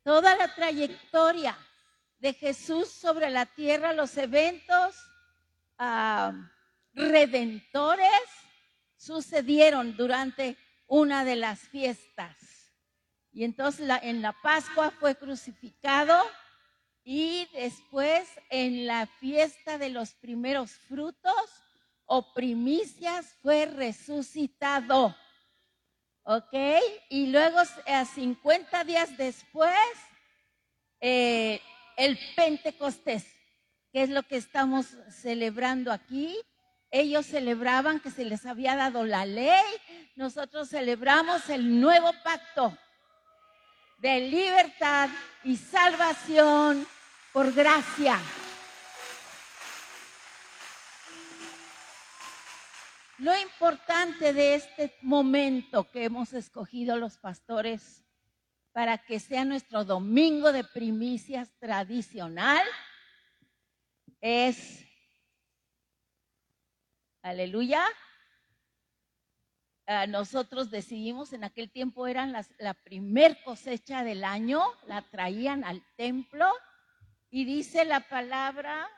toda 0.03 0.35
la 0.35 0.55
trayectoria 0.55 1.55
de 2.19 2.33
Jesús 2.33 2.89
sobre 2.89 3.29
la 3.29 3.45
tierra, 3.45 3.93
los 3.93 4.17
eventos 4.17 4.95
ah, 5.77 6.33
redentores 6.93 8.09
sucedieron 8.95 9.95
durante 9.95 10.57
una 10.87 11.25
de 11.25 11.35
las 11.35 11.59
fiestas. 11.59 12.35
Y 13.31 13.43
entonces 13.43 13.89
en 14.01 14.21
la 14.21 14.33
Pascua 14.41 14.91
fue 14.91 15.15
crucificado 15.15 16.23
y 17.03 17.47
después 17.53 18.27
en 18.49 18.87
la 18.87 19.05
fiesta 19.05 19.77
de 19.77 19.89
los 19.89 20.13
primeros 20.13 20.71
frutos 20.71 21.33
o 22.05 22.33
primicias 22.33 23.35
fue 23.41 23.65
resucitado. 23.65 25.15
¿Ok? 26.23 26.53
Y 27.09 27.27
luego 27.27 27.59
a 27.85 28.05
50 28.05 28.83
días 28.85 29.15
después, 29.17 29.77
eh, 30.99 31.61
el 31.97 32.19
Pentecostés, 32.35 33.25
que 33.91 34.03
es 34.03 34.09
lo 34.09 34.23
que 34.23 34.37
estamos 34.37 34.87
celebrando 35.09 35.91
aquí. 35.91 36.37
Ellos 36.91 37.25
celebraban 37.25 37.99
que 37.99 38.11
se 38.11 38.25
les 38.25 38.45
había 38.45 38.75
dado 38.75 39.03
la 39.03 39.25
ley, 39.25 39.65
nosotros 40.15 40.69
celebramos 40.69 41.49
el 41.49 41.81
nuevo 41.81 42.11
pacto 42.23 42.77
de 43.97 44.21
libertad 44.21 45.09
y 45.43 45.57
salvación 45.57 46.87
por 47.33 47.51
gracia. 47.53 48.19
Lo 53.17 53.37
importante 53.37 54.33
de 54.33 54.55
este 54.55 54.93
momento 55.01 55.89
que 55.89 56.03
hemos 56.05 56.33
escogido 56.33 56.97
los 56.97 57.17
pastores 57.17 58.04
para 58.75 58.97
que 58.97 59.21
sea 59.21 59.45
nuestro 59.45 59.85
domingo 59.85 60.51
de 60.51 60.65
primicias 60.65 61.49
tradicional 61.59 62.61
es, 64.19 64.85
aleluya, 67.21 67.81
ah, 69.87 70.07
nosotros 70.07 70.71
decidimos, 70.71 71.31
en 71.31 71.45
aquel 71.45 71.71
tiempo 71.71 72.05
eran 72.05 72.35
la 72.57 72.73
primer 72.73 73.41
cosecha 73.45 74.03
del 74.03 74.25
año, 74.25 74.61
la 74.87 75.03
traían 75.03 75.63
al 75.63 75.81
templo 75.95 76.51
y 77.29 77.45
dice 77.45 77.85
la 77.85 78.01
palabra, 78.01 78.89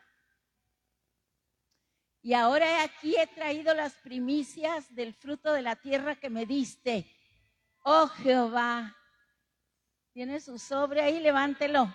y 2.24 2.34
ahora 2.34 2.82
aquí 2.82 3.16
he 3.16 3.28
traído 3.28 3.76
las 3.76 3.94
primicias 3.98 4.96
del 4.96 5.14
fruto 5.14 5.54
de 5.54 5.62
la 5.62 5.76
tierra 5.76 6.16
que 6.16 6.32
me 6.32 6.48
diste. 6.48 7.06
Oh 7.84 8.08
Jehová, 8.08 8.98
tiene 10.18 10.40
su 10.40 10.58
sobre 10.58 11.00
ahí, 11.00 11.20
levántelo. 11.20 11.94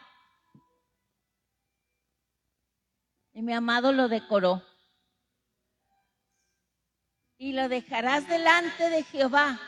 Y 3.32 3.42
mi 3.42 3.52
amado 3.52 3.90
lo 3.90 4.06
decoró. 4.06 4.62
Y 7.36 7.52
lo 7.52 7.68
dejarás 7.68 8.28
delante 8.28 8.90
de 8.90 9.02
Jehová, 9.02 9.58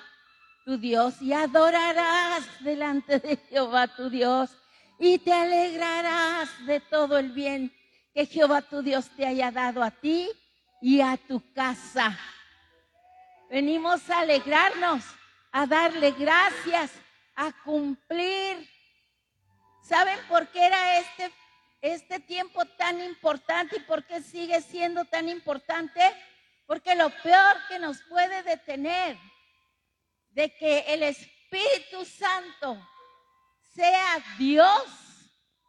tu 0.64 0.78
Dios, 0.78 1.20
y 1.20 1.32
adorarás 1.32 2.44
delante 2.62 3.18
de 3.18 3.38
Jehová, 3.38 3.88
tu 3.88 4.08
Dios, 4.08 4.56
y 5.00 5.18
te 5.18 5.32
alegrarás 5.32 6.48
de 6.64 6.78
todo 6.78 7.18
el 7.18 7.32
bien 7.32 7.74
que 8.12 8.24
Jehová, 8.24 8.62
tu 8.62 8.82
Dios, 8.82 9.10
te 9.16 9.26
haya 9.26 9.50
dado 9.50 9.82
a 9.82 9.90
ti 9.90 10.30
y 10.80 11.00
a 11.00 11.16
tu 11.16 11.42
casa. 11.54 12.16
Venimos 13.50 14.08
a 14.10 14.20
alegrarnos, 14.20 15.02
a 15.50 15.66
darle 15.66 16.12
gracias 16.12 16.92
a 17.36 17.52
cumplir. 17.64 18.68
¿Saben 19.82 20.18
por 20.28 20.48
qué 20.48 20.64
era 20.66 20.98
este, 20.98 21.32
este 21.82 22.20
tiempo 22.20 22.64
tan 22.76 23.00
importante 23.02 23.76
y 23.76 23.80
por 23.80 24.04
qué 24.06 24.22
sigue 24.22 24.60
siendo 24.62 25.04
tan 25.04 25.28
importante? 25.28 26.00
Porque 26.66 26.94
lo 26.94 27.10
peor 27.22 27.56
que 27.68 27.78
nos 27.78 28.00
puede 28.02 28.42
detener 28.42 29.18
de 30.30 30.54
que 30.56 30.80
el 30.88 31.02
Espíritu 31.02 32.04
Santo 32.04 32.88
sea 33.74 34.24
Dios 34.38 35.04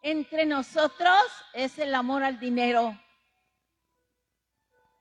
entre 0.02 0.46
nosotros 0.46 1.24
es 1.54 1.78
el 1.80 1.94
amor 1.96 2.24
al 2.24 2.40
dinero. 2.40 3.00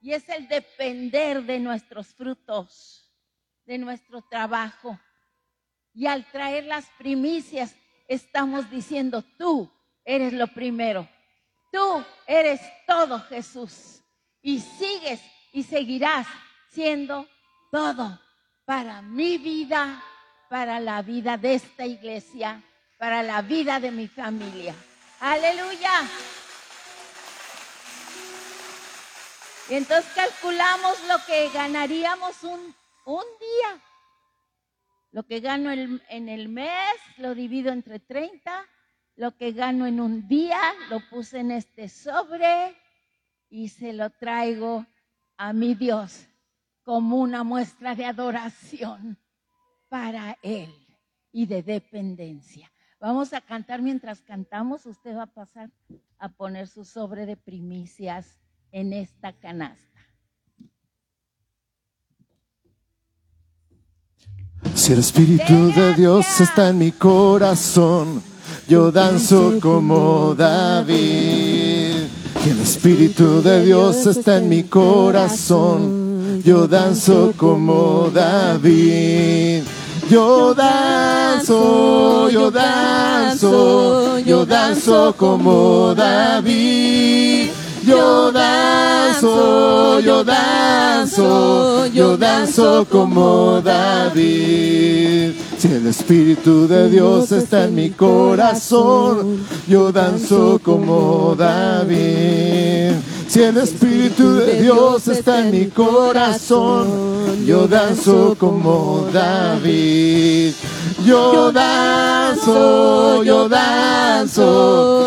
Y 0.00 0.12
es 0.12 0.28
el 0.28 0.48
depender 0.48 1.42
de 1.44 1.60
nuestros 1.60 2.14
frutos, 2.14 3.14
de 3.64 3.78
nuestro 3.78 4.22
trabajo. 4.22 4.98
Y 5.94 6.06
al 6.06 6.24
traer 6.30 6.64
las 6.64 6.86
primicias, 6.98 7.74
estamos 8.08 8.68
diciendo, 8.70 9.22
tú 9.38 9.70
eres 10.04 10.32
lo 10.32 10.48
primero. 10.48 11.08
Tú 11.70 12.04
eres 12.26 12.60
todo, 12.86 13.20
Jesús. 13.20 14.00
Y 14.42 14.60
sigues 14.60 15.20
y 15.52 15.62
seguirás 15.62 16.26
siendo 16.70 17.28
todo 17.70 18.20
para 18.64 19.02
mi 19.02 19.38
vida, 19.38 20.02
para 20.50 20.80
la 20.80 21.02
vida 21.02 21.36
de 21.36 21.54
esta 21.54 21.86
iglesia, 21.86 22.62
para 22.98 23.22
la 23.22 23.42
vida 23.42 23.78
de 23.80 23.90
mi 23.90 24.08
familia. 24.08 24.74
Aleluya. 25.20 26.02
Y 29.68 29.74
entonces 29.74 30.12
calculamos 30.14 30.98
lo 31.08 31.24
que 31.24 31.48
ganaríamos 31.50 32.42
un, 32.42 32.74
un 33.06 33.24
día 33.40 33.80
lo 35.14 35.22
que 35.22 35.38
gano 35.38 35.70
en 35.70 36.28
el 36.28 36.48
mes 36.48 36.92
lo 37.18 37.36
divido 37.36 37.70
entre 37.70 38.00
30. 38.00 38.50
Lo 39.14 39.36
que 39.36 39.52
gano 39.52 39.86
en 39.86 40.00
un 40.00 40.26
día 40.26 40.58
lo 40.90 40.98
puse 41.08 41.38
en 41.38 41.52
este 41.52 41.88
sobre 41.88 42.76
y 43.48 43.68
se 43.68 43.92
lo 43.92 44.10
traigo 44.10 44.84
a 45.36 45.52
mi 45.52 45.76
Dios 45.76 46.26
como 46.82 47.20
una 47.20 47.44
muestra 47.44 47.94
de 47.94 48.06
adoración 48.06 49.16
para 49.88 50.36
Él 50.42 50.74
y 51.30 51.46
de 51.46 51.62
dependencia. 51.62 52.68
Vamos 52.98 53.32
a 53.34 53.40
cantar 53.40 53.82
mientras 53.82 54.20
cantamos. 54.20 54.84
Usted 54.84 55.16
va 55.16 55.22
a 55.22 55.32
pasar 55.32 55.70
a 56.18 56.28
poner 56.28 56.66
su 56.66 56.84
sobre 56.84 57.24
de 57.24 57.36
primicias 57.36 58.40
en 58.72 58.92
esta 58.92 59.32
canasta. 59.32 59.93
Si 64.84 64.92
el 64.92 64.98
Espíritu 64.98 65.72
de 65.74 65.94
Dios 65.94 66.26
está 66.42 66.68
en 66.68 66.76
mi 66.76 66.92
corazón, 66.92 68.22
yo 68.68 68.92
danzo 68.92 69.54
como 69.58 70.34
David. 70.36 72.04
Si 72.42 72.50
el 72.50 72.60
Espíritu 72.60 73.40
de 73.40 73.64
Dios 73.64 74.04
está 74.04 74.36
en 74.36 74.50
mi 74.50 74.64
corazón, 74.64 76.42
yo 76.44 76.68
danzo 76.68 77.32
como 77.34 78.10
David. 78.12 79.62
Yo 80.10 80.52
danzo, 80.52 82.28
yo 82.28 82.50
danzo, 82.50 84.18
yo 84.18 84.44
danzo 84.44 85.14
como 85.16 85.94
David. 85.94 87.48
Yo 87.86 88.32
danzo, 88.32 90.00
yo 90.00 90.24
danzo, 90.24 91.86
yo 91.92 92.16
danzo 92.16 92.86
como 92.90 93.60
David. 93.60 95.32
Si 95.58 95.68
el 95.68 95.86
Espíritu 95.88 96.66
de 96.66 96.88
Dios 96.88 97.30
está 97.32 97.64
en 97.64 97.74
mi 97.74 97.90
corazón, 97.90 99.44
yo 99.68 99.92
danzo 99.92 100.58
como 100.62 101.34
David. 101.36 102.92
Si 103.28 103.42
el 103.42 103.56
Espíritu 103.56 104.36
de 104.36 104.62
Dios 104.62 105.08
está 105.08 105.40
en 105.40 105.50
mi 105.50 105.66
corazón, 105.66 107.44
yo 107.44 107.66
danzo 107.66 108.36
como 108.38 109.08
David. 109.12 110.52
Yo 111.04 111.50
danzo, 111.52 113.24
yo 113.24 113.33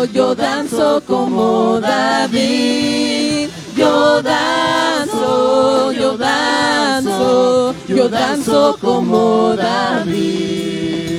yo 0.06 0.34
danzo 0.34 1.02
como 1.06 1.80
David. 1.80 3.48
Yo 3.76 4.22
danzo, 4.22 5.92
yo 5.92 6.16
danzo, 6.16 7.74
yo 7.88 8.08
danzo 8.08 8.76
como 8.80 9.54
David. 9.56 11.17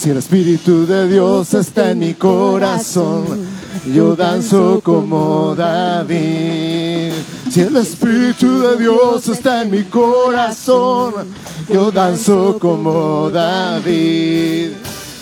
Si 0.00 0.08
el 0.08 0.16
Espíritu 0.16 0.86
de 0.86 1.06
Dios 1.08 1.52
está 1.52 1.90
en 1.90 1.98
mi 1.98 2.14
corazón, 2.14 3.46
yo 3.92 4.16
danzo 4.16 4.80
como 4.82 5.54
David. 5.54 7.12
Si 7.50 7.60
el 7.60 7.76
Espíritu 7.76 8.60
de 8.60 8.78
Dios 8.78 9.28
está 9.28 9.60
en 9.60 9.70
mi 9.70 9.82
corazón, 9.82 11.12
yo 11.68 11.90
danzo 11.90 12.56
como 12.58 13.28
David. 13.28 14.70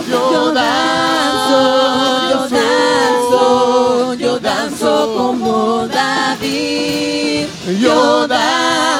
Yo 0.09 0.53
danzo, 0.53 2.31
yo 2.31 2.49
danzo, 2.49 4.15
yo 4.15 4.39
danzo 4.39 5.15
como 5.17 5.89
David. 5.89 7.49
Yo 7.81 8.29
danzo, 8.29 8.98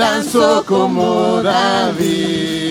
danzo, 0.00 0.64
como 0.66 1.42
David. 1.42 2.70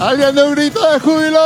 Alguien 0.00 0.34
de 0.34 0.42
un 0.42 0.54
grito 0.54 0.80
de 0.90 1.00
júbilo. 1.00 1.38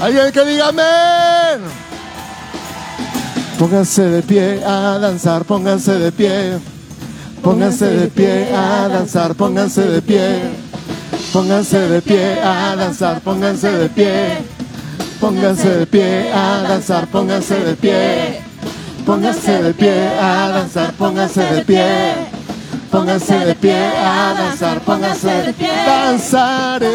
Alguien 0.00 0.32
que 0.32 0.44
diga 0.44 0.68
amén. 0.68 1.60
Pónganse 3.58 4.02
de 4.02 4.22
pie 4.22 4.64
a 4.64 4.98
danzar, 4.98 5.44
pónganse 5.44 5.92
de 5.98 6.12
pie. 6.12 6.58
Pónganse 7.42 7.86
de 7.86 8.06
pie 8.08 8.54
a 8.54 8.88
danzar, 8.88 9.34
pónganse 9.34 9.82
de 9.82 10.02
pie. 10.02 10.71
Pónganse 11.32 11.78
de 11.88 12.02
pie 12.02 12.38
a 12.42 12.76
danzar, 12.76 13.20
pónganse 13.22 13.70
de 13.72 13.88
pie. 13.88 14.36
Pónganse 15.18 15.78
de 15.78 15.86
pie 15.86 16.30
a 16.30 16.62
danzar, 16.68 17.06
pónganse 17.06 17.54
de 17.54 17.74
pie. 17.74 18.42
Pónganse 19.06 19.62
de 19.62 19.72
pie 19.72 20.08
a 20.20 20.48
danzar, 20.48 20.92
pónganse 20.92 21.40
de 21.42 21.64
pie. 21.64 22.14
Pónganse 22.90 23.38
de 23.46 23.54
pie 23.54 23.74
a 23.96 24.34
danzar, 24.34 24.80
pónganse 24.80 25.42
de 25.46 25.52
pie. 25.54 25.70
Danzaré. 25.86 26.90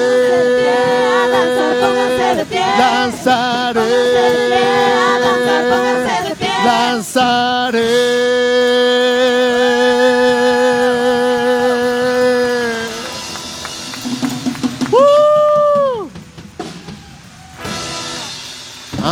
Danzaré. 2.77 3.81
Danzaré. 6.63 7.87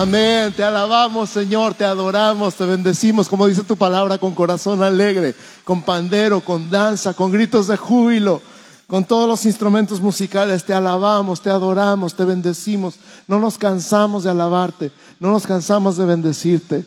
Amén, 0.06 0.54
te 0.54 0.64
alabamos 0.64 1.32
Señor, 1.32 1.74
te 1.74 1.84
adoramos, 1.84 2.54
te 2.54 2.64
bendecimos, 2.64 3.28
como 3.28 3.48
dice 3.48 3.64
tu 3.64 3.76
palabra, 3.76 4.20
con 4.20 4.36
corazón 4.36 4.84
alegre, 4.84 5.34
con 5.64 5.82
pandero, 5.82 6.42
con 6.42 6.70
danza, 6.70 7.16
con 7.16 7.32
gritos 7.32 7.66
de 7.66 7.76
júbilo, 7.76 8.40
con 8.86 9.04
todos 9.04 9.28
los 9.28 9.48
instrumentos 9.48 10.00
musicales, 10.02 10.64
te 10.64 10.76
alabamos, 10.76 11.42
te 11.42 11.50
adoramos, 11.50 12.14
te 12.14 12.24
bendecimos, 12.24 13.00
no 13.28 13.40
nos 13.40 13.58
cansamos 13.58 14.26
de 14.26 14.30
alabarte, 14.30 14.92
no 15.20 15.32
nos 15.32 15.48
cansamos 15.48 15.98
de 15.98 16.06
bendecirte. 16.06 16.86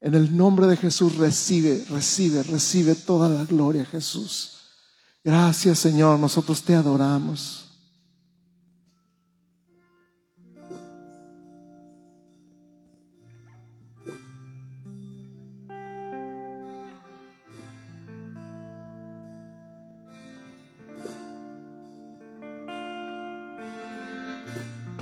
En 0.00 0.14
el 0.14 0.36
nombre 0.36 0.68
de 0.68 0.76
Jesús 0.76 1.16
recibe, 1.16 1.84
recibe, 1.90 2.44
recibe 2.44 2.94
toda 2.94 3.28
la 3.28 3.44
gloria, 3.46 3.84
Jesús. 3.84 4.58
Gracias 5.24 5.80
Señor, 5.80 6.20
nosotros 6.20 6.62
te 6.62 6.76
adoramos. 6.76 7.61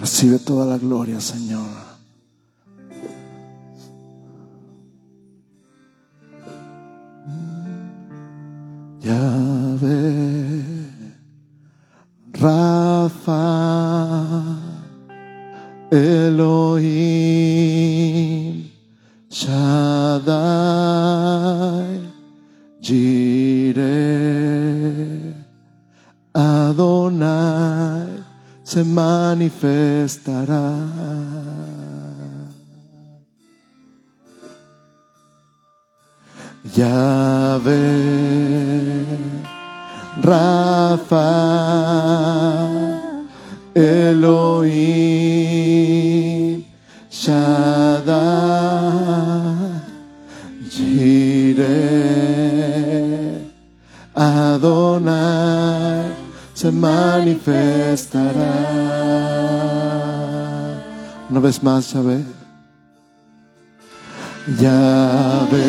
Recibe 0.00 0.38
toda 0.38 0.64
la 0.64 0.78
gloria, 0.78 1.20
Señor. 1.20 1.68
Yahvé, 9.02 10.14
Rafa, 12.32 13.36
Elohim, 15.90 17.10
Shaddai, 19.28 20.30
Jireh, 22.80 23.84
Adonai 26.32 28.29
se 28.70 28.84
manifestará. 28.84 30.62
Yahvé, 36.76 37.90
Rafa, 40.22 41.32
Elohim, 43.74 44.70
Shaddai, 47.10 48.20
Jireh, 50.70 51.80
Adonai 54.14 56.09
se 56.60 56.70
manifestará. 56.70 58.52
Una 61.30 61.40
vez 61.40 61.62
más, 61.62 61.90
Yahvé. 61.94 62.22
Yahvé, 64.60 65.62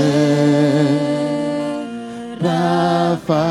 Rafa, 2.42 3.46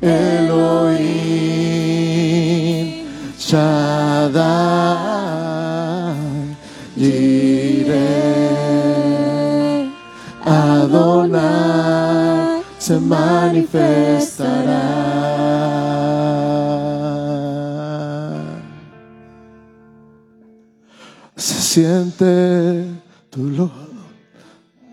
Elohim, 0.00 1.04
Shaddai, 3.38 4.46
Jireh, 6.96 8.00
Adonai 10.46 11.74
se 12.78 13.00
manifestará. 13.00 14.93
Siente 21.74 22.86
tu, 23.30 23.70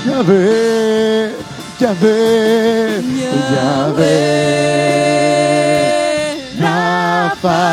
Ya 0.09 0.23
ve, 0.23 1.33
ya 1.81 1.93
ve, 2.01 3.03
ya 3.55 3.75
ve, 3.97 4.19
Rafa, 6.61 7.65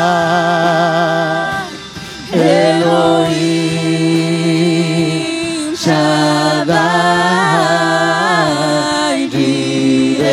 Elohim, 2.32 3.83
Shaddai, 5.84 6.80
diré, 9.28 10.32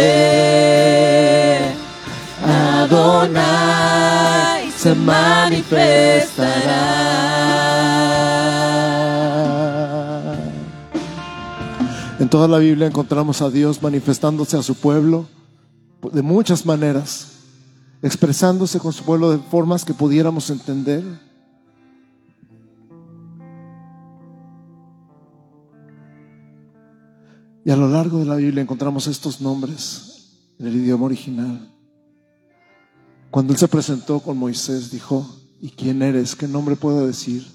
Adonai 2.42 3.52
se 4.72 4.96
manifestará. 4.96 6.80
En 12.18 12.30
toda 12.30 12.48
la 12.48 12.60
Biblia 12.60 12.88
encontramos 12.88 13.42
a 13.42 13.50
Dios 13.50 13.84
manifestándose 13.84 14.56
a 14.56 14.64
su 14.64 14.76
pueblo 14.76 15.26
de 16.14 16.22
muchas 16.22 16.66
maneras, 16.66 17.28
expresándose 18.02 18.80
con 18.80 18.94
su 18.94 19.04
pueblo 19.04 19.32
de 19.32 19.40
formas 19.40 19.84
que 19.84 19.94
pudiéramos 19.94 20.50
entender. 20.50 21.04
Y 27.64 27.70
a 27.70 27.76
lo 27.76 27.88
largo 27.88 28.20
de 28.20 28.26
la 28.26 28.36
Biblia 28.36 28.64
encontramos 28.64 29.08
estos 29.08 29.40
nombres 29.40 30.12
en 30.58 30.68
el 30.68 30.76
idioma 30.76 31.06
original. 31.06 31.72
Cuando 33.30 33.54
él 33.54 33.60
se 33.60 33.68
presentó 33.68 34.20
con 34.20 34.38
Moisés, 34.38 34.92
dijo, 34.92 35.28
¿y 35.62 35.70
quién 35.70 36.02
eres? 36.02 36.36
¿Qué 36.36 36.48
nombre 36.48 36.76
puedo 36.76 37.06
decir? 37.06 37.46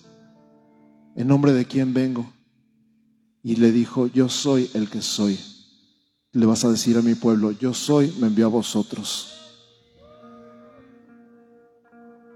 ¿En 1.17 1.27
nombre 1.27 1.53
de 1.53 1.65
quién 1.67 1.93
vengo? 1.93 2.33
Y 3.43 3.57
le 3.57 3.73
dijo, 3.73 4.07
yo 4.07 4.29
soy 4.29 4.71
el 4.75 4.89
que 4.89 5.03
soy. 5.03 5.39
Le 6.33 6.47
vas 6.47 6.65
a 6.65 6.71
decir 6.71 6.97
a 6.97 7.03
mi 7.03 7.15
pueblo, 7.15 7.51
yo 7.51 7.75
soy, 7.75 8.15
me 8.21 8.29
envió 8.29 8.47
a 8.47 8.51
vosotros. 8.51 9.33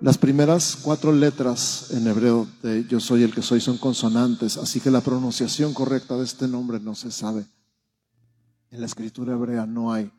Las 0.00 0.16
primeras 0.16 0.78
cuatro 0.80 1.12
letras 1.12 1.90
en 1.90 2.06
hebreo 2.06 2.48
de 2.62 2.86
yo 2.86 3.00
soy 3.00 3.22
el 3.22 3.34
que 3.34 3.42
soy 3.42 3.60
son 3.60 3.76
consonantes, 3.76 4.56
así 4.56 4.80
que 4.80 4.90
la 4.90 5.02
pronunciación 5.02 5.74
correcta 5.74 6.16
de 6.16 6.24
este 6.24 6.48
nombre 6.48 6.80
no 6.80 6.94
se 6.94 7.10
sabe. 7.10 7.44
En 8.70 8.80
la 8.80 8.86
escritura 8.86 9.32
hebrea 9.32 9.66
no 9.66 9.92
hay. 9.92 10.10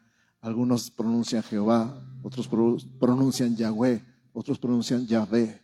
Algunos 0.41 0.91
pronuncian 0.91 1.43
Jehová, 1.43 2.03
otros 2.21 2.49
pronuncian 2.99 3.55
Yahweh, 3.55 4.03
otros 4.33 4.59
pronuncian 4.59 5.07
Yahvé. 5.07 5.61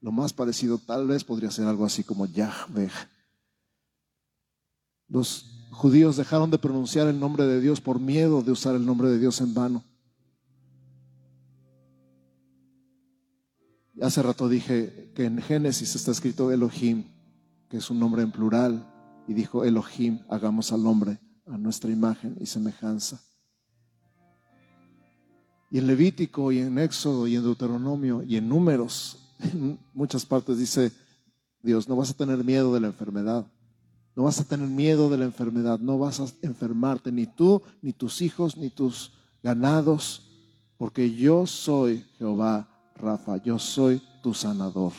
Lo 0.00 0.12
más 0.12 0.32
parecido 0.32 0.78
tal 0.78 1.06
vez 1.06 1.24
podría 1.24 1.50
ser 1.50 1.66
algo 1.66 1.84
así 1.84 2.04
como 2.04 2.26
Yahvé. 2.26 2.90
Los 5.08 5.68
judíos 5.72 6.16
dejaron 6.16 6.50
de 6.50 6.58
pronunciar 6.58 7.06
el 7.08 7.20
nombre 7.20 7.46
de 7.46 7.60
Dios 7.60 7.80
por 7.80 8.00
miedo 8.00 8.42
de 8.42 8.52
usar 8.52 8.74
el 8.76 8.86
nombre 8.86 9.08
de 9.08 9.18
Dios 9.18 9.40
en 9.40 9.52
vano. 9.52 9.84
Hace 14.00 14.22
rato 14.22 14.48
dije 14.48 15.12
que 15.14 15.26
en 15.26 15.40
Génesis 15.42 15.94
está 15.94 16.10
escrito 16.10 16.50
Elohim, 16.50 17.04
que 17.68 17.76
es 17.76 17.90
un 17.90 18.00
nombre 18.00 18.22
en 18.22 18.32
plural, 18.32 18.88
y 19.28 19.34
dijo 19.34 19.64
Elohim, 19.64 20.20
hagamos 20.28 20.72
al 20.72 20.86
hombre 20.86 21.20
a 21.46 21.58
nuestra 21.58 21.90
imagen 21.90 22.36
y 22.40 22.46
semejanza. 22.46 23.20
Y 25.70 25.78
en 25.78 25.86
Levítico 25.86 26.52
y 26.52 26.58
en 26.58 26.78
Éxodo 26.78 27.26
y 27.26 27.36
en 27.36 27.42
Deuteronomio 27.42 28.22
y 28.22 28.36
en 28.36 28.48
Números, 28.48 29.18
en 29.40 29.78
muchas 29.94 30.26
partes 30.26 30.58
dice 30.58 30.92
Dios, 31.62 31.88
no 31.88 31.96
vas 31.96 32.10
a 32.10 32.14
tener 32.14 32.44
miedo 32.44 32.74
de 32.74 32.80
la 32.80 32.88
enfermedad. 32.88 33.46
No 34.14 34.24
vas 34.24 34.38
a 34.40 34.44
tener 34.44 34.68
miedo 34.68 35.08
de 35.08 35.16
la 35.16 35.24
enfermedad, 35.24 35.78
no 35.78 35.98
vas 35.98 36.20
a 36.20 36.26
enfermarte, 36.42 37.10
ni 37.10 37.26
tú, 37.26 37.62
ni 37.80 37.94
tus 37.94 38.20
hijos, 38.20 38.58
ni 38.58 38.68
tus 38.68 39.12
ganados, 39.42 40.30
porque 40.76 41.14
yo 41.14 41.46
soy 41.46 42.04
Jehová 42.18 42.68
Rafa, 42.96 43.38
yo 43.38 43.58
soy 43.58 44.02
tu 44.22 44.34
sanador. 44.34 44.92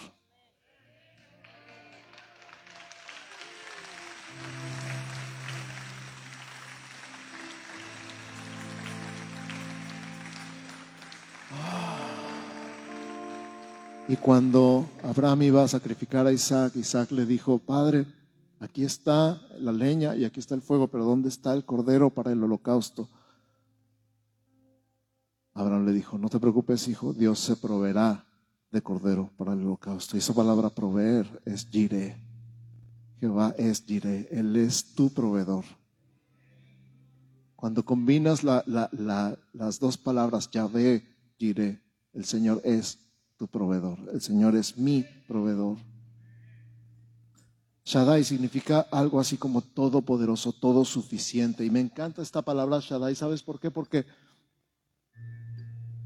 Y 14.07 14.17
cuando 14.17 14.85
Abraham 15.01 15.43
iba 15.43 15.63
a 15.63 15.67
sacrificar 15.67 16.27
a 16.27 16.31
Isaac, 16.33 16.75
Isaac 16.75 17.11
le 17.11 17.25
dijo, 17.25 17.57
Padre, 17.59 18.05
aquí 18.59 18.83
está 18.83 19.41
la 19.59 19.71
leña 19.71 20.13
y 20.15 20.25
aquí 20.25 20.41
está 20.41 20.55
el 20.55 20.61
fuego, 20.61 20.89
pero 20.89 21.05
¿dónde 21.05 21.29
está 21.29 21.53
el 21.53 21.63
cordero 21.63 22.09
para 22.09 22.33
el 22.33 22.43
holocausto? 22.43 23.09
Abraham 25.53 25.85
le 25.85 25.93
dijo, 25.93 26.17
no 26.17 26.29
te 26.29 26.39
preocupes, 26.39 26.87
hijo, 26.89 27.13
Dios 27.13 27.39
se 27.39 27.55
proveerá 27.55 28.25
de 28.71 28.81
cordero 28.81 29.31
para 29.37 29.53
el 29.53 29.61
holocausto. 29.61 30.17
Y 30.17 30.19
esa 30.19 30.33
palabra 30.33 30.69
proveer 30.69 31.41
es 31.45 31.69
Jireh. 31.69 32.17
Jehová 33.21 33.55
es 33.57 33.85
Jireh, 33.85 34.27
Él 34.31 34.55
es 34.57 34.95
tu 34.95 35.13
proveedor. 35.13 35.63
Cuando 37.55 37.85
combinas 37.85 38.43
las 38.43 39.79
dos 39.79 39.97
palabras, 39.97 40.51
Yahvé, 40.51 41.07
Jireh, 41.37 41.81
el 42.11 42.25
Señor 42.25 42.59
es 42.65 42.99
proveedor. 43.47 43.97
El 44.11 44.21
Señor 44.21 44.55
es 44.55 44.77
mi 44.77 45.05
proveedor. 45.27 45.77
Shaddai 47.85 48.23
significa 48.23 48.87
algo 48.91 49.19
así 49.19 49.37
como 49.37 49.61
todopoderoso, 49.61 50.53
todo 50.53 50.85
suficiente. 50.85 51.65
Y 51.65 51.69
me 51.69 51.81
encanta 51.81 52.21
esta 52.21 52.41
palabra 52.41 52.79
Shaddai. 52.79 53.15
¿Sabes 53.15 53.43
por 53.43 53.59
qué? 53.59 53.71
Porque 53.71 54.05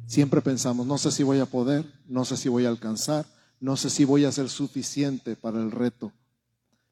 siempre 0.07 0.41
pensamos, 0.41 0.87
no 0.87 0.97
sé 0.97 1.11
si 1.11 1.23
voy 1.23 1.39
a 1.39 1.45
poder, 1.45 1.85
no 2.07 2.25
sé 2.25 2.37
si 2.37 2.49
voy 2.49 2.65
a 2.65 2.69
alcanzar, 2.69 3.25
no 3.59 3.77
sé 3.77 3.89
si 3.89 4.05
voy 4.05 4.25
a 4.25 4.31
ser 4.31 4.49
suficiente 4.49 5.35
para 5.35 5.59
el 5.59 5.71
reto. 5.71 6.11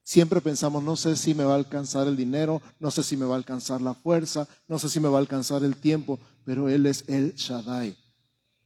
Siempre 0.04 0.40
pensamos, 0.40 0.84
no 0.84 0.96
sé 0.96 1.16
si 1.16 1.34
me 1.34 1.46
va 1.46 1.54
a 1.54 1.58
alcanzar 1.58 2.08
el 2.08 2.16
dinero, 2.16 2.62
no 2.80 2.92
sé 2.92 3.02
si 3.02 3.18
me 3.18 3.26
va 3.26 3.34
a 3.34 3.38
alcanzar 3.38 3.82
la 3.82 3.96
fuerza, 3.96 4.48
no 4.68 4.78
sé 4.78 4.88
si 4.88 5.00
me 5.00 5.10
va 5.10 5.18
a 5.18 5.22
alcanzar 5.22 5.64
el 5.64 5.78
tiempo, 5.78 6.20
pero 6.44 6.70
Él 6.70 6.86
es 6.86 7.06
el 7.08 7.34
Shaddai 7.34 8.05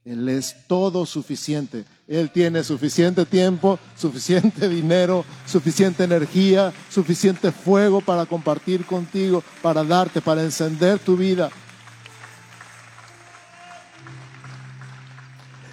Él 0.05 0.29
es 0.29 0.55
todo 0.67 1.05
suficiente. 1.05 1.85
Él 2.07 2.31
tiene 2.31 2.63
suficiente 2.63 3.25
tiempo, 3.25 3.77
suficiente 3.95 4.67
dinero, 4.69 5.25
suficiente 5.45 6.03
energía, 6.03 6.73
suficiente 6.89 7.51
fuego 7.51 8.01
para 8.01 8.25
compartir 8.25 8.85
contigo, 8.85 9.43
para 9.61 9.83
darte, 9.83 10.21
para 10.21 10.43
encender 10.43 10.99
tu 10.99 11.17
vida. 11.17 11.49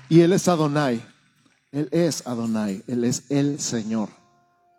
Y 0.09 0.21
Él 0.21 0.33
es 0.33 0.49
Adonai. 0.49 1.03
Él 1.73 1.89
es 1.91 2.27
Adonai. 2.27 2.83
Él 2.87 3.05
es 3.05 3.25
el 3.31 3.59
Señor. 3.61 4.09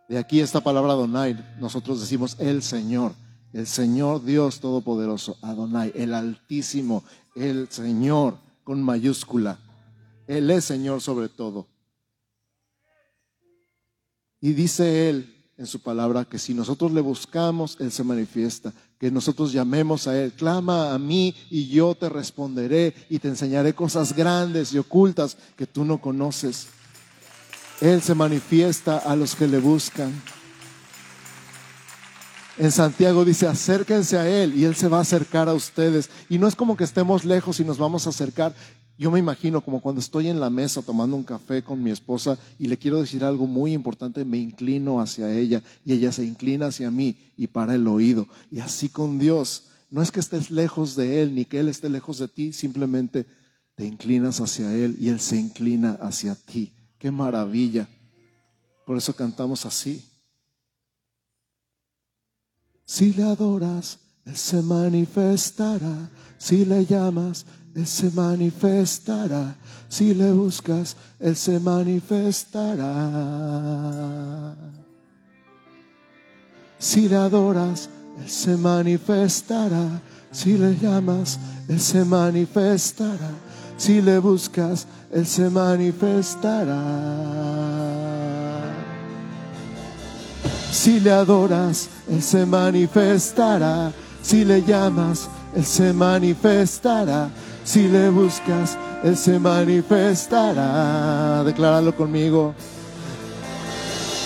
De 0.09 0.17
aquí 0.17 0.39
esta 0.39 0.61
palabra 0.61 0.93
Adonai, 0.93 1.37
nosotros 1.59 1.99
decimos 1.99 2.37
el 2.39 2.63
Señor, 2.63 3.13
el 3.51 3.67
Señor 3.67 4.23
Dios 4.23 4.61
Todopoderoso, 4.61 5.37
Adonai, 5.41 5.91
el 5.95 6.13
Altísimo, 6.13 7.03
el 7.35 7.67
Señor 7.69 8.37
con 8.67 8.83
mayúscula. 8.83 9.57
Él 10.27 10.51
es 10.51 10.65
Señor 10.65 10.99
sobre 10.99 11.29
todo. 11.29 11.67
Y 14.41 14.51
dice 14.51 15.07
Él 15.07 15.33
en 15.57 15.65
su 15.65 15.79
palabra 15.79 16.25
que 16.25 16.37
si 16.37 16.53
nosotros 16.53 16.91
le 16.91 16.99
buscamos, 16.99 17.77
Él 17.79 17.93
se 17.93 18.03
manifiesta, 18.03 18.73
que 18.99 19.09
nosotros 19.09 19.53
llamemos 19.53 20.05
a 20.05 20.21
Él, 20.21 20.33
clama 20.33 20.93
a 20.93 20.99
mí 20.99 21.33
y 21.49 21.69
yo 21.69 21.95
te 21.95 22.09
responderé 22.09 22.93
y 23.09 23.19
te 23.19 23.29
enseñaré 23.29 23.73
cosas 23.73 24.13
grandes 24.13 24.73
y 24.73 24.79
ocultas 24.79 25.37
que 25.55 25.65
tú 25.65 25.85
no 25.85 26.01
conoces. 26.01 26.67
Él 27.79 28.01
se 28.01 28.15
manifiesta 28.15 28.97
a 28.97 29.15
los 29.15 29.33
que 29.33 29.47
le 29.47 29.59
buscan. 29.59 30.11
En 32.59 32.71
Santiago 32.71 33.23
dice, 33.23 33.45
acérquense 33.45 34.17
a 34.17 34.27
Él 34.27 34.57
y 34.57 34.65
Él 34.65 34.75
se 34.75 34.87
va 34.87 34.97
a 34.97 35.01
acercar 35.01 35.47
a 35.47 35.53
ustedes. 35.53 36.09
Y 36.27 36.39
no 36.39 36.47
es 36.47 36.55
como 36.55 36.75
que 36.75 36.83
estemos 36.83 37.23
lejos 37.23 37.59
y 37.59 37.63
nos 37.63 37.77
vamos 37.77 38.07
a 38.07 38.09
acercar. 38.09 38.55
Yo 38.97 39.11
me 39.11 39.19
imagino 39.19 39.61
como 39.61 39.79
cuando 39.79 40.01
estoy 40.01 40.27
en 40.27 40.39
la 40.39 40.49
mesa 40.49 40.81
tomando 40.81 41.15
un 41.15 41.23
café 41.23 41.61
con 41.61 41.83
mi 41.83 41.91
esposa 41.91 42.39
y 42.57 42.67
le 42.67 42.77
quiero 42.77 42.99
decir 42.99 43.23
algo 43.23 43.45
muy 43.45 43.73
importante, 43.73 44.25
me 44.25 44.39
inclino 44.39 44.99
hacia 44.99 45.31
ella 45.31 45.61
y 45.85 45.93
ella 45.93 46.11
se 46.11 46.25
inclina 46.25 46.67
hacia 46.67 46.89
mí 46.89 47.15
y 47.37 47.45
para 47.45 47.75
el 47.75 47.87
oído. 47.87 48.27
Y 48.49 48.59
así 48.59 48.89
con 48.89 49.19
Dios, 49.19 49.65
no 49.91 50.01
es 50.01 50.11
que 50.11 50.19
estés 50.19 50.49
lejos 50.49 50.95
de 50.95 51.21
Él 51.21 51.35
ni 51.35 51.45
que 51.45 51.59
Él 51.59 51.67
esté 51.67 51.89
lejos 51.89 52.17
de 52.17 52.27
ti, 52.27 52.53
simplemente 52.53 53.27
te 53.75 53.85
inclinas 53.85 54.41
hacia 54.41 54.73
Él 54.73 54.97
y 54.99 55.09
Él 55.09 55.19
se 55.19 55.37
inclina 55.37 55.91
hacia 56.01 56.33
ti. 56.33 56.73
Qué 56.97 57.11
maravilla. 57.11 57.87
Por 58.83 58.97
eso 58.97 59.15
cantamos 59.15 59.63
así. 59.67 60.03
Si 62.87 63.13
le 63.13 63.23
adoras, 63.23 63.99
Él 64.25 64.35
se 64.37 64.61
manifestará. 64.61 66.09
Si 66.37 66.63
le 66.63 66.85
llamas, 66.85 67.45
Él 67.75 67.85
se 67.85 68.09
manifestará. 68.11 69.57
Si 69.89 70.13
le 70.13 70.31
buscas, 70.31 70.95
Él 71.19 71.35
se 71.35 71.59
manifestará. 71.59 72.85
Si 76.79 77.09
le 77.09 77.17
adoras, 77.17 77.89
Él 78.21 78.29
se 78.29 78.55
manifestará. 78.55 80.01
Si 80.31 80.57
le 80.57 80.77
llamas, 80.77 81.37
Él 81.67 81.81
se 81.81 82.05
manifestará. 82.05 83.31
Si 83.75 84.01
le 84.01 84.19
buscas, 84.19 84.87
Él 85.11 85.27
se 85.27 85.49
manifestará. 85.49 87.86
Si 90.71 90.99
le 90.99 91.11
adoras, 91.11 91.89
Él 92.09 92.21
se 92.21 92.45
manifestará. 92.45 93.91
Si 94.21 94.45
le 94.45 94.63
llamas, 94.63 95.29
Él 95.55 95.65
se 95.65 95.93
manifestará. 95.93 97.29
Si 97.63 97.87
le 97.87 98.09
buscas, 98.09 98.77
Él 99.03 99.17
se 99.17 99.39
manifestará. 99.39 101.43
Decláralo 101.43 101.95
conmigo. 101.95 102.53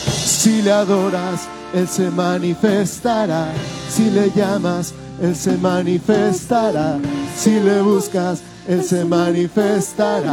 Si 0.06 0.62
le 0.62 0.72
adoras, 0.72 1.42
Él 1.74 1.88
se 1.88 2.10
manifestará. 2.10 3.48
Si 3.90 4.10
le 4.10 4.32
llamas, 4.32 4.94
Él 5.22 5.36
se 5.36 5.58
manifestará. 5.58 6.98
Si 7.38 7.60
le 7.60 7.82
buscas, 7.82 8.42
Él 8.68 8.84
se 8.84 9.06
manifestará. 9.06 10.32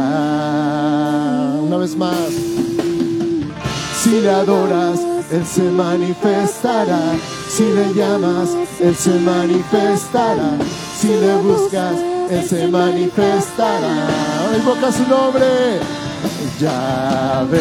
Una 1.61 1.77
vez 1.77 1.95
más. 1.95 2.17
Si 4.01 4.21
le 4.21 4.29
adoras, 4.29 4.99
Él 5.31 5.45
se 5.45 5.61
manifestará. 5.61 6.99
Si 7.47 7.63
le 7.63 7.93
llamas, 7.93 8.49
Él 8.79 8.95
se 8.95 9.11
manifestará. 9.19 10.57
Si 10.99 11.07
le 11.07 11.35
buscas, 11.37 11.95
Él 12.29 12.47
se 12.47 12.67
manifestará. 12.67 14.07
Invoca 14.57 14.91
su 14.91 15.07
nombre. 15.07 15.79
Yahvé. 16.59 17.59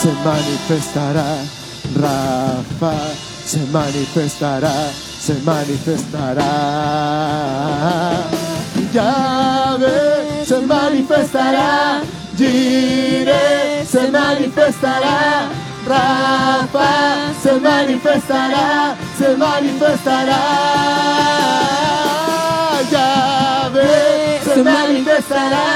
Se 0.00 0.12
manifestará. 0.24 1.36
Rafa. 1.94 2.94
Se 3.44 3.60
manifestará. 3.66 4.90
Se 5.20 5.34
manifestará. 5.44 6.44
Yahvé 8.94 10.44
se 10.48 10.60
manifestará. 10.60 12.00
Jireh 12.38 13.84
se 13.84 14.08
manifestará. 14.12 15.50
Rafa 15.84 17.32
se 17.42 17.52
manifestará. 17.58 18.94
Se 19.18 19.36
manifestará. 19.36 20.42
Yahvé 22.92 24.40
se 24.44 24.62
manifestará. 24.62 25.66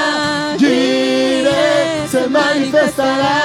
Jireh 0.57 2.07
se 2.09 2.29
manifestará. 2.29 3.37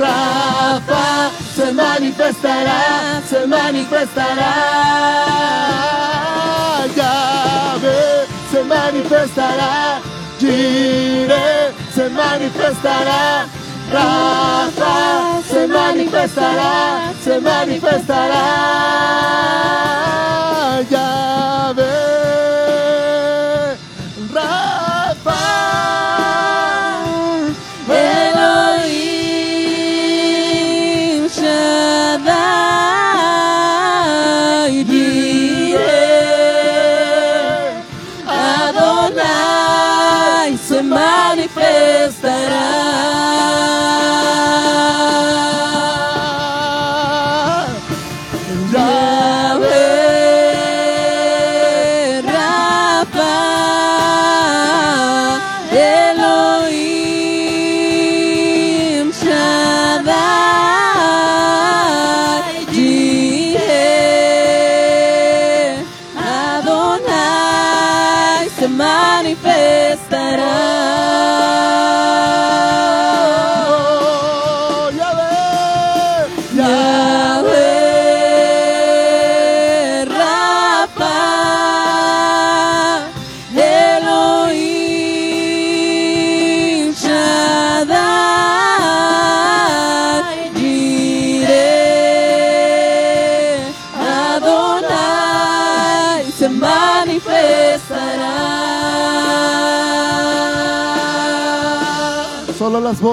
Rafa 0.00 1.30
se 1.54 1.72
manifestará. 1.72 3.22
Se 3.30 3.46
manifestará. 3.46 4.52
Yahvé 6.96 8.26
se 8.50 8.64
manifestará. 8.64 10.00
Jireh 10.40 11.87
se 11.98 12.08
manifestará. 12.10 13.46
Rafa 13.92 15.42
se 15.50 15.66
manifestará. 15.66 17.12
Se 17.24 17.40
manifestará. 17.40 18.44
Yahvé. 20.90 21.37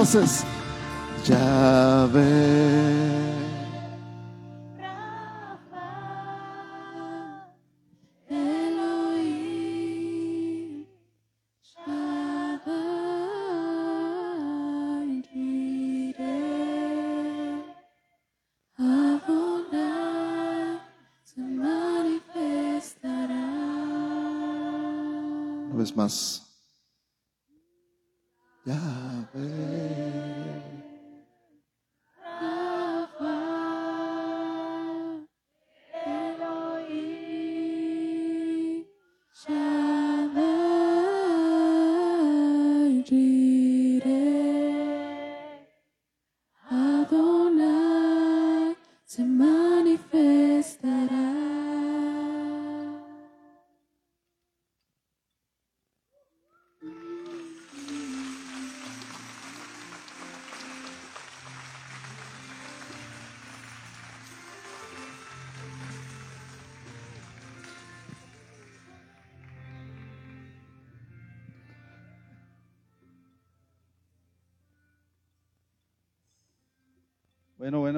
Solo 0.05 0.44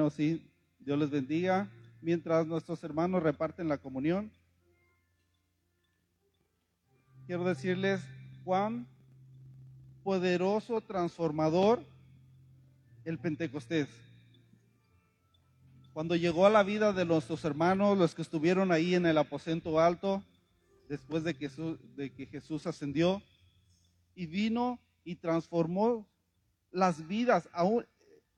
Bueno, 0.08 0.16
sí. 0.16 0.42
Dios 0.78 0.98
les 0.98 1.10
bendiga. 1.10 1.68
Mientras 2.00 2.46
nuestros 2.46 2.82
hermanos 2.82 3.22
reparten 3.22 3.68
la 3.68 3.76
comunión, 3.76 4.32
quiero 7.26 7.44
decirles 7.44 8.00
cuán 8.42 8.86
poderoso, 10.02 10.80
transformador 10.80 11.84
el 13.04 13.18
Pentecostés. 13.18 13.86
Cuando 15.92 16.16
llegó 16.16 16.46
a 16.46 16.50
la 16.50 16.62
vida 16.62 16.94
de 16.94 17.04
nuestros 17.04 17.44
hermanos, 17.44 17.98
los 17.98 18.14
que 18.14 18.22
estuvieron 18.22 18.72
ahí 18.72 18.94
en 18.94 19.04
el 19.04 19.18
aposento 19.18 19.78
alto, 19.78 20.22
después 20.88 21.22
de 21.22 21.34
que 21.34 21.50
de 21.96 22.14
que 22.14 22.24
Jesús 22.24 22.66
ascendió, 22.66 23.20
y 24.14 24.24
vino 24.24 24.80
y 25.04 25.16
transformó 25.16 26.08
las 26.70 27.06
vidas, 27.06 27.46
aún 27.52 27.84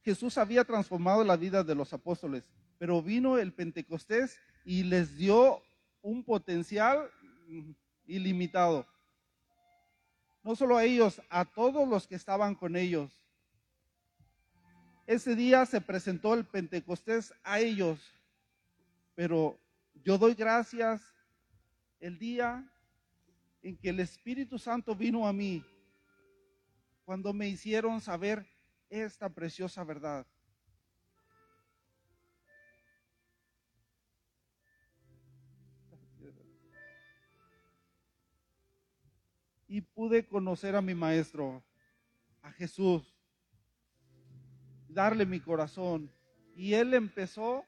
Jesús 0.02 0.38
había 0.38 0.64
transformado 0.64 1.24
la 1.24 1.36
vida 1.36 1.62
de 1.62 1.74
los 1.74 1.92
apóstoles, 1.92 2.44
pero 2.78 3.02
vino 3.02 3.38
el 3.38 3.52
Pentecostés 3.52 4.38
y 4.64 4.82
les 4.84 5.16
dio 5.16 5.62
un 6.02 6.24
potencial 6.24 7.10
ilimitado. 8.06 8.86
No 10.42 10.56
solo 10.56 10.76
a 10.76 10.84
ellos, 10.84 11.20
a 11.28 11.44
todos 11.44 11.86
los 11.86 12.06
que 12.06 12.14
estaban 12.14 12.54
con 12.54 12.76
ellos. 12.76 13.12
Ese 15.06 15.34
día 15.34 15.66
se 15.66 15.80
presentó 15.80 16.34
el 16.34 16.46
Pentecostés 16.46 17.34
a 17.42 17.60
ellos, 17.60 18.00
pero 19.14 19.58
yo 20.02 20.16
doy 20.16 20.34
gracias 20.34 21.02
el 21.98 22.18
día 22.18 22.66
en 23.62 23.76
que 23.76 23.90
el 23.90 24.00
Espíritu 24.00 24.58
Santo 24.58 24.94
vino 24.94 25.26
a 25.26 25.32
mí, 25.32 25.62
cuando 27.04 27.32
me 27.32 27.48
hicieron 27.48 28.00
saber 28.00 28.46
esta 28.90 29.28
preciosa 29.28 29.84
verdad. 29.84 30.26
Y 39.68 39.80
pude 39.80 40.26
conocer 40.26 40.74
a 40.74 40.82
mi 40.82 40.94
maestro, 40.94 41.62
a 42.42 42.50
Jesús, 42.50 43.16
darle 44.88 45.24
mi 45.24 45.38
corazón. 45.38 46.12
Y 46.56 46.74
él 46.74 46.92
empezó 46.92 47.64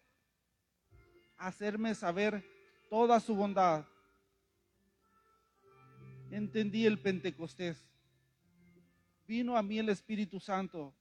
a 1.36 1.47
hacerme 1.47 1.94
saber 1.94 2.44
toda 2.90 3.20
su 3.20 3.36
bondad. 3.36 3.86
Entendí 6.32 6.86
el 6.86 7.01
Pentecostés. 7.01 7.89
Vino 9.28 9.57
a 9.57 9.62
mí 9.62 9.78
el 9.78 9.89
Espíritu 9.89 10.40
Santo 10.40 10.93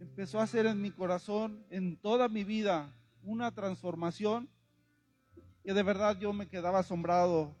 empezó 0.00 0.40
a 0.40 0.44
hacer 0.44 0.66
en 0.66 0.80
mi 0.80 0.90
corazón, 0.90 1.64
en 1.70 1.96
toda 1.96 2.28
mi 2.28 2.44
vida, 2.44 2.92
una 3.22 3.52
transformación 3.52 4.48
que 5.64 5.74
de 5.74 5.82
verdad 5.82 6.18
yo 6.18 6.32
me 6.32 6.48
quedaba 6.48 6.78
asombrado. 6.80 7.54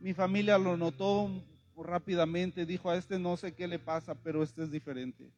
Mi 0.00 0.14
familia 0.14 0.58
lo 0.58 0.76
notó 0.76 1.42
rápidamente, 1.76 2.66
dijo 2.66 2.90
a 2.90 2.96
este 2.96 3.18
no 3.18 3.36
sé 3.36 3.54
qué 3.54 3.66
le 3.66 3.78
pasa, 3.78 4.14
pero 4.14 4.42
este 4.42 4.62
es 4.62 4.70
diferente. 4.70 5.32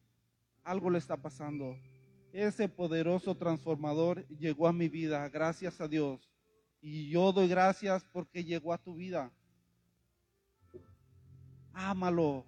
Algo 0.63 0.89
le 0.89 0.99
está 0.99 1.17
pasando. 1.17 1.77
Ese 2.31 2.67
poderoso 2.67 3.35
transformador 3.35 4.27
llegó 4.27 4.67
a 4.67 4.73
mi 4.73 4.89
vida, 4.89 5.27
gracias 5.29 5.79
a 5.81 5.87
Dios. 5.87 6.31
Y 6.81 7.09
yo 7.09 7.31
doy 7.31 7.47
gracias 7.47 8.03
porque 8.11 8.43
llegó 8.43 8.73
a 8.73 8.77
tu 8.77 8.95
vida. 8.95 9.31
Ámalo, 11.73 12.45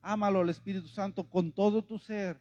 ámalo 0.00 0.40
al 0.40 0.48
Espíritu 0.48 0.88
Santo 0.88 1.28
con 1.28 1.52
todo 1.52 1.82
tu 1.82 1.98
ser 1.98 2.40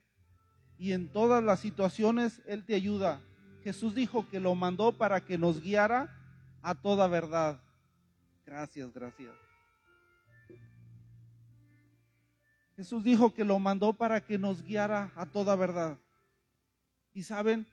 y 0.82 0.94
en 0.94 1.10
todas 1.10 1.44
las 1.44 1.60
situaciones 1.60 2.42
Él 2.48 2.66
te 2.66 2.74
ayuda. 2.74 3.22
Jesús 3.64 3.94
dijo 3.94 4.28
que 4.28 4.40
lo 4.40 4.56
mandó 4.56 4.92
para 4.92 5.24
que 5.24 5.38
nos 5.38 5.62
guiara 5.62 6.10
a 6.64 6.74
toda 6.74 7.08
verdad. 7.08 7.62
Gracias, 8.48 8.92
gracias. 8.92 9.32
Jesús 12.76 13.04
dijo 13.04 13.32
que 13.32 13.46
lo 13.46 13.60
mandó 13.60 13.94
para 13.94 14.22
que 14.22 14.40
nos 14.40 14.64
guiara 14.64 15.12
a 15.16 15.28
toda 15.28 15.56
verdad. 15.56 16.00
Y 17.14 17.22
saben, 17.22 17.68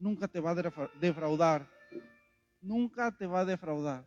nunca 0.00 0.26
te 0.26 0.40
va 0.40 0.50
a 0.50 0.88
defraudar. 0.98 1.70
Nunca 2.60 3.16
te 3.16 3.24
va 3.24 3.42
a 3.42 3.44
defraudar. 3.44 4.04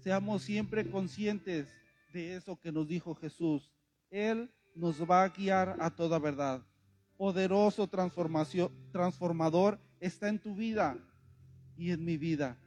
Seamos 0.00 0.42
siempre 0.42 0.90
conscientes 0.90 1.74
de 2.12 2.36
eso 2.36 2.60
que 2.60 2.70
nos 2.70 2.86
dijo 2.86 3.14
Jesús. 3.14 3.72
Él 4.10 4.52
nos 4.74 5.08
va 5.08 5.24
a 5.24 5.28
guiar 5.28 5.76
a 5.80 5.90
toda 5.90 6.18
verdad. 6.18 6.62
Poderoso 7.16 7.86
transformación, 7.86 8.70
transformador 8.90 9.78
está 10.00 10.28
en 10.28 10.38
tu 10.38 10.54
vida 10.54 10.96
y 11.76 11.90
en 11.90 12.04
mi 12.04 12.16
vida. 12.16 12.58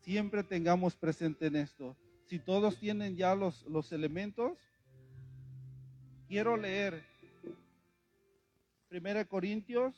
Siempre 0.00 0.42
tengamos 0.42 0.96
presente 0.96 1.46
en 1.46 1.56
esto. 1.56 1.96
Si 2.26 2.38
todos 2.38 2.78
tienen 2.78 3.16
ya 3.16 3.34
los, 3.34 3.64
los 3.66 3.92
elementos, 3.92 4.58
quiero 6.28 6.56
leer 6.56 7.04
1 8.90 9.28
Corintios 9.28 9.94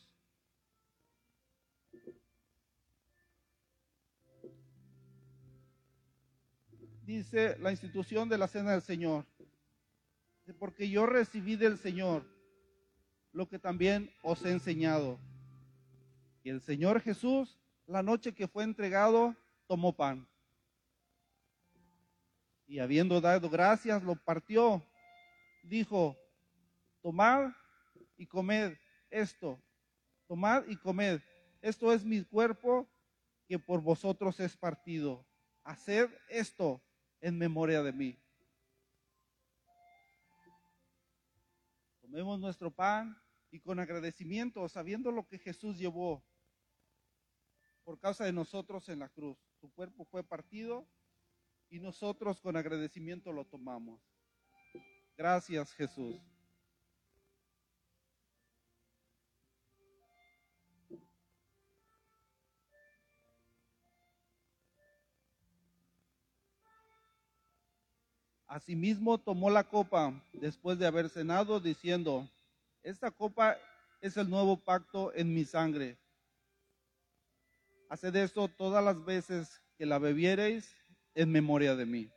dice 7.05 7.57
la 7.59 7.71
institución 7.71 8.29
de 8.29 8.39
la 8.39 8.49
cena 8.49 8.73
del 8.73 8.83
Señor 8.83 9.27
porque 10.59 10.89
yo 10.89 11.07
recibí 11.07 11.57
del 11.57 11.79
Señor 11.79 12.25
lo 13.33 13.49
que 13.49 13.59
también 13.59 14.11
os 14.23 14.45
he 14.45 14.51
enseñado. 14.51 15.19
Y 16.43 16.51
el 16.51 16.61
Señor 16.61 17.01
Jesús, 17.01 17.59
la 17.87 18.03
noche 18.03 18.35
que 18.35 18.49
fue 18.49 18.65
entregado, 18.65 19.37
tomó 19.67 19.95
pan. 19.95 20.27
Y 22.67 22.79
habiendo 22.79 23.21
dado 23.21 23.49
gracias, 23.49 24.03
lo 24.03 24.17
partió. 24.17 24.83
Dijo, 25.63 26.17
tomad 27.03 27.53
y 28.17 28.27
comed 28.27 28.77
esto. 29.11 29.61
Tomad 30.27 30.67
y 30.67 30.77
comed. 30.77 31.21
Esto 31.61 31.93
es 31.93 32.05
mi 32.05 32.25
cuerpo 32.25 32.89
que 33.47 33.59
por 33.59 33.81
vosotros 33.81 34.41
es 34.41 34.57
partido. 34.57 35.25
Haced 35.63 36.11
esto 36.29 36.83
en 37.21 37.39
memoria 37.39 37.83
de 37.83 37.93
mí. 37.93 38.22
Tomemos 42.13 42.39
nuestro 42.41 42.71
pan 42.71 43.17
y 43.51 43.59
con 43.59 43.81
agradecimiento, 43.81 44.69
sabiendo 44.69 45.11
lo 45.11 45.27
que 45.27 45.39
Jesús 45.39 45.79
llevó 45.79 46.23
por 47.85 47.99
causa 47.99 48.27
de 48.27 48.35
nosotros 48.35 48.87
en 48.91 48.99
la 48.99 49.09
cruz. 49.09 49.39
Su 49.59 49.73
cuerpo 49.73 50.05
fue 50.05 50.23
partido 50.23 50.87
y 51.71 51.81
nosotros 51.81 52.39
con 52.43 52.55
agradecimiento 52.59 53.33
lo 53.33 53.47
tomamos. 53.47 53.99
Gracias 55.17 55.73
Jesús. 55.73 56.21
Asimismo 68.53 69.17
tomó 69.17 69.49
la 69.49 69.65
copa 69.65 70.13
después 70.35 70.79
de 70.79 70.87
haber 70.87 71.09
cenado, 71.09 71.59
diciendo, 71.59 72.29
esta 72.83 73.11
copa 73.11 73.57
es 74.03 74.19
el 74.19 74.29
nuevo 74.29 74.59
pacto 74.59 75.11
en 75.15 75.33
mi 75.33 75.47
sangre. 75.47 75.97
Haced 77.89 78.15
esto 78.15 78.49
todas 78.49 78.85
las 78.85 79.03
veces 79.07 79.63
que 79.79 79.87
la 79.87 79.99
bebiereis 79.99 80.71
en 81.15 81.33
memoria 81.33 81.75
de 81.75 81.87
mí. 81.87 82.11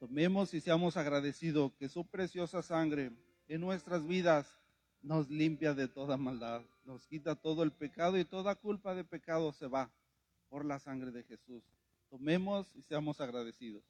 Tomemos 0.00 0.52
y 0.54 0.60
seamos 0.60 0.96
agradecidos 0.96 1.72
que 1.74 1.88
su 1.88 2.04
preciosa 2.04 2.62
sangre 2.64 3.12
en 3.46 3.60
nuestras 3.60 4.04
vidas 4.04 4.58
nos 5.02 5.30
limpia 5.30 5.72
de 5.72 5.86
toda 5.86 6.16
maldad, 6.16 6.62
nos 6.82 7.06
quita 7.06 7.36
todo 7.36 7.62
el 7.62 7.70
pecado 7.70 8.18
y 8.18 8.24
toda 8.24 8.56
culpa 8.56 8.96
de 8.96 9.04
pecado 9.04 9.52
se 9.52 9.68
va 9.68 9.88
por 10.48 10.64
la 10.64 10.78
sangre 10.78 11.10
de 11.10 11.22
Jesús. 11.24 11.62
Tomemos 12.08 12.74
y 12.74 12.82
seamos 12.82 13.20
agradecidos. 13.20 13.84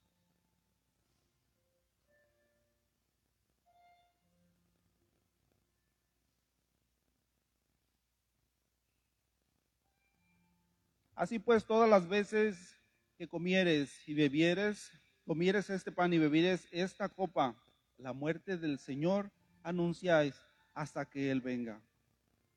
Así 11.18 11.40
pues, 11.40 11.64
todas 11.64 11.90
las 11.90 12.08
veces 12.08 12.80
que 13.16 13.26
comieres 13.26 14.08
y 14.08 14.14
bebieres, 14.14 14.92
comieres 15.26 15.68
este 15.68 15.90
pan 15.90 16.12
y 16.12 16.18
bebieres 16.18 16.68
esta 16.70 17.08
copa, 17.08 17.56
la 17.96 18.12
muerte 18.12 18.56
del 18.56 18.78
Señor 18.78 19.32
anunciáis 19.64 20.40
hasta 20.74 21.04
que 21.04 21.32
Él 21.32 21.40
venga. 21.40 21.82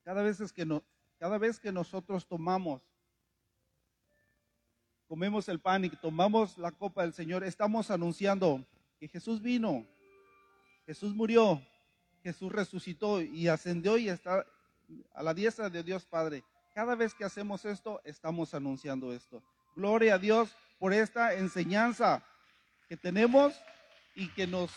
Cada 0.04 0.22
vez, 0.22 0.38
cada 1.18 1.38
vez 1.40 1.60
que 1.60 1.72
nosotros 1.72 2.28
tomamos, 2.28 2.84
comemos 5.12 5.50
el 5.50 5.60
pan 5.60 5.84
y 5.84 5.90
tomamos 5.90 6.58
la 6.58 6.72
copa 6.72 7.02
del 7.02 7.12
Señor, 7.12 7.44
estamos 7.44 7.92
anunciando 7.92 8.66
que 8.98 9.10
Jesús 9.10 9.42
vino, 9.42 9.86
Jesús 10.86 11.14
murió, 11.14 11.62
Jesús 12.24 12.50
resucitó 12.50 13.22
y 13.22 13.50
ascendió 13.50 13.98
y 13.98 14.08
está 14.08 14.46
a 15.14 15.22
la 15.22 15.34
diestra 15.34 15.70
de 15.70 15.84
Dios 15.84 16.06
Padre. 16.06 16.46
Cada 16.74 16.96
vez 16.96 17.14
que 17.14 17.26
hacemos 17.26 17.66
esto, 17.66 18.00
estamos 18.06 18.54
anunciando 18.54 19.12
esto. 19.12 19.44
Gloria 19.76 20.14
a 20.14 20.18
Dios 20.18 20.56
por 20.80 20.94
esta 20.94 21.34
enseñanza 21.34 22.24
que 22.88 22.96
tenemos 22.96 23.54
y 24.16 24.30
que 24.30 24.48
nos 24.48 24.72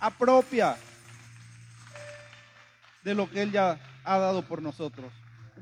apropia 0.00 0.76
de 3.02 3.14
lo 3.14 3.30
que 3.30 3.40
Él 3.40 3.52
ya 3.52 3.80
ha 4.04 4.18
dado 4.18 4.42
por 4.42 4.60
nosotros. 4.60 5.10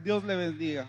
Dios 0.02 0.24
le 0.24 0.34
bendiga. 0.34 0.88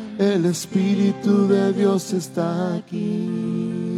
El 0.17 0.45
Espíritu 0.45 1.47
de 1.47 1.73
Dios 1.73 2.13
está 2.13 2.75
aquí. 2.75 3.97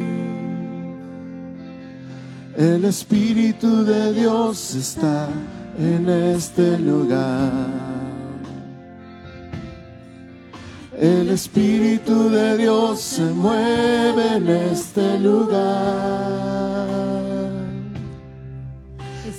El 2.56 2.86
Espíritu 2.86 3.84
de 3.84 4.14
Dios 4.14 4.76
está 4.76 5.28
en 5.78 6.08
este 6.08 6.78
lugar. 6.78 7.52
El 11.00 11.30
Espíritu 11.30 12.30
de 12.30 12.58
Dios 12.58 13.02
se 13.02 13.24
mueve 13.24 14.38
en 14.38 14.48
este 14.48 15.20
lugar. 15.20 16.88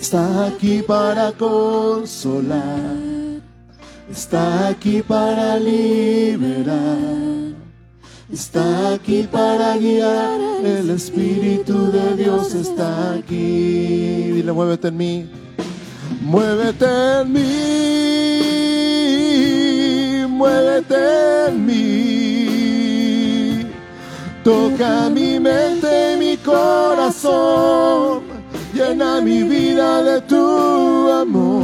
Está 0.01 0.47
aquí 0.47 0.83
para 0.83 1.33
consolar. 1.33 3.04
Está 4.11 4.69
aquí 4.69 5.03
para 5.03 5.59
liberar. 5.59 6.99
Está 8.33 8.95
aquí 8.95 9.29
para 9.31 9.77
guiar. 9.77 10.41
El 10.65 10.91
Espíritu 10.91 11.91
de 11.91 12.17
Dios 12.17 12.55
está 12.55 13.15
aquí. 13.15 14.33
Dile, 14.33 14.53
muévete 14.53 14.89
en 14.89 14.97
mí. 14.97 15.29
Muévete 16.25 16.87
en 17.21 17.33
mí, 17.33 17.43
muévete 20.27 20.97
en 21.49 21.67
mí. 21.67 22.95
Toca 24.43 25.11
mi 25.11 25.39
mente 25.39 26.15
y 26.15 26.17
mi 26.17 26.37
corazón, 26.39 28.23
llena 28.73 29.21
mi 29.21 29.43
vida 29.43 30.03
de 30.03 30.23
tu 30.23 31.11
amor. 31.11 31.64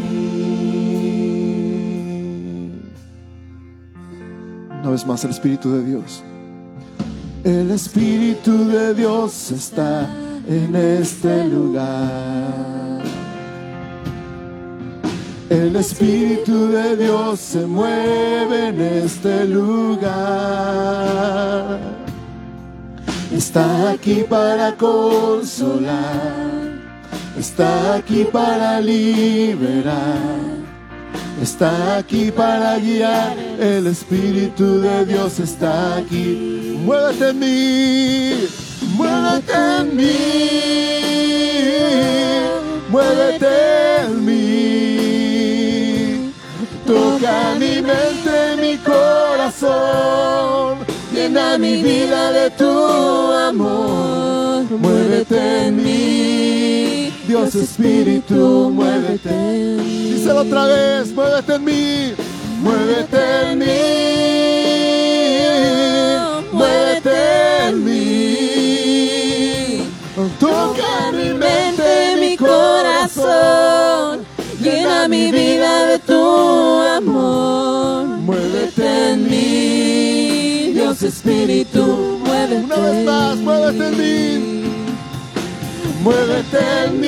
Una 4.81 4.89
vez 4.89 5.05
más, 5.05 5.23
el 5.23 5.29
Espíritu 5.29 5.71
de 5.73 5.83
Dios. 5.83 6.23
El 7.43 7.69
Espíritu 7.69 8.65
de 8.67 8.95
Dios 8.95 9.51
está 9.51 10.09
en 10.47 10.75
este 10.75 11.45
lugar. 11.45 13.03
El 15.51 15.75
Espíritu 15.75 16.69
de 16.69 16.97
Dios 16.97 17.39
se 17.39 17.63
mueve 17.67 18.69
en 18.69 18.81
este 18.81 19.45
lugar. 19.45 20.09
Está 23.31 23.91
aquí 23.91 24.25
para 24.27 24.75
consolar. 24.75 26.01
Está 27.37 27.93
aquí 27.97 28.25
para 28.31 28.81
liberar. 28.81 30.17
Está 31.39 31.97
aquí 31.97 32.31
para 32.31 32.79
guiar. 32.79 33.50
El 33.61 33.87
Espíritu 33.87 34.81
de 34.81 35.05
Dios 35.05 35.39
está 35.39 35.95
aquí. 35.97 36.77
Muévete 36.83 37.29
en 37.29 37.39
mí 37.39 38.47
muévete 39.01 39.53
en 39.79 39.95
mí, 39.95 40.17
muévete 42.89 43.47
en 44.03 44.25
mí, 44.25 44.37
toca 46.85 47.55
mi 47.59 47.81
mente, 47.81 48.57
mi 48.61 48.77
corazón, 48.77 49.69
llena 51.13 51.57
mi 51.57 51.81
vida 51.81 52.31
de 52.31 52.51
tu 52.51 52.69
amor, 52.69 54.65
muévete 54.79 55.67
en 55.67 55.75
mí, 55.83 57.11
Dios 57.27 57.55
Espíritu, 57.55 58.71
muévete. 58.73 59.77
Díselo 59.77 60.41
otra 60.41 60.65
vez, 60.65 61.11
muévete 61.13 61.55
en 61.55 61.63
mí, 61.63 62.13
muévete 62.61 63.21
en 63.51 63.59
mí, 63.59 63.65
muévete 66.51 67.17
en 67.67 67.75
mí. 67.85 68.01
Toca 70.39 71.11
mi 71.11 71.29
mente, 71.33 72.15
mi 72.19 72.37
corazón, 72.37 74.25
llena 74.61 75.07
mi 75.07 75.31
vida 75.31 75.85
de 75.87 75.99
tu 75.99 76.81
amor. 76.97 78.05
Muévete 78.05 79.11
en 79.13 79.29
mí, 79.29 80.71
Dios 80.73 81.01
Espíritu, 81.03 82.19
muévete. 82.23 82.63
Una 82.63 82.77
vez 82.77 83.05
más, 83.05 83.37
muévete 83.37 83.87
en 83.87 83.97
mí. 83.97 84.61
Muévete 86.03 86.59
en 86.85 86.99
mí, 86.99 87.07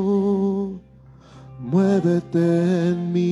muévete 1.71 2.89
en 2.89 3.13
mí. 3.13 3.31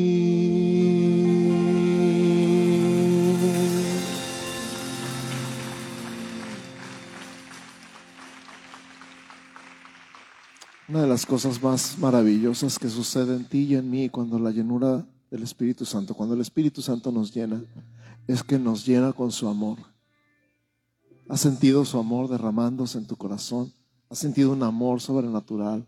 Una 10.87 11.01
de 11.01 11.07
las 11.07 11.25
cosas 11.25 11.61
más 11.61 11.97
maravillosas 11.99 12.79
que 12.79 12.89
sucede 12.89 13.35
en 13.35 13.45
ti 13.45 13.63
y 13.65 13.75
en 13.75 13.91
mí 13.91 14.07
cuando 14.09 14.39
la 14.39 14.51
llenura 14.51 15.05
del 15.29 15.43
Espíritu 15.43 15.85
Santo, 15.85 16.15
cuando 16.15 16.33
el 16.33 16.41
Espíritu 16.41 16.81
Santo 16.81 17.11
nos 17.11 17.33
llena, 17.33 17.61
es 18.25 18.41
que 18.41 18.57
nos 18.57 18.85
llena 18.85 19.11
con 19.11 19.31
su 19.31 19.49
amor. 19.49 19.77
¿Has 21.27 21.41
sentido 21.41 21.83
su 21.83 21.99
amor 21.99 22.29
derramándose 22.29 22.97
en 22.97 23.05
tu 23.05 23.17
corazón? 23.17 23.73
¿Has 24.09 24.17
sentido 24.17 24.53
un 24.53 24.63
amor 24.63 25.01
sobrenatural? 25.01 25.85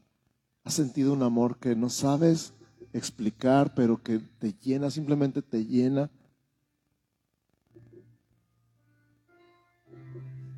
¿Has 0.63 0.73
sentido 0.73 1.13
un 1.13 1.23
amor 1.23 1.57
que 1.57 1.75
no 1.75 1.89
sabes 1.89 2.53
explicar, 2.93 3.73
pero 3.75 4.01
que 4.01 4.19
te 4.19 4.53
llena, 4.61 4.89
simplemente 4.89 5.41
te 5.41 5.65
llena? 5.65 6.09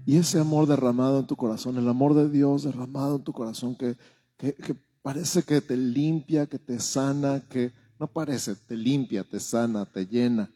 Y 0.06 0.18
ese 0.18 0.40
amor 0.40 0.68
derramado 0.68 1.20
en 1.20 1.28
tu 1.28 1.36
corazón, 1.36 1.78
el 1.78 1.88
amor 1.88 2.14
de 2.14 2.30
Dios 2.30 2.64
derramado 2.64 3.16
en 3.16 3.24
tu 3.24 3.32
corazón 3.32 3.76
que 3.76 3.96
que, 4.38 4.76
parece 5.02 5.44
que 5.44 5.62
te 5.62 5.78
limpia, 5.78 6.46
que 6.48 6.60
te 6.60 6.80
sana, 6.80 7.42
que 7.50 7.72
no 8.00 8.08
parece, 8.08 8.56
te 8.56 8.76
limpia, 8.76 9.24
te 9.24 9.40
sana, 9.40 9.86
te 9.86 10.06
llena. 10.06 10.50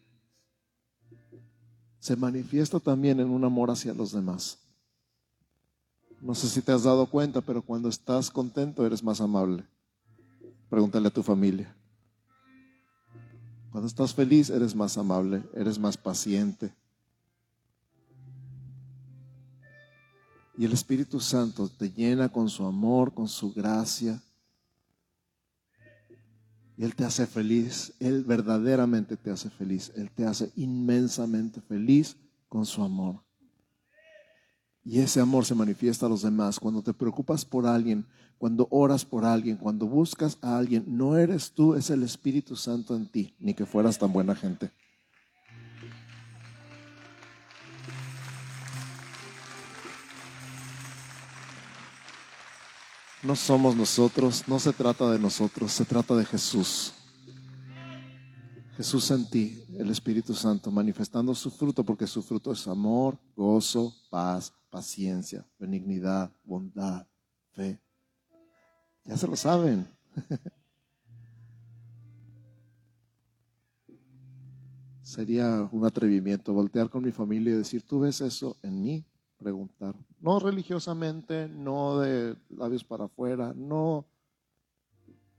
Se 2.00 2.16
manifiesta 2.16 2.80
también 2.80 3.20
en 3.20 3.30
un 3.30 3.44
amor 3.44 3.72
hacia 3.72 3.94
los 3.94 4.12
demás. 4.12 4.60
No 6.22 6.36
sé 6.36 6.50
si 6.50 6.62
te 6.62 6.72
has 6.72 6.84
dado 6.84 7.06
cuenta, 7.06 7.42
pero 7.42 7.62
cuando 7.62 7.90
estás 7.90 8.30
contento 8.30 8.86
eres 8.86 9.04
más 9.04 9.22
amable. 9.22 9.66
Pregúntale 10.70 11.08
a 11.08 11.14
tu 11.14 11.24
familia. 11.24 11.76
Cuando 13.72 13.88
estás 13.88 14.14
feliz 14.14 14.50
eres 14.50 14.76
más 14.76 14.98
amable, 14.98 15.44
eres 15.54 15.78
más 15.78 15.98
paciente, 15.98 16.74
Y 20.58 20.66
el 20.66 20.74
Espíritu 20.74 21.20
Santo 21.20 21.70
te 21.70 21.92
llena 21.92 22.30
con 22.30 22.50
su 22.50 22.66
amor, 22.66 23.14
con 23.14 23.28
su 23.28 23.54
gracia. 23.54 24.20
Y 26.76 26.84
Él 26.84 26.96
te 26.96 27.06
hace 27.06 27.28
feliz. 27.28 27.94
Él 28.00 28.24
verdaderamente 28.24 29.18
te 29.18 29.30
hace 29.30 29.52
feliz. 29.52 29.92
Él 29.96 30.10
te 30.10 30.26
hace 30.26 30.52
inmensamente 30.56 31.62
feliz 31.62 32.18
con 32.50 32.66
su 32.66 32.82
amor. 32.82 33.27
Y 34.90 35.02
ese 35.02 35.20
amor 35.20 35.44
se 35.44 35.54
manifiesta 35.54 36.06
a 36.06 36.10
los 36.10 36.22
demás. 36.22 36.62
Cuando 36.62 36.82
te 36.82 36.94
preocupas 36.94 37.44
por 37.44 37.66
alguien, 37.66 38.06
cuando 38.38 38.70
oras 38.72 39.04
por 39.04 39.26
alguien, 39.26 39.58
cuando 39.58 39.86
buscas 39.86 40.38
a 40.42 40.58
alguien, 40.58 40.86
no 40.88 41.18
eres 41.18 41.52
tú, 41.52 41.76
es 41.76 41.90
el 41.90 42.04
Espíritu 42.04 42.56
Santo 42.56 42.96
en 42.96 43.06
ti, 43.06 43.36
ni 43.38 43.54
que 43.54 43.66
fueras 43.66 44.00
tan 44.00 44.14
buena 44.14 44.34
gente. 44.34 44.72
No 53.24 53.36
somos 53.36 53.76
nosotros, 53.76 54.46
no 54.48 54.58
se 54.58 54.72
trata 54.72 55.12
de 55.12 55.20
nosotros, 55.20 55.74
se 55.74 55.84
trata 55.84 56.16
de 56.16 56.24
Jesús. 56.24 56.94
Jesús 58.78 59.12
en 59.12 59.30
ti, 59.30 59.66
el 59.78 59.90
Espíritu 59.90 60.34
Santo, 60.34 60.72
manifestando 60.72 61.36
su 61.36 61.52
fruto, 61.52 61.84
porque 61.84 62.08
su 62.08 62.24
fruto 62.24 62.54
es 62.54 62.66
amor, 62.70 63.18
gozo, 63.36 63.94
paz, 64.10 64.54
paciencia, 64.78 65.44
benignidad, 65.58 66.32
bondad, 66.44 67.08
fe. 67.54 67.82
Ya 69.06 69.18
se 69.18 69.26
lo 69.26 69.36
saben. 69.36 69.88
Sería 75.02 75.68
un 75.72 75.84
atrevimiento 75.84 76.54
voltear 76.54 76.92
con 76.92 77.04
mi 77.04 77.12
familia 77.12 77.54
y 77.54 77.58
decir, 77.58 77.82
¿tú 77.82 78.02
ves 78.02 78.22
eso 78.22 78.56
en 78.62 78.80
mí? 78.84 79.04
preguntar. 79.40 79.96
No 80.20 80.40
religiosamente, 80.40 81.48
no 81.48 82.00
de 82.00 82.36
labios 82.50 82.84
para 82.84 83.06
afuera, 83.06 83.54
no 83.56 84.06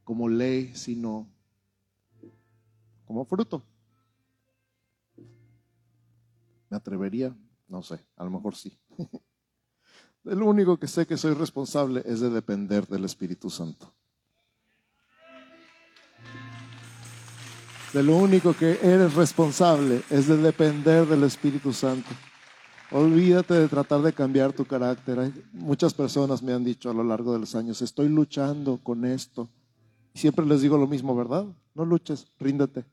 como 0.03 0.29
ley, 0.29 0.75
sino 0.75 1.29
como 3.05 3.25
fruto. 3.25 3.63
¿Me 6.71 6.77
atrevería? 6.77 7.37
No 7.69 7.83
sé, 7.83 8.05
a 8.17 8.25
lo 8.25 8.31
mejor 8.31 8.57
sí. 8.57 8.77
El 10.29 10.43
único 10.43 10.77
que 10.77 10.87
sé 10.87 11.07
que 11.07 11.17
soy 11.17 11.33
responsable 11.33 12.03
es 12.05 12.21
de 12.21 12.29
depender 12.29 12.87
del 12.87 13.05
Espíritu 13.05 13.49
Santo. 13.49 13.91
De 17.95 18.03
lo 18.03 18.17
único 18.17 18.53
que 18.53 18.79
eres 18.83 19.15
responsable 19.15 20.03
es 20.11 20.29
de 20.29 20.37
depender 20.37 21.07
del 21.07 21.25
Espíritu 21.25 21.73
Santo. 21.73 22.11
Olvídate 22.91 23.55
de 23.55 23.69
tratar 23.69 24.03
de 24.03 24.13
cambiar 24.13 24.53
tu 24.53 24.67
carácter. 24.67 25.33
muchas 25.53 25.95
personas 25.95 26.43
me 26.43 26.53
han 26.53 26.65
dicho 26.65 26.91
a 26.91 26.95
lo 26.95 27.05
largo 27.05 27.33
de 27.33 27.39
los 27.39 27.55
años, 27.55 27.81
estoy 27.81 28.11
luchando 28.11 28.79
con 28.83 29.07
esto. 29.07 29.49
Siempre 30.15 30.45
les 30.45 30.61
digo 30.61 30.77
lo 30.77 30.87
mismo, 30.87 31.17
¿verdad? 31.17 31.47
No 31.75 31.87
luches, 31.87 32.27
ríndete. 32.39 32.85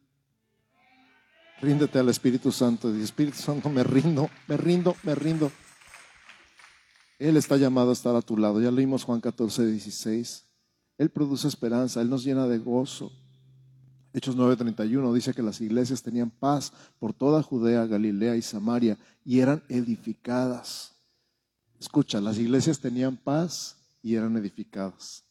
Ríndete 1.62 2.00
al 2.00 2.08
Espíritu 2.08 2.52
Santo. 2.54 2.96
Y 2.96 3.02
Espíritu 3.02 3.38
Santo, 3.38 3.70
me 3.70 3.84
rindo, 3.84 4.30
me 4.48 4.56
rindo, 4.56 4.96
me 5.04 5.16
rindo. 5.16 5.52
Él 7.18 7.38
está 7.38 7.58
llamado 7.58 7.92
a 7.92 7.94
estar 7.94 8.16
a 8.16 8.22
tu 8.22 8.38
lado. 8.38 8.62
Ya 8.62 8.72
leímos 8.72 9.04
Juan 9.04 9.22
14, 9.22 9.66
16. 9.66 10.46
Él 10.98 11.10
produce 11.10 11.48
esperanza, 11.48 12.02
Él 12.02 12.10
nos 12.10 12.24
llena 12.24 12.48
de 12.48 12.58
gozo. 12.58 13.12
Hechos 14.14 14.38
9:31 14.38 15.14
dice 15.14 15.34
que 15.34 15.44
las 15.44 15.60
iglesias 15.60 16.02
tenían 16.02 16.30
paz 16.30 16.72
por 17.00 17.14
toda 17.14 17.44
Judea, 17.44 17.86
Galilea 17.86 18.38
y 18.38 18.42
Samaria 18.42 18.98
y 19.26 19.40
eran 19.40 19.62
edificadas. 19.68 20.94
Escucha, 21.80 22.22
las 22.22 22.38
iglesias 22.38 22.80
tenían 22.80 23.18
paz 23.18 23.76
y 24.02 24.16
eran 24.16 24.38
edificadas. 24.38 25.26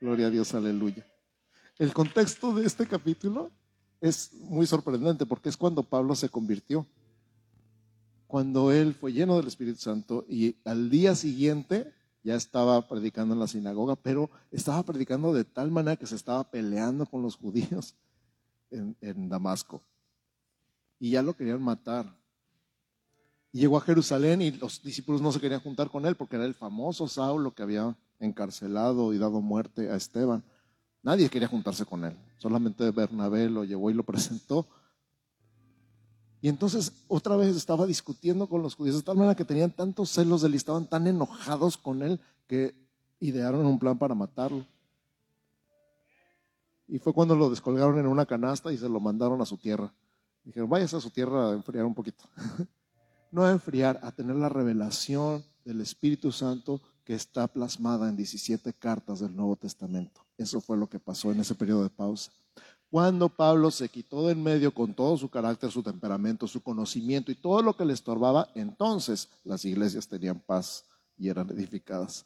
Gloria 0.00 0.26
a 0.26 0.30
Dios, 0.30 0.52
aleluya. 0.54 1.06
El 1.78 1.92
contexto 1.92 2.52
de 2.52 2.66
este 2.66 2.86
capítulo 2.86 3.52
es 4.00 4.32
muy 4.34 4.66
sorprendente 4.66 5.24
porque 5.24 5.48
es 5.48 5.56
cuando 5.56 5.84
Pablo 5.84 6.16
se 6.16 6.28
convirtió. 6.28 6.84
Cuando 8.26 8.72
él 8.72 8.94
fue 8.94 9.12
lleno 9.12 9.36
del 9.36 9.46
Espíritu 9.46 9.78
Santo 9.80 10.24
y 10.28 10.56
al 10.64 10.90
día 10.90 11.14
siguiente 11.14 11.92
ya 12.24 12.34
estaba 12.34 12.88
predicando 12.88 13.34
en 13.34 13.40
la 13.40 13.46
sinagoga, 13.46 13.96
pero 13.96 14.30
estaba 14.50 14.82
predicando 14.82 15.32
de 15.34 15.44
tal 15.44 15.70
manera 15.70 15.96
que 15.96 16.06
se 16.06 16.16
estaba 16.16 16.50
peleando 16.50 17.04
con 17.04 17.22
los 17.22 17.36
judíos 17.36 17.94
en, 18.70 19.28
Damasco. 19.28 19.82
Y 20.98 21.10
ya 21.10 21.22
lo 21.22 21.36
querían 21.36 21.62
matar. 21.62 22.16
Y 23.52 23.60
llegó 23.60 23.76
a 23.76 23.82
Jerusalén 23.82 24.40
y 24.40 24.50
los 24.52 24.82
discípulos 24.82 25.20
no 25.20 25.30
se 25.30 25.40
querían 25.40 25.60
juntar 25.60 25.90
con 25.90 26.06
él 26.06 26.16
porque 26.16 26.36
era 26.36 26.46
el 26.46 26.54
famoso 26.54 27.06
Saulo 27.06 27.54
que 27.54 27.62
había 27.62 27.94
encarcelado 28.18 29.12
y 29.12 29.18
dado 29.18 29.42
muerte 29.42 29.90
a 29.90 29.96
Esteban. 29.96 30.42
Nadie 31.02 31.28
quería 31.28 31.48
juntarse 31.48 31.84
con 31.84 32.04
él. 32.04 32.16
Solamente 32.38 32.90
Bernabé 32.90 33.50
lo 33.50 33.64
llevó 33.64 33.90
y 33.90 33.94
lo 33.94 34.02
presentó. 34.04 34.66
Y 36.44 36.48
entonces 36.50 36.92
otra 37.08 37.36
vez 37.36 37.56
estaba 37.56 37.86
discutiendo 37.86 38.46
con 38.46 38.60
los 38.60 38.74
judíos 38.74 38.96
de 38.96 39.02
tal 39.02 39.16
manera 39.16 39.34
que 39.34 39.46
tenían 39.46 39.70
tantos 39.70 40.10
celos 40.10 40.42
de 40.42 40.48
él 40.48 40.52
y 40.52 40.56
estaban 40.58 40.86
tan 40.86 41.06
enojados 41.06 41.78
con 41.78 42.02
él 42.02 42.20
que 42.46 42.74
idearon 43.18 43.64
un 43.64 43.78
plan 43.78 43.96
para 43.96 44.14
matarlo. 44.14 44.66
Y 46.86 46.98
fue 46.98 47.14
cuando 47.14 47.34
lo 47.34 47.48
descolgaron 47.48 47.98
en 47.98 48.06
una 48.06 48.26
canasta 48.26 48.70
y 48.70 48.76
se 48.76 48.90
lo 48.90 49.00
mandaron 49.00 49.40
a 49.40 49.46
su 49.46 49.56
tierra. 49.56 49.90
Dijeron, 50.44 50.68
váyase 50.68 50.96
a 50.96 51.00
su 51.00 51.08
tierra 51.08 51.48
a 51.48 51.52
enfriar 51.54 51.86
un 51.86 51.94
poquito. 51.94 52.24
no 53.32 53.42
a 53.42 53.50
enfriar, 53.50 53.98
a 54.02 54.12
tener 54.12 54.36
la 54.36 54.50
revelación 54.50 55.42
del 55.64 55.80
Espíritu 55.80 56.30
Santo 56.30 56.78
que 57.04 57.14
está 57.14 57.48
plasmada 57.48 58.06
en 58.10 58.16
17 58.16 58.74
cartas 58.74 59.20
del 59.20 59.34
Nuevo 59.34 59.56
Testamento. 59.56 60.20
Eso 60.36 60.60
fue 60.60 60.76
lo 60.76 60.90
que 60.90 61.00
pasó 61.00 61.32
en 61.32 61.40
ese 61.40 61.54
periodo 61.54 61.84
de 61.84 61.88
pausa. 61.88 62.32
Cuando 62.94 63.28
Pablo 63.28 63.72
se 63.72 63.88
quitó 63.88 64.24
de 64.28 64.34
en 64.34 64.42
medio 64.44 64.72
con 64.72 64.94
todo 64.94 65.16
su 65.16 65.28
carácter, 65.28 65.68
su 65.72 65.82
temperamento, 65.82 66.46
su 66.46 66.62
conocimiento 66.62 67.32
y 67.32 67.34
todo 67.34 67.60
lo 67.60 67.76
que 67.76 67.84
le 67.84 67.92
estorbaba, 67.92 68.50
entonces 68.54 69.30
las 69.42 69.64
iglesias 69.64 70.06
tenían 70.06 70.38
paz 70.38 70.84
y 71.18 71.28
eran 71.28 71.50
edificadas. 71.50 72.24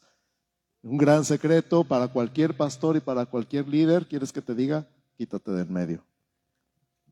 Un 0.83 0.99
gran 0.99 1.25
secreto 1.25 1.83
para 1.83 2.07
cualquier 2.07 2.55
pastor 2.55 2.95
y 2.97 2.99
para 2.99 3.25
cualquier 3.25 3.67
líder, 3.67 4.07
¿quieres 4.07 4.31
que 4.31 4.43
te 4.43 4.53
diga? 4.53 4.87
Quítate 5.17 5.49
de 5.49 5.63
en 5.63 5.73
medio. 5.73 6.03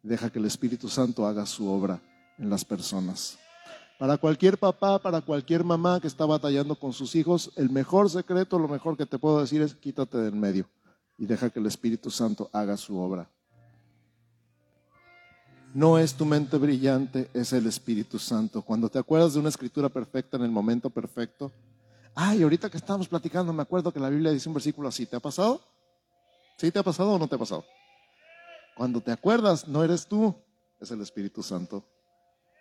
Deja 0.03 0.29
que 0.29 0.37
el 0.37 0.45
Espíritu 0.45 0.87
Santo 0.87 1.25
haga 1.25 1.47
su 1.47 1.67
obra 1.67 1.99
en 2.37 2.51
las 2.51 2.63
personas. 2.63 3.39
Para 3.97 4.19
cualquier 4.19 4.59
papá, 4.59 4.99
para 4.99 5.21
cualquier 5.21 5.63
mamá 5.63 5.99
que 5.99 6.05
está 6.05 6.27
batallando 6.27 6.75
con 6.75 6.93
sus 6.93 7.15
hijos, 7.15 7.51
el 7.55 7.71
mejor 7.71 8.07
secreto, 8.11 8.59
lo 8.59 8.67
mejor 8.67 8.95
que 8.95 9.07
te 9.07 9.17
puedo 9.17 9.41
decir 9.41 9.63
es 9.63 9.73
quítate 9.73 10.19
del 10.19 10.35
medio 10.35 10.69
y 11.17 11.25
deja 11.25 11.49
que 11.49 11.59
el 11.59 11.65
Espíritu 11.65 12.11
Santo 12.11 12.51
haga 12.53 12.77
su 12.77 12.99
obra. 12.99 13.27
No 15.77 15.99
es 15.99 16.15
tu 16.15 16.25
mente 16.25 16.57
brillante, 16.57 17.29
es 17.35 17.53
el 17.53 17.67
Espíritu 17.67 18.17
Santo. 18.17 18.63
Cuando 18.63 18.89
te 18.89 18.97
acuerdas 18.97 19.35
de 19.35 19.41
una 19.41 19.49
escritura 19.49 19.89
perfecta 19.89 20.35
en 20.35 20.41
el 20.41 20.49
momento 20.49 20.89
perfecto, 20.89 21.51
ay, 22.15 22.41
ahorita 22.41 22.67
que 22.71 22.77
estábamos 22.77 23.07
platicando, 23.07 23.53
me 23.53 23.61
acuerdo 23.61 23.93
que 23.93 23.99
la 23.99 24.09
Biblia 24.09 24.31
dice 24.31 24.49
un 24.49 24.55
versículo 24.55 24.89
así, 24.89 25.05
¿te 25.05 25.17
ha 25.17 25.19
pasado? 25.19 25.61
¿Sí 26.57 26.71
te 26.71 26.79
ha 26.79 26.83
pasado 26.83 27.11
o 27.11 27.19
no 27.19 27.27
te 27.27 27.35
ha 27.35 27.37
pasado? 27.37 27.63
Cuando 28.75 29.01
te 29.01 29.11
acuerdas, 29.11 29.67
no 29.67 29.83
eres 29.83 30.07
tú, 30.07 30.33
es 30.79 30.89
el 30.89 30.99
Espíritu 30.99 31.43
Santo 31.43 31.85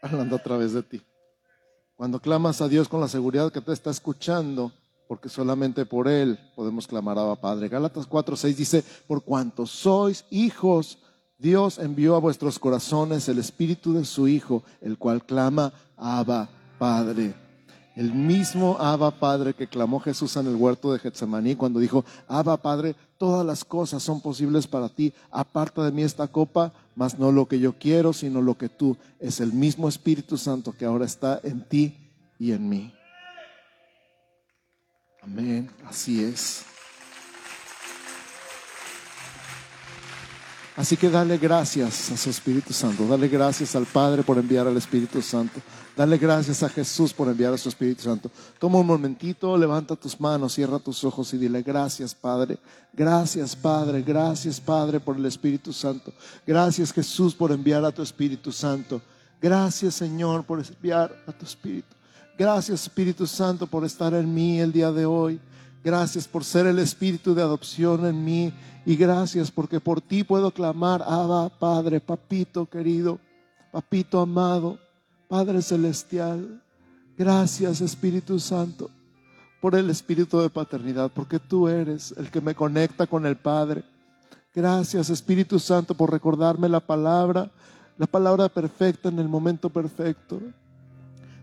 hablando 0.03 0.37
a 0.37 0.43
través 0.43 0.75
de 0.75 0.83
ti. 0.83 1.01
Cuando 1.97 2.21
clamas 2.21 2.61
a 2.61 2.69
Dios 2.69 2.87
con 2.87 3.01
la 3.01 3.09
seguridad 3.09 3.51
que 3.51 3.63
te 3.63 3.73
está 3.73 3.89
escuchando, 3.89 4.73
porque 5.09 5.31
solamente 5.31 5.87
por 5.87 6.07
Él 6.07 6.39
podemos 6.55 6.87
clamar 6.87 7.19
a 7.19 7.35
Padre. 7.37 7.71
Gálatas 7.71 8.07
4:6 8.07 8.55
dice, 8.55 8.85
por 9.09 9.25
cuanto 9.25 9.65
sois 9.65 10.27
hijos, 10.29 10.99
Dios 11.39 11.79
envió 11.79 12.17
a 12.17 12.21
vuestros 12.21 12.59
corazones 12.59 13.29
el 13.29 13.39
Espíritu 13.39 13.93
de 13.93 14.05
su 14.05 14.27
Hijo, 14.27 14.63
el 14.81 14.97
cual 14.97 15.25
clama, 15.25 15.73
Abba, 15.97 16.49
Padre. 16.79 17.35
El 17.95 18.13
mismo 18.13 18.77
Abba 18.79 19.11
Padre 19.11 19.55
que 19.55 19.67
clamó 19.67 20.01
Jesús 20.01 20.37
en 20.37 20.47
el 20.47 20.57
huerto 20.57 20.93
de 20.93 20.99
Getsemaní 20.99 21.57
cuando 21.57 21.81
dijo, 21.81 22.05
Abba 22.29 22.57
Padre, 22.59 22.95
todas 23.19 23.45
las 23.45 23.65
cosas 23.65 24.03
son 24.03 24.21
posibles 24.21 24.67
para 24.67 24.89
ti, 24.89 25.13
aparta 25.31 25.85
de 25.85 25.93
mí 25.93 26.03
esta 26.03 26.29
copa, 26.29 26.73
mas 26.95 27.19
no 27.19 27.33
lo 27.33 27.47
que 27.47 27.59
yo 27.59 27.75
quiero, 27.79 28.13
sino 28.13 28.41
lo 28.41 28.57
que 28.57 28.69
tú. 28.69 28.97
Es 29.19 29.41
el 29.41 29.53
mismo 29.53 29.89
Espíritu 29.89 30.37
Santo 30.37 30.73
que 30.73 30.85
ahora 30.85 31.05
está 31.05 31.41
en 31.43 31.67
ti 31.67 31.97
y 32.39 32.53
en 32.53 32.69
mí. 32.69 32.93
Amén, 35.23 35.71
así 35.87 36.23
es. 36.23 36.65
Así 40.77 40.99
que 40.99 41.09
dale 41.09 41.39
gracias 41.39 42.13
a 42.13 42.19
su 42.19 42.29
Espíritu 42.29 42.75
Santo, 42.75 43.09
dale 43.09 43.29
gracias 43.29 43.75
al 43.75 43.87
Padre 43.87 44.23
por 44.23 44.37
enviar 44.37 44.67
al 44.67 44.77
Espíritu 44.77 45.23
Santo, 45.23 45.59
dale 45.97 46.19
gracias 46.19 46.63
a 46.63 46.69
Jesús 46.69 47.15
por 47.15 47.29
enviar 47.29 47.55
a 47.55 47.57
su 47.57 47.71
Espíritu 47.71 48.03
Santo. 48.03 48.31
Toma 48.59 48.81
un 48.81 48.87
momentito, 48.87 49.57
levanta 49.57 49.97
tus 49.97 50.21
manos, 50.21 50.53
cierra 50.53 50.79
tus 50.79 51.03
ojos 51.03 51.33
y 51.33 51.39
dile 51.39 51.63
gracias 51.63 52.15
Padre, 52.15 52.59
gracias 52.93 53.57
Padre, 53.57 54.03
gracias 54.03 54.61
Padre 54.61 55.01
por 55.01 55.17
el 55.17 55.25
Espíritu 55.25 55.73
Santo, 55.73 56.13
gracias 56.47 56.93
Jesús 56.93 57.35
por 57.35 57.53
enviar 57.53 57.83
a 57.87 57.91
tu 57.91 58.03
Espíritu 58.03 58.53
Santo, 58.53 59.01
gracias 59.41 59.95
Señor 59.95 60.45
por 60.45 60.63
enviar 60.63 61.11
a 61.27 61.33
tu 61.33 61.47
Espíritu, 61.47 61.89
gracias 62.37 62.83
Espíritu 62.83 63.27
Santo 63.27 63.67
por 63.67 63.83
estar 63.87 64.13
en 64.13 64.35
mí 64.35 64.61
el 64.61 64.73
día 64.73 64.93
de 64.93 65.07
hoy. 65.07 65.41
Gracias 65.87 66.27
por 66.27 66.43
ser 66.43 66.67
el 66.67 66.81
espíritu 66.81 67.33
de 67.33 67.43
adopción 67.43 68.07
en 68.07 68.25
mí 68.25 68.53
y 68.85 68.97
gracias 68.97 69.53
porque 69.53 69.79
por 69.79 70.01
ti 70.01 70.25
puedo 70.25 70.51
clamar, 70.51 71.01
Abba, 71.07 71.49
Padre, 71.49 72.01
Papito 72.01 72.67
querido, 72.67 73.21
Papito 73.71 74.19
amado, 74.19 74.81
Padre 75.29 75.63
celestial. 75.63 76.61
Gracias 77.17 77.81
Espíritu 77.81 78.41
Santo 78.41 78.91
por 79.61 79.77
el 79.77 79.89
espíritu 79.89 80.41
de 80.41 80.51
paternidad, 80.51 81.13
porque 81.15 81.39
tú 81.39 81.69
eres 81.69 82.13
el 82.17 82.33
que 82.33 82.41
me 82.41 82.57
conecta 82.57 83.07
con 83.07 83.25
el 83.25 83.37
Padre. 83.37 83.85
Gracias 84.53 85.09
Espíritu 85.09 85.61
Santo 85.61 85.95
por 85.95 86.11
recordarme 86.11 86.69
la 86.69 86.81
palabra, 86.81 87.49
la 87.97 88.09
palabra 88.09 88.49
perfecta 88.49 89.09
en 89.09 89.21
el 89.21 89.29
momento 89.29 89.71
perfecto. 89.71 90.41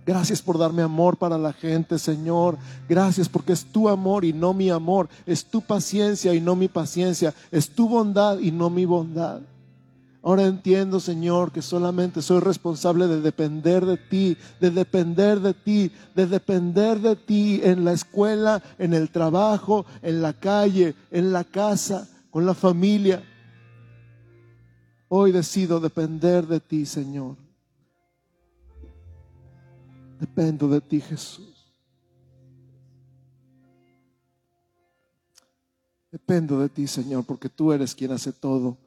Gracias 0.06 0.42
por 0.42 0.58
darme 0.58 0.82
amor 0.82 1.18
para 1.18 1.38
la 1.38 1.54
gente, 1.54 1.98
Señor. 1.98 2.58
Gracias 2.90 3.30
porque 3.30 3.54
es 3.54 3.66
tu 3.66 3.88
amor 3.88 4.26
y 4.26 4.34
no 4.34 4.54
mi 4.54 4.70
amor. 4.70 5.08
Es 5.26 5.46
tu 5.46 5.62
paciencia 5.62 6.34
y 6.34 6.42
no 6.42 6.56
mi 6.56 6.68
paciencia. 6.68 7.34
Es 7.52 7.70
tu 7.70 7.88
bondad 7.88 8.40
y 8.40 8.52
no 8.52 8.70
mi 8.70 8.84
bondad. 8.86 9.42
Ahora 10.22 10.44
entiendo, 10.44 11.02
Señor, 11.02 11.52
que 11.52 11.62
solamente 11.62 12.22
soy 12.22 12.40
responsable 12.40 13.08
de 13.08 13.20
depender 13.20 13.86
de 13.86 13.98
ti, 13.98 14.38
de 14.62 14.72
depender 14.72 15.42
de 15.42 15.54
ti, 15.54 15.92
de 16.16 16.28
depender 16.28 17.00
de 17.00 17.18
ti 17.18 17.60
en 17.62 17.84
la 17.84 17.92
escuela, 17.92 18.64
en 18.78 18.94
el 18.94 19.10
trabajo, 19.10 19.86
en 20.02 20.22
la 20.22 20.32
calle, 20.32 20.96
en 21.12 21.34
la 21.34 21.44
casa, 21.44 22.08
con 22.30 22.46
la 22.46 22.54
familia. 22.54 23.22
Hoy 25.10 25.34
decido 25.34 25.82
depender 25.82 26.48
de 26.48 26.62
ti, 26.62 26.86
Señor. 26.86 27.43
Dependo 30.24 30.70
de 30.70 30.80
ti, 30.80 31.02
Jesús. 31.02 31.76
Dependo 36.10 36.60
de 36.60 36.70
ti, 36.70 36.88
Señor, 36.88 37.26
porque 37.26 37.50
tú 37.50 37.74
eres 37.74 37.94
quien 37.94 38.14
hace 38.14 38.32
todo 38.32 38.78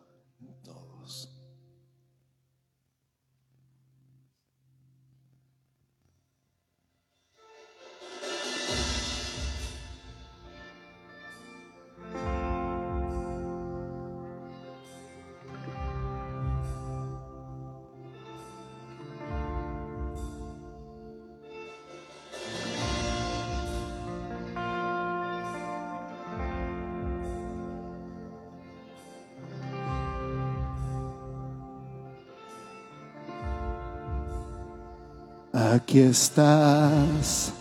Aquí 35.89 36.01
estás, 36.01 37.53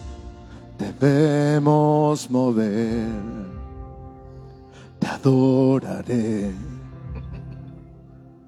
debemos 0.80 2.28
mover, 2.32 3.06
te 4.98 5.06
adoraré, 5.08 6.52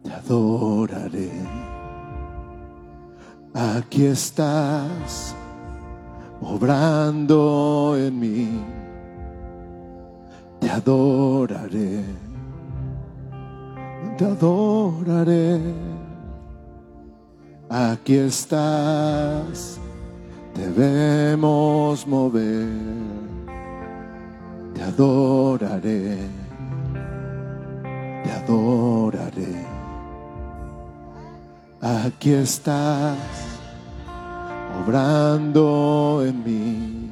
te 0.02 0.12
adoraré. 0.12 1.32
Aquí 3.54 4.06
estás, 4.06 5.36
obrando 6.42 7.96
en 8.00 8.20
mí, 8.20 8.50
te 10.60 10.72
adoraré, 10.72 12.04
te 14.18 14.26
adoraré. 14.26 15.97
Aquí 17.70 18.16
estás, 18.16 19.78
debemos 20.56 22.08
mover, 22.08 22.70
te 24.74 24.84
adoraré, 24.84 26.18
te 28.24 28.32
adoraré. 28.32 29.66
Aquí 31.82 32.32
estás, 32.32 33.18
obrando 34.86 36.24
en 36.26 36.44
mí, 36.46 37.12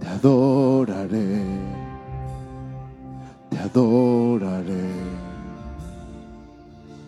te 0.00 0.08
adoraré, 0.08 1.42
te 3.50 3.58
adoraré. 3.58 4.90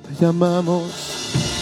Te 0.07 0.15
llamamos 0.27 1.23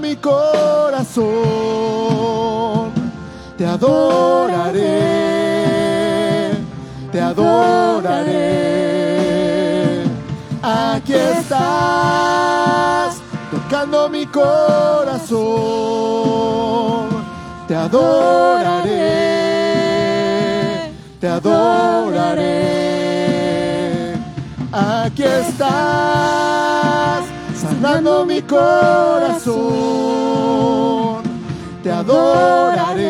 mi 0.00 0.16
corazón. 0.16 1.24
Te 3.56 3.64
adoraré, 3.64 4.80
te 7.12 7.20
adoraré. 7.20 8.32
Aquí 10.60 11.14
estás, 11.14 11.60
tocando 13.50 14.08
mi 14.08 14.26
corazón. 14.26 15.44
te 17.68 17.76
adoraré, 17.76 18.90
te 21.20 21.28
adoraré. 21.28 22.64
Aquí 24.72 25.22
estás, 25.22 27.23
mi 28.26 28.40
corazón, 28.42 29.52
te 31.82 31.90
adoraré, 31.90 33.02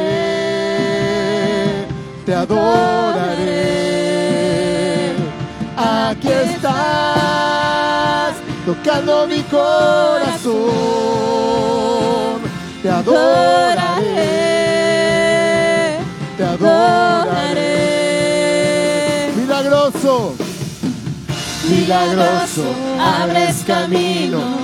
te 2.26 2.34
adoraré. 2.34 3.54
Aquí 5.76 6.28
estás, 6.28 6.74
tocando 8.66 9.28
mi 9.28 9.42
corazón, 9.42 10.52
te 12.82 12.90
adoraré, 12.90 14.10
te 16.36 16.44
adoraré. 16.44 17.62
Milagroso, 19.36 20.34
milagroso, 21.70 22.74
abres 22.98 23.62
camino, 23.64 24.63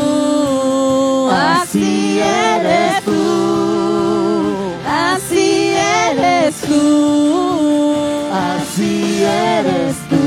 así 1.33 2.19
eres 2.19 3.03
tú, 3.03 4.73
así 4.87 5.73
eres 6.09 6.55
tú, 6.61 8.29
así 8.33 9.23
eres 9.23 9.95
tú. 10.09 10.17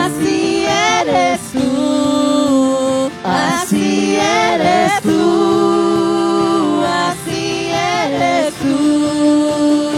Así 0.00 0.64
eres 0.66 1.40
tú, 1.52 3.10
así 3.24 4.16
eres 4.16 5.02
tú, 5.02 6.82
así 6.84 7.70
eres 7.70 8.54
tú. 8.54 8.76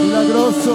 Milagroso, 0.03 0.75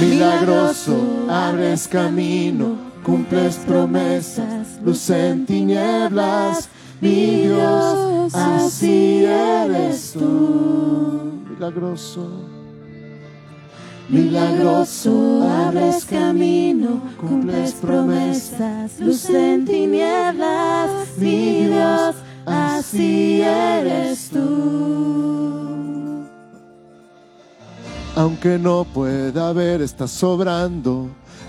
milagroso, 0.00 0.94
abres 1.30 1.86
camino, 1.88 2.76
cumples 3.04 3.56
promesas, 3.66 4.80
luz 4.84 5.10
en 5.10 5.44
tinieblas, 5.46 6.68
mi 7.00 7.46
Dios, 7.46 8.34
así 8.34 9.24
eres 9.24 10.12
tú. 10.12 11.32
Milagroso. 11.50 12.28
Milagroso, 14.08 15.48
abres 15.48 16.04
camino, 16.04 17.00
cumples 17.20 17.72
promesas, 17.72 19.00
luz 19.00 19.28
en 19.30 19.64
tinieblas, 19.64 20.90
mi 21.16 21.66
Dios, 21.66 22.16
así 22.44 23.40
eres 23.42 24.28
tú. 24.30 25.62
Aunque 28.14 28.58
no 28.58 28.84
pueda 28.84 29.52
ver, 29.54 29.80
estás 29.80 30.10
sobrando. 30.10 31.08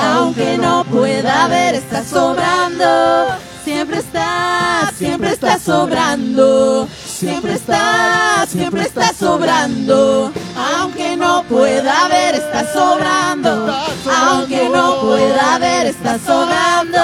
Aunque 0.00 0.56
no 0.58 0.84
pueda 0.84 1.48
ver, 1.48 1.74
estás 1.74 2.06
sobrando. 2.06 3.26
Siempre 3.64 3.98
estás, 3.98 4.94
siempre 4.96 5.32
estás 5.32 5.62
sobrando. 5.62 6.88
Siempre 7.04 7.54
estás, 7.54 8.48
siempre 8.48 8.82
estás 8.82 9.16
sobrando. 9.16 10.32
Aunque 10.56 11.16
no 11.16 11.42
pueda 11.44 12.08
ver, 12.08 12.36
estás 12.36 12.72
sobrando. 12.72 13.74
Aunque 14.10 14.68
no 14.68 15.00
pueda 15.00 15.58
ver, 15.58 15.86
estás 15.86 16.20
sobrando. 16.22 16.98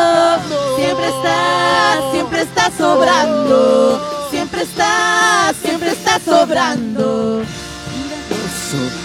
Siempre 0.77 1.09
estás, 1.09 2.13
siempre 2.13 2.43
estás 2.43 2.73
sobrando. 2.79 4.29
Siempre 4.31 4.63
estás, 4.63 5.57
siempre 5.63 5.91
estás 5.91 6.23
sobrando. 6.23 7.43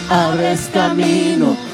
Abres 0.09 0.69
camino, 0.73 1.55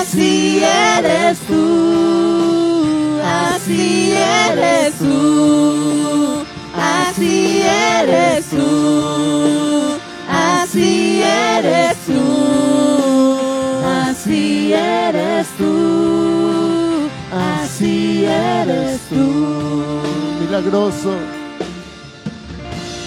así 0.00 0.62
eres 0.62 1.38
tú, 1.40 3.18
así 3.24 4.12
eres 4.12 4.94
tú, 4.98 6.44
así 6.74 7.62
eres 7.62 8.44
tú. 8.50 9.52
Así 10.72 11.20
eres 11.22 11.96
tú, 12.06 12.22
así 13.84 14.72
eres 14.72 15.48
tú, 15.58 17.08
así 17.30 18.24
eres 18.24 19.00
tú. 19.10 19.44
Milagroso, 20.40 21.14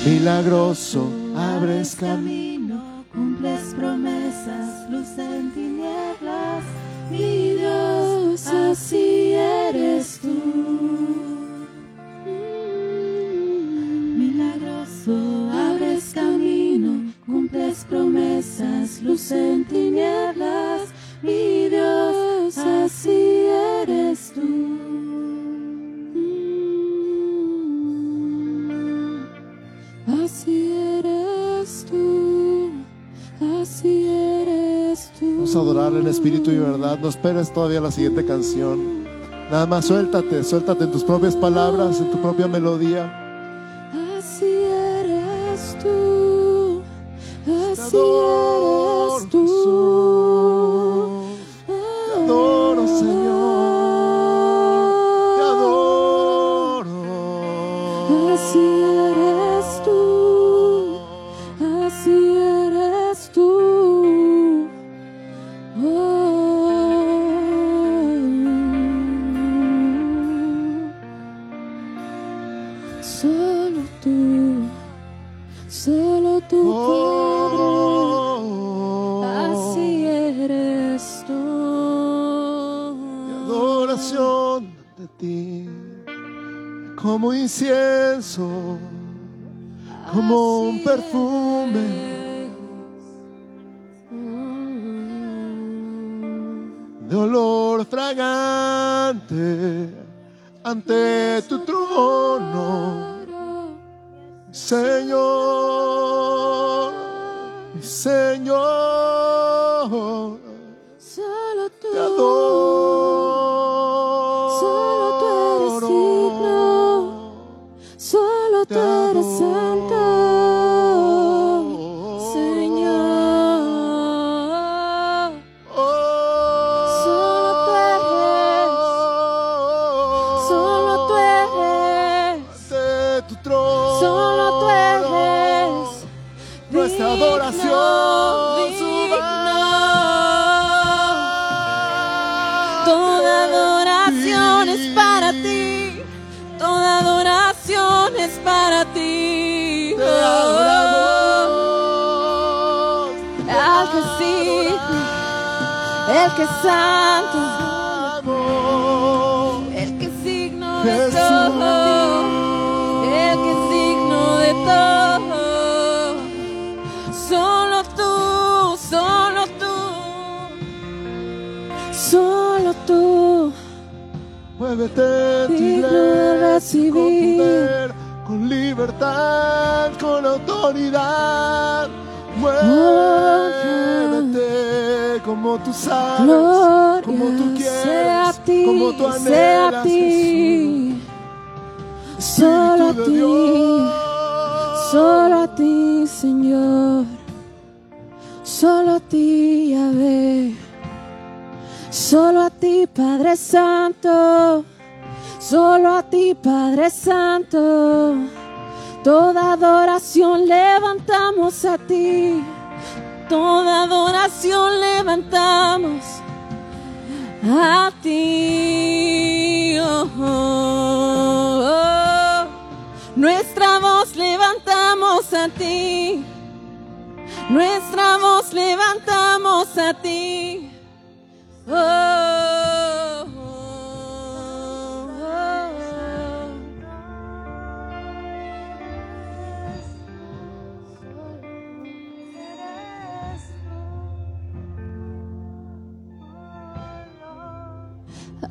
milagroso, 0.06 1.10
abres 1.36 1.96
camino, 1.96 3.04
cumples 3.12 3.74
promesas, 3.76 4.90
luz 4.92 5.18
en 5.18 5.52
tinieblas, 5.52 5.65
No 37.06 37.10
esperes 37.10 37.54
todavía 37.54 37.80
la 37.80 37.92
siguiente 37.92 38.26
canción. 38.26 39.04
Nada 39.52 39.68
más 39.68 39.86
suéltate, 39.86 40.44
suéltate 40.44 40.86
en 40.86 40.92
tus 40.92 41.04
propias 41.04 41.36
palabras, 41.36 42.00
en 42.00 42.10
tu 42.10 42.20
propia 42.20 42.48
melodía. 42.48 43.25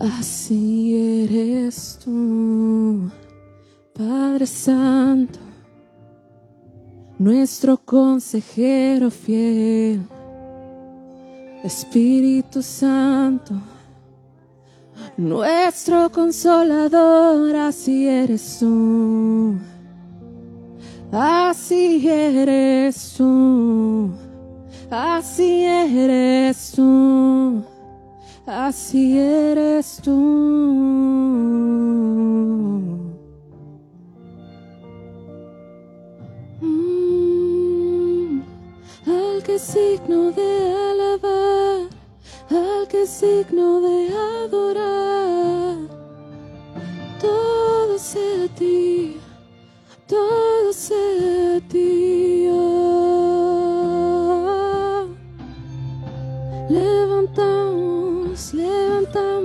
Así 0.01 1.23
eres 1.23 2.01
tú, 2.05 3.11
Padre 3.93 4.45
Santo, 4.45 5.39
nuestro 7.17 7.77
consejero 7.77 9.09
fiel, 9.09 10.03
Espíritu 11.63 12.61
Santo, 12.61 13.55
nuestro 15.17 16.11
consolador, 16.11 17.55
así 17.55 18.09
eres 18.09 18.59
tú, 18.59 19.55
así 21.13 22.09
eres 22.09 23.15
tú, 23.17 24.11
así 24.91 25.65
eres 25.65 26.73
tú. 26.75 27.74
Así 28.47 29.19
eres 29.19 30.01
tú. 30.05 30.11
Mm, 36.61 38.43
al 39.07 39.43
que 39.43 39.55
es 39.55 39.75
digno 39.75 40.31
de 40.33 40.75
alabar, 40.75 41.89
al 42.51 42.87
que 42.89 43.05
es 43.05 43.21
digno 43.23 43.81
de 43.81 44.09
adorar, 44.45 45.79
todo 47.19 47.99
sea 47.99 48.45
a 48.45 48.49
ti, 48.55 49.17
todo 50.07 50.71
sea 50.71 51.57
a 51.57 51.61
ti. 51.67 52.44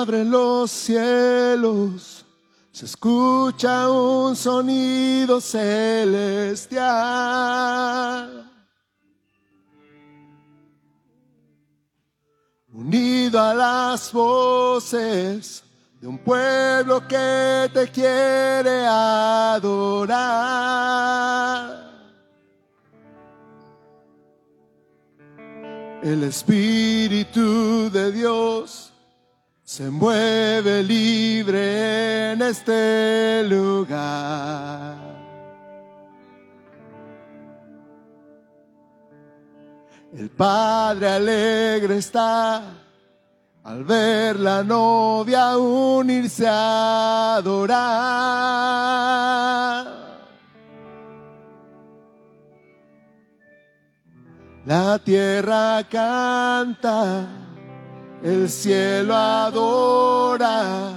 Abren 0.00 0.30
los 0.30 0.70
cielos, 0.70 2.24
se 2.70 2.84
escucha 2.84 3.88
un 3.88 4.36
sonido 4.36 5.40
celestial. 5.40 6.82
Unido 12.72 13.40
a 13.40 13.54
las 13.54 14.12
voces 14.12 15.64
de 16.00 16.06
un 16.06 16.18
pueblo 16.18 17.08
que 17.08 17.70
te 17.72 17.88
quiere 17.88 18.86
adorar. 18.86 20.26
El 26.02 26.22
Espíritu 26.24 27.90
de 27.90 28.12
Dios 28.12 28.92
se 29.66 29.90
mueve 29.90 30.84
libre 30.84 32.32
en 32.32 32.40
este 32.40 33.42
lugar. 33.48 34.96
El 40.14 40.30
Padre 40.30 41.08
alegre 41.08 41.96
está 41.96 42.62
al 43.64 43.82
ver 43.82 44.38
la 44.38 44.62
novia 44.62 45.58
unirse 45.58 46.46
a 46.46 47.34
adorar. 47.34 47.86
La 54.64 54.96
tierra 55.00 55.84
canta 55.90 57.45
el 58.22 58.48
cielo 58.48 59.14
adora 59.14 60.92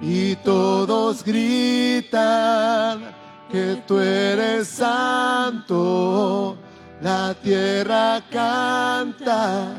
y 0.00 0.36
todos 0.36 1.24
gritan 1.24 3.14
que 3.50 3.82
tú 3.86 3.98
eres 3.98 4.68
santo. 4.68 6.56
La 7.00 7.34
tierra 7.34 8.20
canta, 8.30 9.74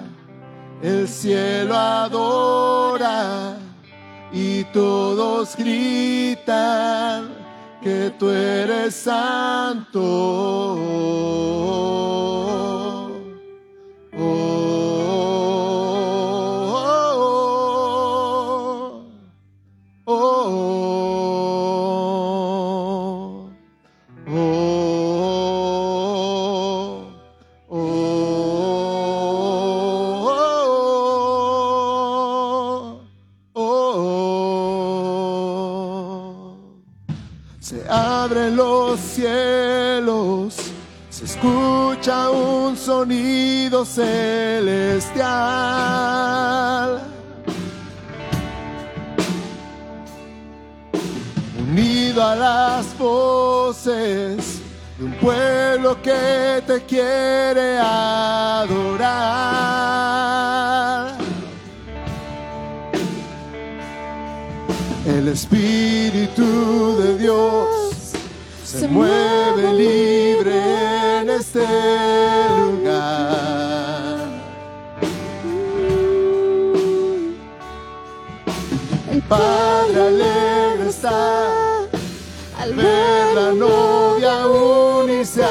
el 0.82 1.08
cielo 1.08 1.76
adora 1.76 3.58
y 4.32 4.64
todos 4.66 5.56
gritan 5.58 7.30
que 7.82 8.14
tú 8.18 8.30
eres 8.30 8.96
santo. 8.96 10.00
Sonido 43.00 43.86
celestial. 43.86 45.30
Unido 51.58 52.22
a 52.22 52.36
las 52.36 52.98
voces 52.98 54.60
de 54.98 55.06
un 55.06 55.14
pueblo 55.14 56.02
que 56.02 56.62
te 56.68 56.84
quiere 56.84 57.78
adorar. 57.78 59.00
El 65.06 65.30
Espíritu 65.30 66.98
de 66.98 67.18
Dios 67.18 67.70
se 68.66 68.90
mueve 68.90 69.74
libre 69.74 71.22
en 71.22 71.30
este 71.30 72.09
Padre 79.30 80.08
alegre 80.08 80.90
está 80.90 81.52
al 82.60 82.74
ver 82.74 83.36
la 83.36 83.52
novia 83.52 84.48
unirse 84.48 85.44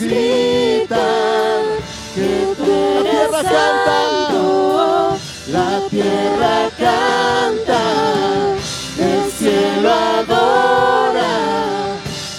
gritan 0.00 1.62
que 2.14 2.54
tú 2.56 2.64
eres 3.00 3.30
santo. 3.30 5.18
La 5.52 5.80
tierra 5.90 6.70
canta, 6.78 7.82
el 8.98 9.30
cielo 9.32 9.90
adora 9.90 11.34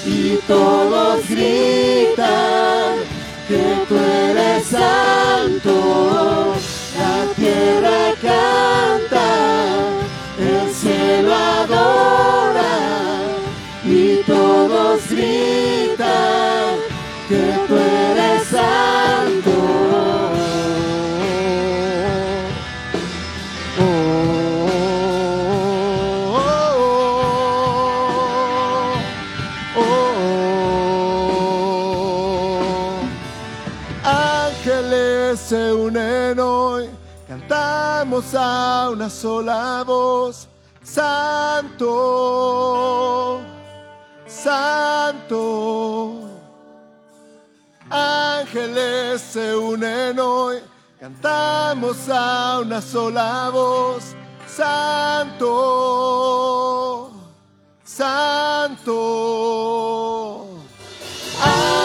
y 0.05 0.37
todos 0.47 1.27
gritan 1.29 2.95
que 3.47 3.85
tú 3.87 3.95
eres 3.95 4.65
santo. 4.65 6.55
La 6.97 7.33
tierra 7.35 8.13
canta, 8.21 9.27
el 10.39 10.73
cielo 10.73 11.33
adora 11.33 12.73
y 13.83 14.23
todos 14.25 15.01
gritan 15.09 16.60
Oh, 23.77 23.81
oh, 29.75 29.77
oh, 29.77 29.81
se 35.35 35.73
unen 35.73 36.39
hoy, 36.39 36.89
cantamos 37.27 38.33
a 38.35 38.89
una 38.91 39.09
sola 39.09 39.83
voz, 39.85 40.47
Santo. 40.83 42.90
Unen 50.11 50.19
hoy, 50.19 50.57
cantamos 50.99 52.09
a 52.09 52.59
una 52.61 52.81
sola 52.81 53.49
voz, 53.51 54.13
Santo, 54.47 55.49
Santo. 57.83 58.89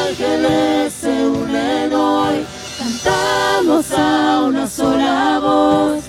Ángeles 0.08 0.92
se 0.92 1.28
unen 1.28 1.94
hoy, 1.94 2.44
cantamos 2.78 3.92
a 3.92 4.42
una 4.42 4.66
sola 4.66 5.38
voz, 5.40 6.05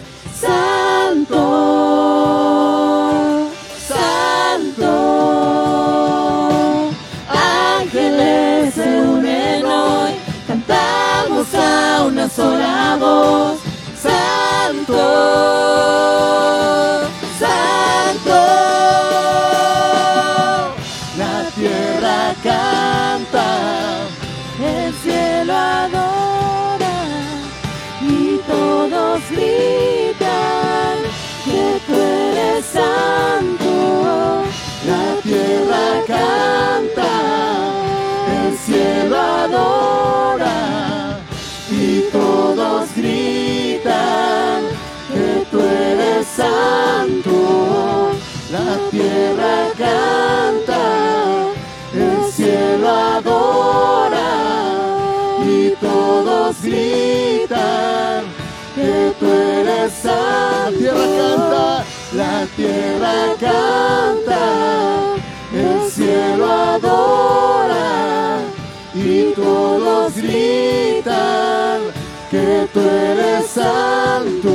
sola 12.30 12.98
voz, 13.00 13.60
Santo, 14.02 14.98
Santo. 17.40 18.40
La 21.18 21.50
tierra 21.56 22.34
canta, 22.44 23.46
El 24.62 24.94
cielo 24.96 25.54
adora 25.54 26.98
y 28.02 28.38
todos 28.48 29.22
gritan 29.30 30.98
que 31.46 31.82
tú 31.88 31.94
eres 31.94 32.66
santo. 32.66 34.44
la 34.86 35.22
tierra 35.24 36.04
canta, 36.08 37.12
el 38.46 38.58
cielo 38.58 39.18
adora 39.18 39.87
gritan 56.62 58.24
que 58.76 59.14
tú 59.20 59.26
eres 59.26 59.94
santo. 59.94 60.24
La 60.72 60.72
tierra 60.76 61.06
canta, 61.18 61.86
la 62.14 62.46
tierra 62.56 63.16
canta, 63.40 64.42
el 65.54 65.92
cielo 65.92 66.52
adora 66.52 68.40
y 68.94 69.34
todos 69.34 70.16
gritan 70.16 71.80
que 72.32 72.68
tú 72.74 72.80
eres 72.80 73.48
santo. 73.48 74.47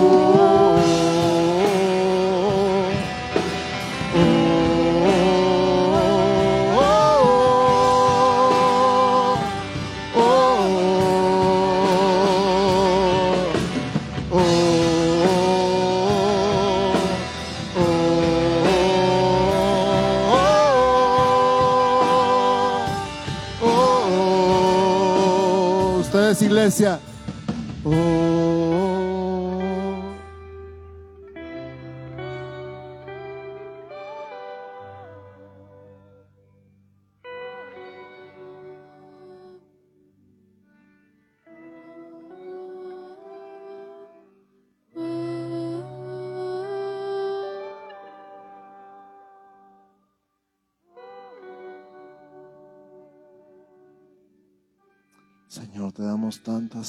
Iglesia. 26.63 27.02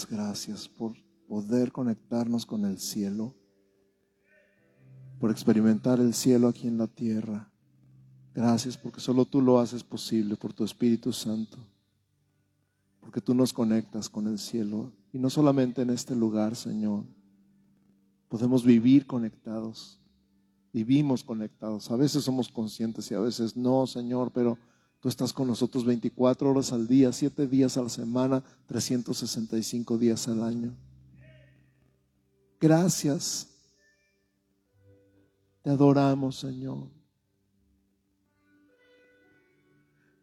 Gracias 0.10 0.68
por 0.68 0.94
poder 1.28 1.72
conectarnos 1.72 2.46
con 2.46 2.66
el 2.66 2.80
cielo, 2.80 3.36
por 5.20 5.30
experimentar 5.30 6.00
el 6.00 6.14
cielo 6.14 6.48
aquí 6.48 6.68
en 6.68 6.78
la 6.78 6.88
tierra. 6.88 7.52
Gracias 8.34 8.76
porque 8.76 9.00
solo 9.00 9.26
tú 9.26 9.40
lo 9.42 9.60
haces 9.60 9.84
posible 9.84 10.36
por 10.36 10.52
tu 10.52 10.64
Espíritu 10.64 11.14
Santo, 11.14 11.58
porque 13.00 13.22
tú 13.22 13.36
nos 13.36 13.54
conectas 13.54 14.10
con 14.10 14.28
el 14.28 14.40
cielo 14.40 14.92
y 15.12 15.20
no 15.20 15.30
solamente 15.30 15.84
en 15.84 15.92
este 15.92 16.16
lugar, 16.16 16.56
Señor. 16.56 17.04
Podemos 18.30 18.66
vivir 18.66 19.06
conectados, 19.06 20.02
vivimos 20.74 21.24
conectados. 21.24 21.92
A 21.92 21.96
veces 21.96 22.24
somos 22.24 22.50
conscientes 22.50 23.12
y 23.12 23.14
a 23.14 23.20
veces 23.20 23.56
no, 23.56 23.86
Señor, 23.86 24.32
pero 24.32 24.58
Tú 25.04 25.10
estás 25.10 25.34
con 25.34 25.50
nosotros 25.50 25.84
24 25.84 26.50
horas 26.50 26.72
al 26.72 26.88
día, 26.88 27.12
7 27.12 27.46
días 27.46 27.76
a 27.76 27.82
la 27.82 27.90
semana, 27.90 28.42
365 28.68 29.98
días 29.98 30.30
al 30.30 30.42
año. 30.42 30.74
Gracias. 32.58 33.50
Te 35.62 35.72
adoramos, 35.72 36.40
Señor. 36.40 36.88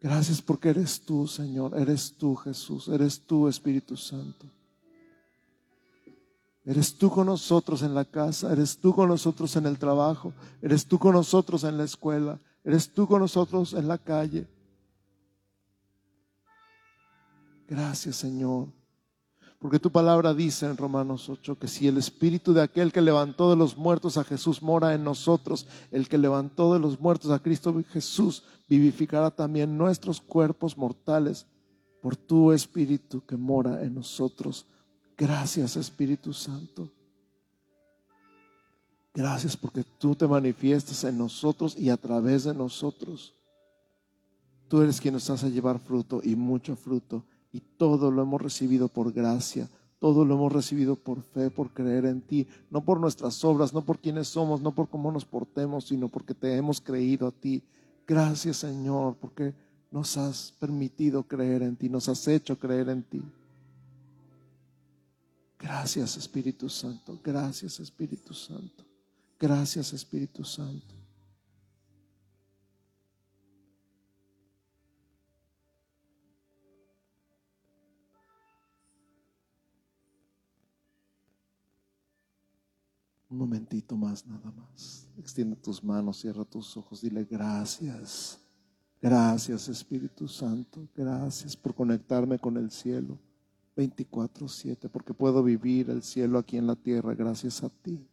Gracias 0.01 0.41
porque 0.41 0.69
eres 0.69 0.99
tú, 0.99 1.27
Señor. 1.27 1.77
Eres 1.77 2.15
tú, 2.17 2.35
Jesús. 2.35 2.87
Eres 2.87 3.21
tú, 3.21 3.47
Espíritu 3.47 3.95
Santo. 3.95 4.47
Eres 6.65 6.97
tú 6.97 7.11
con 7.11 7.27
nosotros 7.27 7.83
en 7.83 7.93
la 7.93 8.05
casa. 8.05 8.51
Eres 8.51 8.79
tú 8.79 8.95
con 8.95 9.09
nosotros 9.09 9.55
en 9.55 9.67
el 9.67 9.77
trabajo. 9.77 10.33
Eres 10.59 10.87
tú 10.87 10.97
con 10.97 11.13
nosotros 11.13 11.63
en 11.65 11.77
la 11.77 11.83
escuela. 11.83 12.39
Eres 12.63 12.91
tú 12.91 13.05
con 13.05 13.21
nosotros 13.21 13.73
en 13.73 13.87
la 13.87 13.99
calle. 13.99 14.47
Gracias, 17.71 18.17
Señor. 18.17 18.67
Porque 19.57 19.79
tu 19.79 19.89
palabra 19.93 20.33
dice 20.33 20.65
en 20.65 20.75
Romanos 20.75 21.29
8 21.29 21.57
que 21.57 21.69
si 21.69 21.87
el 21.87 21.97
espíritu 21.97 22.51
de 22.51 22.61
aquel 22.61 22.91
que 22.91 22.99
levantó 22.99 23.49
de 23.49 23.55
los 23.55 23.77
muertos 23.77 24.17
a 24.17 24.25
Jesús 24.25 24.61
mora 24.61 24.93
en 24.93 25.05
nosotros, 25.05 25.65
el 25.89 26.09
que 26.09 26.17
levantó 26.17 26.73
de 26.73 26.81
los 26.81 26.99
muertos 26.99 27.31
a 27.31 27.39
Cristo 27.39 27.73
Jesús 27.93 28.43
vivificará 28.67 29.31
también 29.31 29.77
nuestros 29.77 30.19
cuerpos 30.19 30.77
mortales 30.77 31.45
por 32.01 32.17
tu 32.17 32.51
espíritu 32.51 33.25
que 33.25 33.37
mora 33.37 33.81
en 33.81 33.95
nosotros. 33.95 34.65
Gracias, 35.17 35.77
Espíritu 35.77 36.33
Santo. 36.33 36.91
Gracias 39.13 39.55
porque 39.55 39.85
tú 39.97 40.13
te 40.13 40.27
manifiestas 40.27 41.05
en 41.05 41.17
nosotros 41.17 41.77
y 41.77 41.89
a 41.89 41.95
través 41.95 42.43
de 42.43 42.53
nosotros. 42.53 43.33
Tú 44.67 44.81
eres 44.81 44.99
quien 44.99 45.13
nos 45.13 45.29
hace 45.29 45.49
llevar 45.49 45.79
fruto 45.79 46.19
y 46.21 46.35
mucho 46.35 46.75
fruto. 46.75 47.23
Y 47.51 47.59
todo 47.59 48.11
lo 48.11 48.21
hemos 48.21 48.41
recibido 48.41 48.87
por 48.87 49.11
gracia, 49.11 49.69
todo 49.99 50.25
lo 50.25 50.35
hemos 50.35 50.51
recibido 50.51 50.95
por 50.95 51.21
fe, 51.21 51.49
por 51.49 51.71
creer 51.71 52.05
en 52.05 52.21
ti, 52.21 52.47
no 52.69 52.83
por 52.83 52.99
nuestras 52.99 53.43
obras, 53.43 53.73
no 53.73 53.83
por 53.83 53.99
quienes 53.99 54.27
somos, 54.27 54.61
no 54.61 54.73
por 54.73 54.89
cómo 54.89 55.11
nos 55.11 55.25
portemos, 55.25 55.85
sino 55.85 56.07
porque 56.07 56.33
te 56.33 56.55
hemos 56.55 56.79
creído 56.79 57.27
a 57.27 57.31
ti. 57.31 57.63
Gracias 58.07 58.57
Señor, 58.57 59.15
porque 59.19 59.53
nos 59.91 60.17
has 60.17 60.53
permitido 60.59 61.23
creer 61.23 61.61
en 61.61 61.75
ti, 61.75 61.89
nos 61.89 62.07
has 62.09 62.27
hecho 62.27 62.57
creer 62.57 62.89
en 62.89 63.03
ti. 63.03 63.21
Gracias 65.59 66.17
Espíritu 66.17 66.69
Santo, 66.69 67.19
gracias 67.23 67.79
Espíritu 67.79 68.33
Santo, 68.33 68.83
gracias 69.39 69.93
Espíritu 69.93 70.43
Santo. 70.43 71.00
Un 83.31 83.37
momentito 83.37 83.95
más, 83.95 84.27
nada 84.27 84.51
más. 84.51 85.07
Extiende 85.17 85.55
tus 85.55 85.81
manos, 85.81 86.19
cierra 86.19 86.43
tus 86.43 86.75
ojos, 86.75 87.01
dile 87.01 87.23
gracias. 87.23 88.37
Gracias 89.01 89.69
Espíritu 89.69 90.27
Santo, 90.27 90.87
gracias 90.93 91.55
por 91.55 91.73
conectarme 91.73 92.37
con 92.37 92.57
el 92.57 92.69
cielo. 92.69 93.17
24/7, 93.75 94.89
porque 94.89 95.13
puedo 95.13 95.41
vivir 95.41 95.89
el 95.89 96.03
cielo 96.03 96.37
aquí 96.37 96.57
en 96.57 96.67
la 96.67 96.75
tierra 96.75 97.15
gracias 97.15 97.63
a 97.63 97.69
ti. 97.69 98.05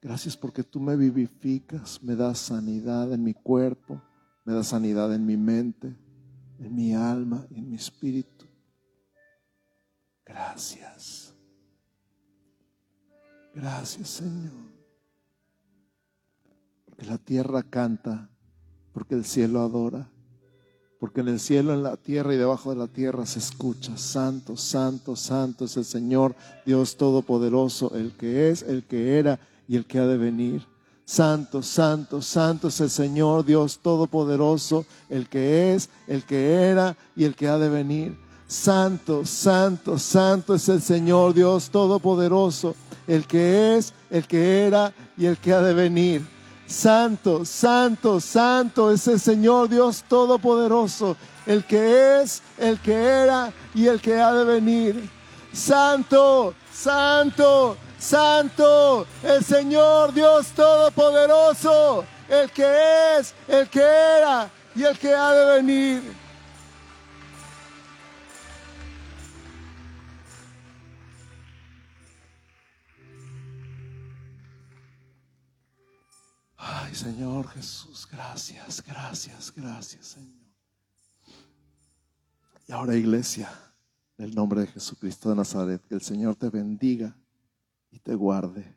Gracias 0.00 0.36
porque 0.36 0.62
tú 0.62 0.78
me 0.80 0.96
vivificas, 0.96 2.00
me 2.00 2.14
das 2.14 2.38
sanidad 2.38 3.12
en 3.12 3.24
mi 3.24 3.34
cuerpo, 3.34 4.00
me 4.44 4.52
das 4.52 4.68
sanidad 4.68 5.12
en 5.12 5.26
mi 5.26 5.36
mente, 5.36 5.96
en 6.60 6.74
mi 6.74 6.94
alma 6.94 7.44
en 7.50 7.70
mi 7.70 7.74
espíritu. 7.74 8.46
Gracias. 10.24 11.33
Gracias 13.54 14.08
Señor. 14.08 14.52
Porque 16.84 17.06
la 17.06 17.18
tierra 17.18 17.62
canta, 17.62 18.28
porque 18.92 19.14
el 19.14 19.24
cielo 19.24 19.60
adora, 19.60 20.08
porque 20.98 21.20
en 21.20 21.28
el 21.28 21.40
cielo, 21.40 21.74
en 21.74 21.82
la 21.82 21.96
tierra 21.96 22.34
y 22.34 22.38
debajo 22.38 22.70
de 22.70 22.76
la 22.76 22.86
tierra 22.86 23.26
se 23.26 23.38
escucha, 23.38 23.96
santo, 23.96 24.56
santo, 24.56 25.16
santo 25.16 25.66
es 25.66 25.76
el 25.76 25.84
Señor, 25.84 26.34
Dios 26.64 26.96
Todopoderoso, 26.96 27.94
el 27.94 28.12
que 28.12 28.50
es, 28.50 28.62
el 28.62 28.84
que 28.84 29.18
era 29.18 29.38
y 29.68 29.76
el 29.76 29.84
que 29.86 29.98
ha 29.98 30.06
de 30.06 30.16
venir. 30.16 30.66
Santo, 31.04 31.62
santo, 31.62 32.22
santo 32.22 32.68
es 32.68 32.80
el 32.80 32.88
Señor 32.88 33.44
Dios 33.44 33.80
Todopoderoso, 33.80 34.86
el 35.10 35.28
que 35.28 35.74
es, 35.74 35.90
el 36.06 36.24
que 36.24 36.54
era 36.54 36.96
y 37.14 37.24
el 37.24 37.36
que 37.36 37.48
ha 37.48 37.58
de 37.58 37.68
venir. 37.68 38.16
Santo, 38.46 39.26
santo, 39.26 39.98
santo 39.98 40.54
es 40.54 40.68
el 40.68 40.80
Señor 40.80 41.34
Dios 41.34 41.70
Todopoderoso, 41.70 42.74
el 43.06 43.26
que 43.26 43.76
es, 43.76 43.92
el 44.10 44.26
que 44.26 44.66
era 44.66 44.92
y 45.16 45.26
el 45.26 45.36
que 45.38 45.52
ha 45.52 45.60
de 45.60 45.74
venir. 45.74 46.26
Santo, 46.66 47.44
santo, 47.44 48.20
santo 48.20 48.90
es 48.90 49.06
el 49.06 49.20
Señor 49.20 49.68
Dios 49.68 50.04
Todopoderoso, 50.08 51.16
el 51.46 51.64
que 51.64 52.22
es, 52.22 52.42
el 52.58 52.80
que 52.80 52.94
era 52.94 53.52
y 53.74 53.86
el 53.86 54.00
que 54.00 54.20
ha 54.20 54.32
de 54.32 54.44
venir. 54.44 55.10
Santo, 55.52 56.54
santo, 56.72 57.76
Santo, 58.04 59.06
el 59.22 59.42
Señor 59.42 60.12
Dios 60.12 60.48
Todopoderoso, 60.48 62.04
el 62.28 62.50
que 62.50 63.16
es, 63.18 63.34
el 63.48 63.66
que 63.68 63.80
era 63.80 64.50
y 64.74 64.84
el 64.84 64.98
que 64.98 65.14
ha 65.14 65.32
de 65.32 65.56
venir. 65.56 66.23
Señor 76.94 77.48
Jesús, 77.48 78.06
gracias, 78.10 78.82
gracias, 78.84 79.52
gracias, 79.54 80.06
Señor. 80.06 80.44
Y 82.66 82.72
ahora, 82.72 82.96
iglesia, 82.96 83.50
en 84.16 84.26
el 84.26 84.34
nombre 84.34 84.62
de 84.62 84.66
Jesucristo 84.68 85.28
de 85.28 85.36
Nazaret, 85.36 85.82
que 85.86 85.94
el 85.94 86.02
Señor 86.02 86.36
te 86.36 86.48
bendiga 86.48 87.16
y 87.90 87.98
te 87.98 88.14
guarde. 88.14 88.76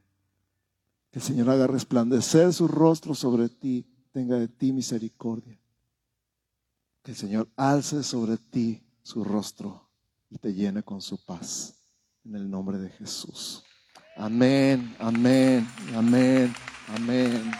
Que 1.11 1.19
el 1.19 1.23
Señor 1.23 1.49
haga 1.49 1.67
resplandecer 1.67 2.53
su 2.53 2.67
rostro 2.67 3.15
sobre 3.15 3.49
ti, 3.49 3.85
tenga 4.11 4.37
de 4.37 4.47
ti 4.47 4.73
misericordia. 4.73 5.57
Que 7.03 7.11
el 7.11 7.17
Señor 7.17 7.49
alce 7.55 8.03
sobre 8.03 8.37
ti 8.37 8.83
su 9.01 9.23
rostro 9.23 9.89
y 10.29 10.37
te 10.37 10.53
llene 10.53 10.83
con 10.83 11.01
su 11.01 11.23
paz. 11.23 11.75
En 12.25 12.35
el 12.35 12.49
nombre 12.49 12.77
de 12.77 12.89
Jesús. 12.89 13.63
Amén, 14.17 14.95
amén, 14.99 15.65
amén, 15.95 16.53
amén. 16.93 17.51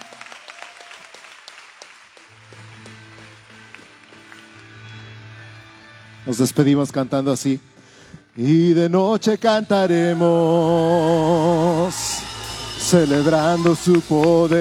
Nos 6.28 6.38
despedimos 6.40 6.92
cantando 6.92 7.32
así. 7.32 7.62
Y 8.36 8.74
de 8.74 8.90
noche 8.90 9.38
cantaremos, 9.38 10.18
celebrando 12.78 13.78
su 13.78 14.02
poder, 14.02 14.60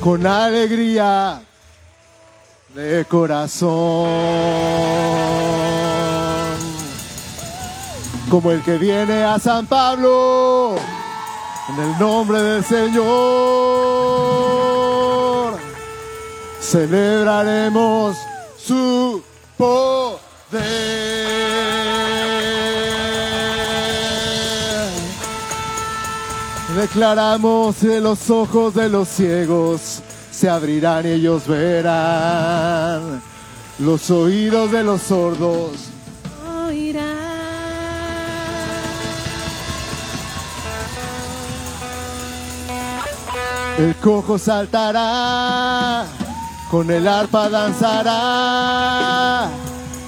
con 0.00 0.26
alegría 0.26 1.40
de 2.74 3.06
corazón, 3.06 3.70
como 8.30 8.50
el 8.52 8.62
que 8.62 8.76
viene 8.76 9.24
a 9.24 9.38
San 9.38 9.66
Pablo, 9.66 10.76
en 11.70 11.78
el 11.82 11.98
nombre 11.98 12.42
del 12.42 12.62
Señor, 12.62 14.69
celebraremos 16.70 18.16
su 18.56 19.20
poder. 19.56 20.20
Declaramos 26.76 27.76
que 27.76 28.00
los 28.00 28.30
ojos 28.30 28.74
de 28.74 28.88
los 28.88 29.08
ciegos 29.08 30.00
se 30.30 30.48
abrirán 30.48 31.06
y 31.06 31.10
ellos 31.10 31.48
verán. 31.48 33.20
Los 33.80 34.08
oídos 34.10 34.70
de 34.70 34.84
los 34.84 35.02
sordos 35.02 35.72
oirán. 36.68 37.18
El 43.76 43.96
cojo 43.96 44.38
saltará 44.38 46.06
con 46.70 46.90
el 46.90 47.08
arpa 47.08 47.48
danzará, 47.48 49.48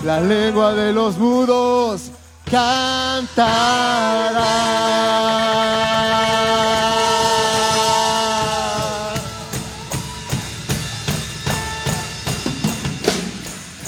la 0.04 0.20
lengua 0.20 0.74
de 0.74 0.92
los 0.92 1.18
mudos 1.18 2.12
cantará. 2.48 3.32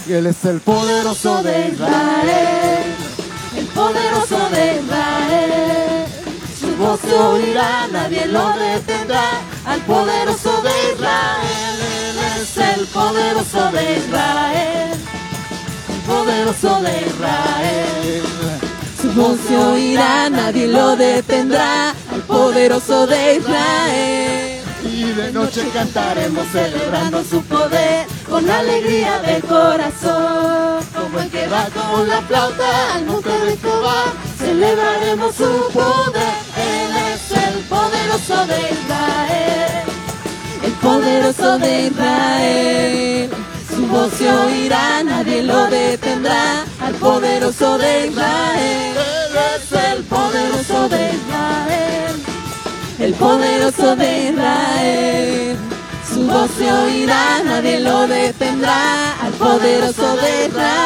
Él 0.08 0.26
es 0.26 0.44
el 0.44 0.60
poderoso 0.60 1.42
de 1.42 1.68
Israel, 1.68 2.94
el 3.56 3.66
poderoso 3.66 4.50
de 4.50 4.80
Israel. 4.80 6.06
Su 6.60 6.76
voz 6.76 7.00
se 7.00 7.14
oirá, 7.14 7.86
nadie 7.90 8.26
lo 8.26 8.52
detendrá, 8.58 9.40
al 9.66 9.80
poderoso 9.82 10.62
de 10.62 10.92
Israel. 10.92 11.78
Él 12.08 12.18
es 12.42 12.56
el 12.56 12.86
poderoso 12.86 13.70
de 13.72 13.98
Israel, 13.98 14.98
el 15.88 16.00
poderoso 16.06 16.80
de 16.80 17.06
Israel. 17.06 18.22
Su 19.00 19.12
voz 19.12 19.38
se 19.46 19.56
oirá, 19.56 20.30
nadie 20.30 20.66
lo 20.68 20.96
detendrá, 20.96 21.90
al 21.90 22.22
poderoso 22.26 23.06
de 23.06 23.36
Israel. 23.36 24.60
y 24.84 25.12
de 25.12 25.32
noche 25.32 25.66
cantaremos 25.72 26.46
celebrando 26.52 27.24
su 27.24 27.42
poder 27.42 28.06
con 28.28 28.48
alegría 28.48 29.18
de 29.20 29.40
corazón. 29.40 30.84
Como 30.94 31.20
el 31.20 31.30
que 31.30 31.46
va 31.48 31.66
con 31.70 32.08
la 32.08 32.20
flauta 32.22 32.94
al 32.94 33.06
monte 33.06 33.30
de 33.30 33.56
Jehová, 33.56 34.12
celebraremos 34.38 35.34
su 35.34 35.70
poder. 35.72 36.43
Poderoso 37.68 38.46
de 38.46 38.58
Israel, 38.72 39.84
el 40.62 40.72
poderoso 40.72 41.58
de 41.58 41.86
Israel. 41.86 43.30
Su 43.74 43.86
voz 43.86 44.12
se 44.12 44.30
oirá, 44.30 45.02
nadie 45.02 45.42
lo 45.42 45.66
detendrá, 45.66 46.64
al 46.80 46.94
poderoso 46.94 47.78
de 47.78 48.06
Israel. 48.06 48.96
Es 49.56 49.72
el 49.72 50.04
poderoso 50.04 50.88
de 50.88 51.10
Israel 51.12 51.94
el 52.98 53.12
poderoso 53.14 53.96
de 53.96 54.30
Israel. 54.30 55.56
Su 56.08 56.26
voz 56.26 56.50
se 56.56 56.72
oirá, 56.72 57.42
nadie 57.44 57.80
lo 57.80 58.06
detendrá, 58.06 59.20
al 59.20 59.32
poderoso 59.32 60.16
de 60.16 60.46
Israel. 60.46 60.83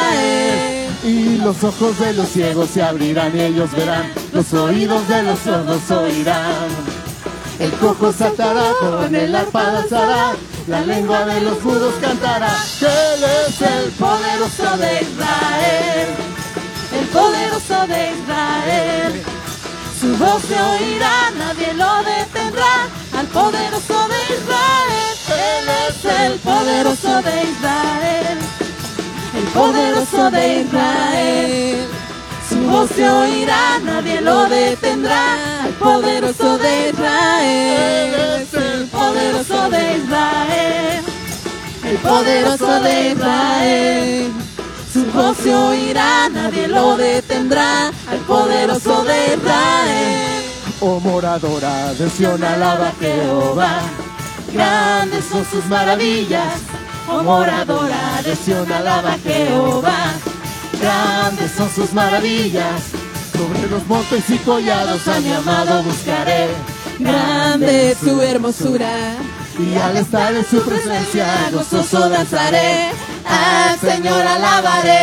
Y 1.18 1.36
los 1.38 1.64
ojos 1.64 1.98
de 1.98 2.12
los 2.12 2.28
ciegos 2.28 2.70
se 2.70 2.80
abrirán 2.80 3.36
y 3.36 3.40
ellos 3.40 3.72
verán, 3.72 4.08
los 4.32 4.54
oídos 4.54 5.08
de 5.08 5.24
los 5.24 5.40
sordos 5.40 5.90
oirán. 5.90 6.68
El 7.58 7.72
cojo 7.72 8.12
saltará, 8.12 8.70
con 8.78 9.12
el 9.12 9.34
arpa 9.34 9.64
danzará, 9.64 10.34
la 10.68 10.80
lengua 10.82 11.26
de 11.26 11.40
los 11.40 11.60
mudos 11.64 11.94
cantará. 12.00 12.56
Él 12.80 13.24
es 13.48 13.60
el 13.60 13.90
poderoso 13.98 14.76
de 14.76 15.02
Israel, 15.02 16.08
el 17.00 17.06
poderoso 17.08 17.86
de 17.88 18.12
Israel. 18.12 19.22
Su 20.00 20.16
voz 20.18 20.40
se 20.42 20.54
oirá, 20.54 21.32
nadie 21.36 21.74
lo 21.74 21.96
detendrá, 22.04 22.86
al 23.18 23.26
poderoso 23.26 24.06
de 24.06 24.34
Israel. 24.36 25.18
Él 25.26 25.68
es 25.88 26.04
el 26.04 26.38
poderoso 26.38 27.22
de 27.22 27.42
Israel, 27.42 28.38
el 28.38 28.57
poderoso 29.50 30.30
de 30.30 30.60
Israel. 30.62 31.86
Su 32.48 32.58
voz 32.60 32.90
se 32.90 33.08
oirá, 33.08 33.78
nadie 33.84 34.20
lo 34.20 34.48
detendrá, 34.48 35.62
al 35.64 35.72
poderoso 35.72 36.58
de 36.58 36.90
Israel. 36.90 38.42
Es 38.42 38.54
el 38.54 38.86
poderoso 38.86 39.70
de 39.70 39.96
Israel, 39.98 41.04
el 41.84 41.96
poderoso 41.98 42.80
de 42.80 43.10
Israel. 43.10 44.32
Su 44.92 45.04
voz 45.12 45.36
se 45.36 45.54
oirá, 45.54 46.28
nadie 46.30 46.68
lo 46.68 46.96
detendrá, 46.96 47.88
al 47.88 48.18
poderoso 48.26 49.04
de 49.04 49.34
Israel. 49.34 50.44
Oh 50.80 51.00
moradora 51.00 51.92
de 51.94 52.08
Sion, 52.08 52.42
alaba 52.42 52.88
a 52.88 52.92
Jehová. 53.00 53.80
Grandes 54.52 55.24
son 55.26 55.44
sus 55.44 55.66
maravillas, 55.66 56.54
oh 57.10 57.22
moradora 57.22 58.20
de 58.24 58.36
Sion, 58.36 58.70
alaba 58.72 59.16
Jehová. 59.24 60.14
Grandes 60.80 61.52
son 61.52 61.70
sus 61.70 61.92
maravillas, 61.92 62.82
Sobre 63.32 63.68
los 63.68 63.86
montes 63.86 64.28
y 64.30 64.38
collados 64.38 65.06
a 65.08 65.20
mi 65.20 65.32
amado 65.32 65.82
buscaré. 65.82 66.48
Grande 66.98 67.92
es 67.92 67.98
su 67.98 68.20
hermosura, 68.20 69.16
y 69.58 69.76
al 69.76 69.96
estar 69.96 70.34
en 70.34 70.44
su 70.44 70.60
presencia 70.62 71.50
gozoso 71.52 72.08
danzaré, 72.08 72.90
al 73.24 73.78
Señor 73.78 74.26
alabaré. 74.26 74.98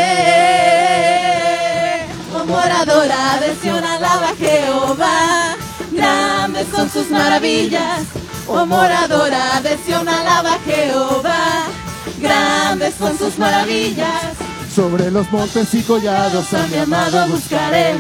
Oh 2.36 2.46
moradora 2.46 3.40
de 3.40 3.56
Sion, 3.62 3.84
alaba 3.84 4.34
Jehová. 4.38 5.56
Grandes 5.92 6.68
son 6.76 6.90
sus 6.90 7.10
maravillas, 7.10 8.02
oh 8.48 8.66
moradora 8.66 9.62
de 9.62 9.78
alaba 9.96 10.58
Jehová. 10.66 11.68
Grandes 12.26 12.96
son 12.96 13.18
sus 13.18 13.38
maravillas, 13.38 14.34
sobre 14.74 15.12
los 15.12 15.32
montes 15.32 15.74
y 15.74 15.82
collados 15.84 16.54
a 16.54 16.68
mi 16.68 16.78
amado 16.78 17.28
buscaré. 17.28 17.96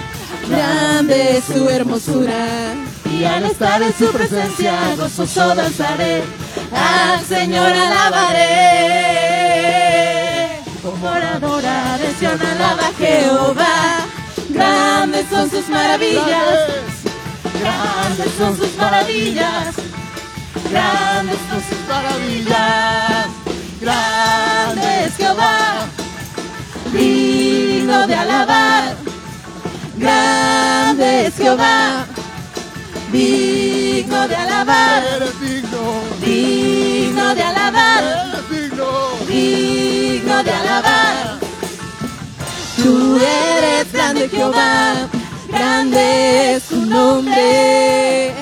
Grande 0.49 1.37
es 1.37 1.45
su 1.45 1.69
hermosura, 1.69 2.73
y 3.11 3.23
al 3.23 3.45
estar 3.45 3.81
en 3.81 3.93
su 3.93 4.11
presencia 4.11 4.95
gozoso 4.97 5.55
danzaré. 5.55 6.23
Al 6.73 7.23
Señor 7.23 7.71
alabaré. 7.71 8.95
Oh 10.83 10.95
moradora 10.97 11.97
de 11.99 12.13
Sion, 12.19 12.41
alaba 12.41 12.91
Jehová. 12.97 14.05
Grandes 14.49 15.25
son 15.29 15.49
sus 15.49 15.69
maravillas. 15.69 16.69
Grandes 17.59 18.31
son 18.37 18.57
sus 18.57 18.75
maravillas. 18.75 19.75
Grandes 20.69 21.37
son 21.49 21.61
sus 21.69 21.87
maravillas. 21.87 23.04
Grande 23.85 25.05
es 25.05 25.15
Jehová. 25.15 25.85
Digno 26.91 28.07
de 28.07 28.15
alabar. 28.15 28.95
Grande 29.95 31.27
es 31.27 31.35
Jehová. 31.35 32.07
Digno 33.11 34.27
de 34.27 34.35
alabar. 34.35 35.03
Eres 35.03 35.39
digno, 35.39 36.01
Digno 36.19 37.35
de 37.35 37.43
alabar. 37.43 38.03
eres 38.03 38.49
digno. 38.49 38.89
digno 39.27 40.43
de 40.43 40.51
alabar. 40.51 41.37
Tú 42.77 43.17
eres 43.17 43.91
grande 43.93 44.27
Jehová, 44.29 45.07
grande 45.47 46.55
es 46.55 46.63
tu 46.63 46.77
nombre. 46.87 48.33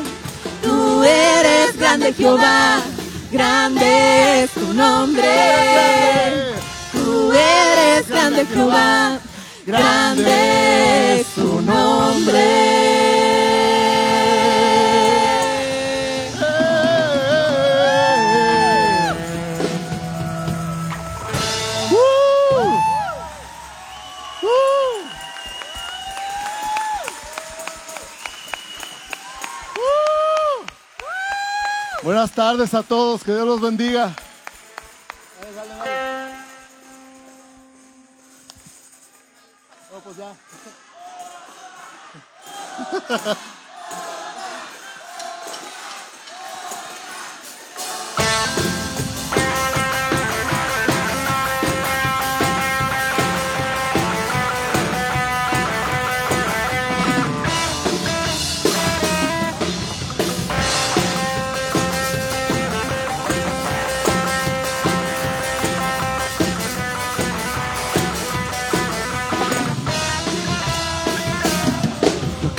Tú 0.61 1.03
eres 1.03 1.77
grande 1.77 2.13
Jehová, 2.13 2.79
grande 3.34 4.43
es 4.43 4.51
tu 4.51 4.73
nombre. 4.73 5.23
Tú 6.91 7.31
eres 7.31 8.07
grande 8.07 8.45
Jehová, 8.45 9.19
grande 9.65 11.19
es 11.19 11.27
tu 11.34 11.61
nombre. 11.61 12.82
Buenas 32.23 32.35
tardes 32.37 32.73
a 32.73 32.83
todos, 32.83 33.21
que 33.21 33.33
Dios 33.33 33.45
los 33.45 33.59
bendiga. 33.59 34.15
No, 39.91 39.99
pues 39.99 40.15
ya. 40.15 40.33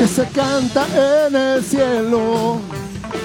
que 0.05 0.09
se 0.09 0.27
canta 0.29 0.85
en 1.27 1.35
el 1.35 1.65
cielo, 1.65 2.61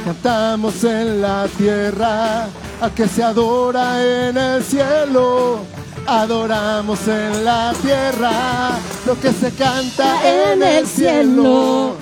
cantamos 0.06 0.82
en 0.86 1.22
la 1.22 1.46
tierra. 1.58 2.48
Al 2.80 2.92
que 2.94 3.06
se 3.06 3.22
adora 3.22 4.02
en 4.02 4.38
el 4.38 4.64
cielo, 4.64 5.60
adoramos 6.08 7.06
en 7.06 7.44
la 7.44 7.74
tierra. 7.82 8.80
Lo 9.06 9.20
que 9.20 9.34
se 9.34 9.52
canta 9.52 10.08
en 10.24 10.64
el 10.64 10.88
cielo, 10.88 11.98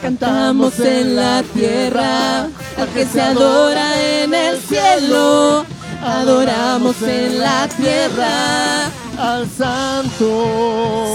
Cantamos 0.00 0.80
en 0.80 1.16
la 1.16 1.42
tierra, 1.42 2.44
al 2.78 2.88
que 2.94 3.04
se 3.04 3.20
adora 3.20 4.22
en 4.22 4.32
el 4.32 4.58
cielo. 4.58 5.66
Adoramos 6.02 6.96
en 7.02 7.40
la 7.40 7.68
tierra, 7.68 8.86
al 9.18 9.46
santo, 9.50 11.13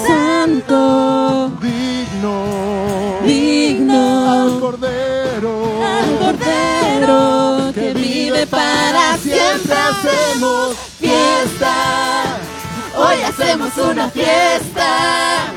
cordero, 4.69 5.83
al 5.83 6.17
Cordero 6.19 7.71
que 7.73 7.93
vive 7.93 8.45
para 8.45 9.17
siempre. 9.17 9.73
Hacemos 9.73 10.75
fiesta, 10.99 12.37
hoy 12.95 13.21
hacemos 13.23 13.75
una 13.77 14.09
fiesta. 14.11 15.47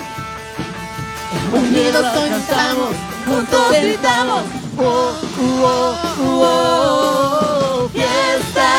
Unidos 1.52 2.06
cantamos, 2.14 2.96
juntos 3.26 3.70
gritamos, 3.70 4.42
Oh, 4.78 5.12
oh, 5.38 5.94
oh, 6.22 7.84
oh, 7.84 7.88
fiesta. 7.90 8.70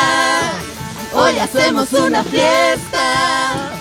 Hoy 1.13 1.37
hacemos 1.37 1.93
una 1.93 2.23
fiesta. 2.23 3.71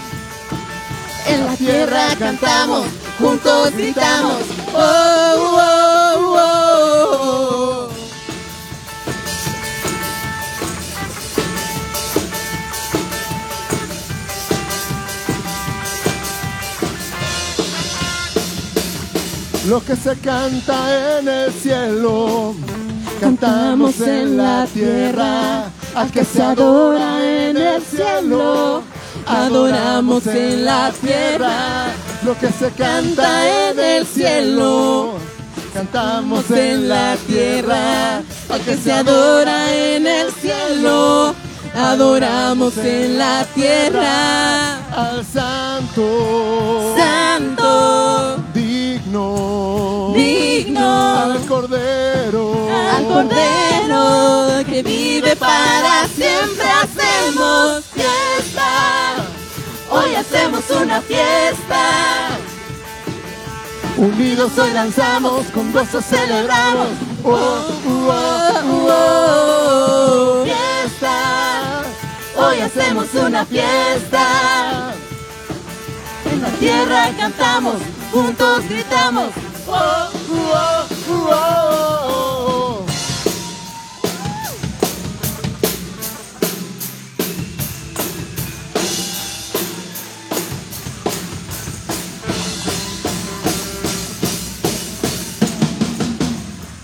En 1.27 1.47
la 1.47 1.57
tierra 1.57 2.09
cantamos, 2.19 2.87
juntos 3.19 3.73
gritamos. 3.73 4.43
Oh, 4.75 5.57
oh, 5.57 5.82
Lo 19.69 19.81
que 19.85 19.95
se 19.95 20.17
canta 20.17 21.19
en 21.19 21.29
el 21.29 21.53
cielo, 21.53 22.55
cantamos 23.21 24.01
en 24.01 24.37
la 24.37 24.67
tierra. 24.67 25.67
Al 25.95 26.11
que 26.11 26.25
se 26.25 26.43
adora 26.43 27.25
en 27.25 27.57
el 27.57 27.81
cielo, 27.81 28.83
adoramos 29.25 30.27
en 30.27 30.65
la 30.65 30.91
tierra. 31.01 31.93
Lo 32.25 32.37
que 32.39 32.51
se 32.51 32.71
canta 32.73 33.71
en 33.71 33.79
el 33.79 34.07
cielo, 34.07 35.15
cantamos 35.73 36.51
en 36.51 36.89
la 36.89 37.17
tierra. 37.29 38.17
Al 38.49 38.61
que 38.65 38.77
se 38.77 38.91
adora 38.91 39.73
en 39.73 40.07
el 40.09 40.33
cielo, 40.33 41.35
adoramos 41.73 42.77
en 42.79 43.17
la 43.17 43.47
tierra. 43.55 44.79
al 44.95 45.25
santo, 45.25 46.95
Santo, 46.97 48.37
digno, 49.13 50.13
digno. 50.15 51.19
al 51.19 51.47
cordero, 51.47 52.69
al 52.71 53.07
Cordero 53.07 54.65
que 54.67 54.83
vive 54.83 55.37
para 55.37 56.07
siempre 56.09 56.65
hacemos 56.65 57.85
fiesta. 57.93 59.17
Hoy 59.91 60.15
hacemos 60.15 60.65
una 60.71 61.03
fiesta. 61.03 62.39
unidos 63.99 64.57
hoy 64.59 64.73
lanzamos, 64.73 65.47
con 65.49 65.71
gozo 65.73 66.01
celebramos. 66.01 66.89
Oh, 67.25 67.69
oh, 67.87 68.09
oh, 68.09 68.83
Oh, 68.89 70.41
oh, 70.41 70.45
fiesta. 70.45 71.83
Hoy 72.37 72.61
hacemos 72.61 73.13
una 73.15 73.45
fiesta. 73.45 74.95
En 76.31 76.41
la 76.41 76.49
tierra 76.53 77.11
cantamos, 77.19 77.77
juntos 78.13 78.69
gritamos. 78.69 79.31
Oh, 79.67 80.11
oh, 80.31 80.87
oh. 81.31 81.73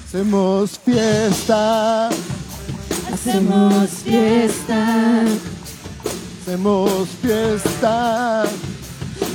Hacemos 0.05 0.81
fiesta, 0.85 2.09
Hacemos 3.13 3.91
fiesta, 4.05 5.25
hacemos 6.43 7.09
fiesta, 7.23 8.45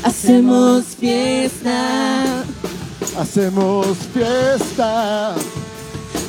hacemos 0.04 0.86
fiesta, 1.00 2.44
hacemos 3.18 3.98
fiesta, 4.14 5.36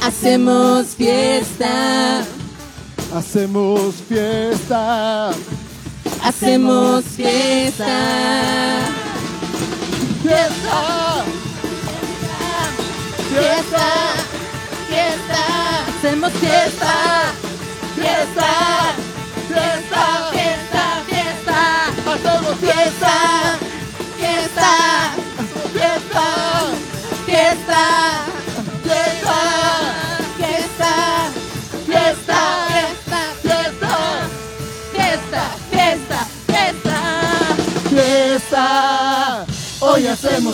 hacemos 0.02 0.86
fiesta, 0.97 2.24
hacemos 3.14 3.94
fiesta. 4.09 5.31
hacemos 6.22 7.05
fiesta. 7.05 7.86
Fiesta, 10.22 11.24
Fiesta, 13.28 13.89
fiesta, 14.89 15.44
hacemos 15.98 16.32
fiesta, 16.32 16.94
fiesta, 17.94 18.94
fiesta, 19.48 19.48
fiesta, 19.48 20.23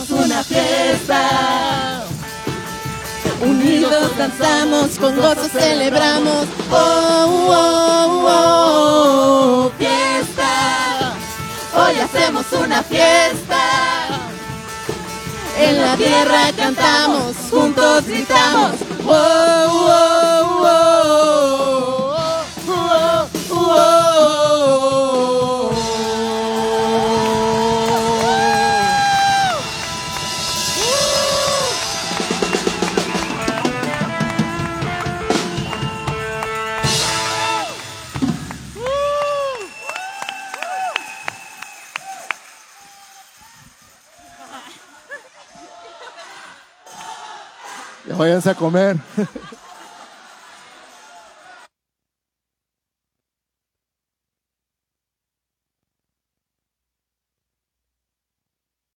hacemos 0.01 0.25
una 0.25 0.43
fiesta. 0.43 2.03
Unidos 3.41 4.17
danzamos, 4.17 4.97
con 4.99 5.15
gozo 5.15 5.47
celebramos. 5.49 6.47
Oh, 6.71 7.47
oh, 7.49 8.27
oh, 8.27 9.71
fiesta. 9.77 11.13
Hoy 11.75 11.95
hacemos 11.99 12.45
una 12.53 12.83
fiesta. 12.83 13.61
En 15.59 15.81
la 15.81 15.95
tierra 15.97 16.51
cantamos, 16.55 17.35
juntos 17.49 18.05
gritamos. 18.05 18.75
Oh, 19.05 19.11
oh, 19.11 20.47
oh, 20.61 20.67
oh, 20.67 21.90
váyanse 48.21 48.49
a 48.49 48.55
comer. 48.55 48.95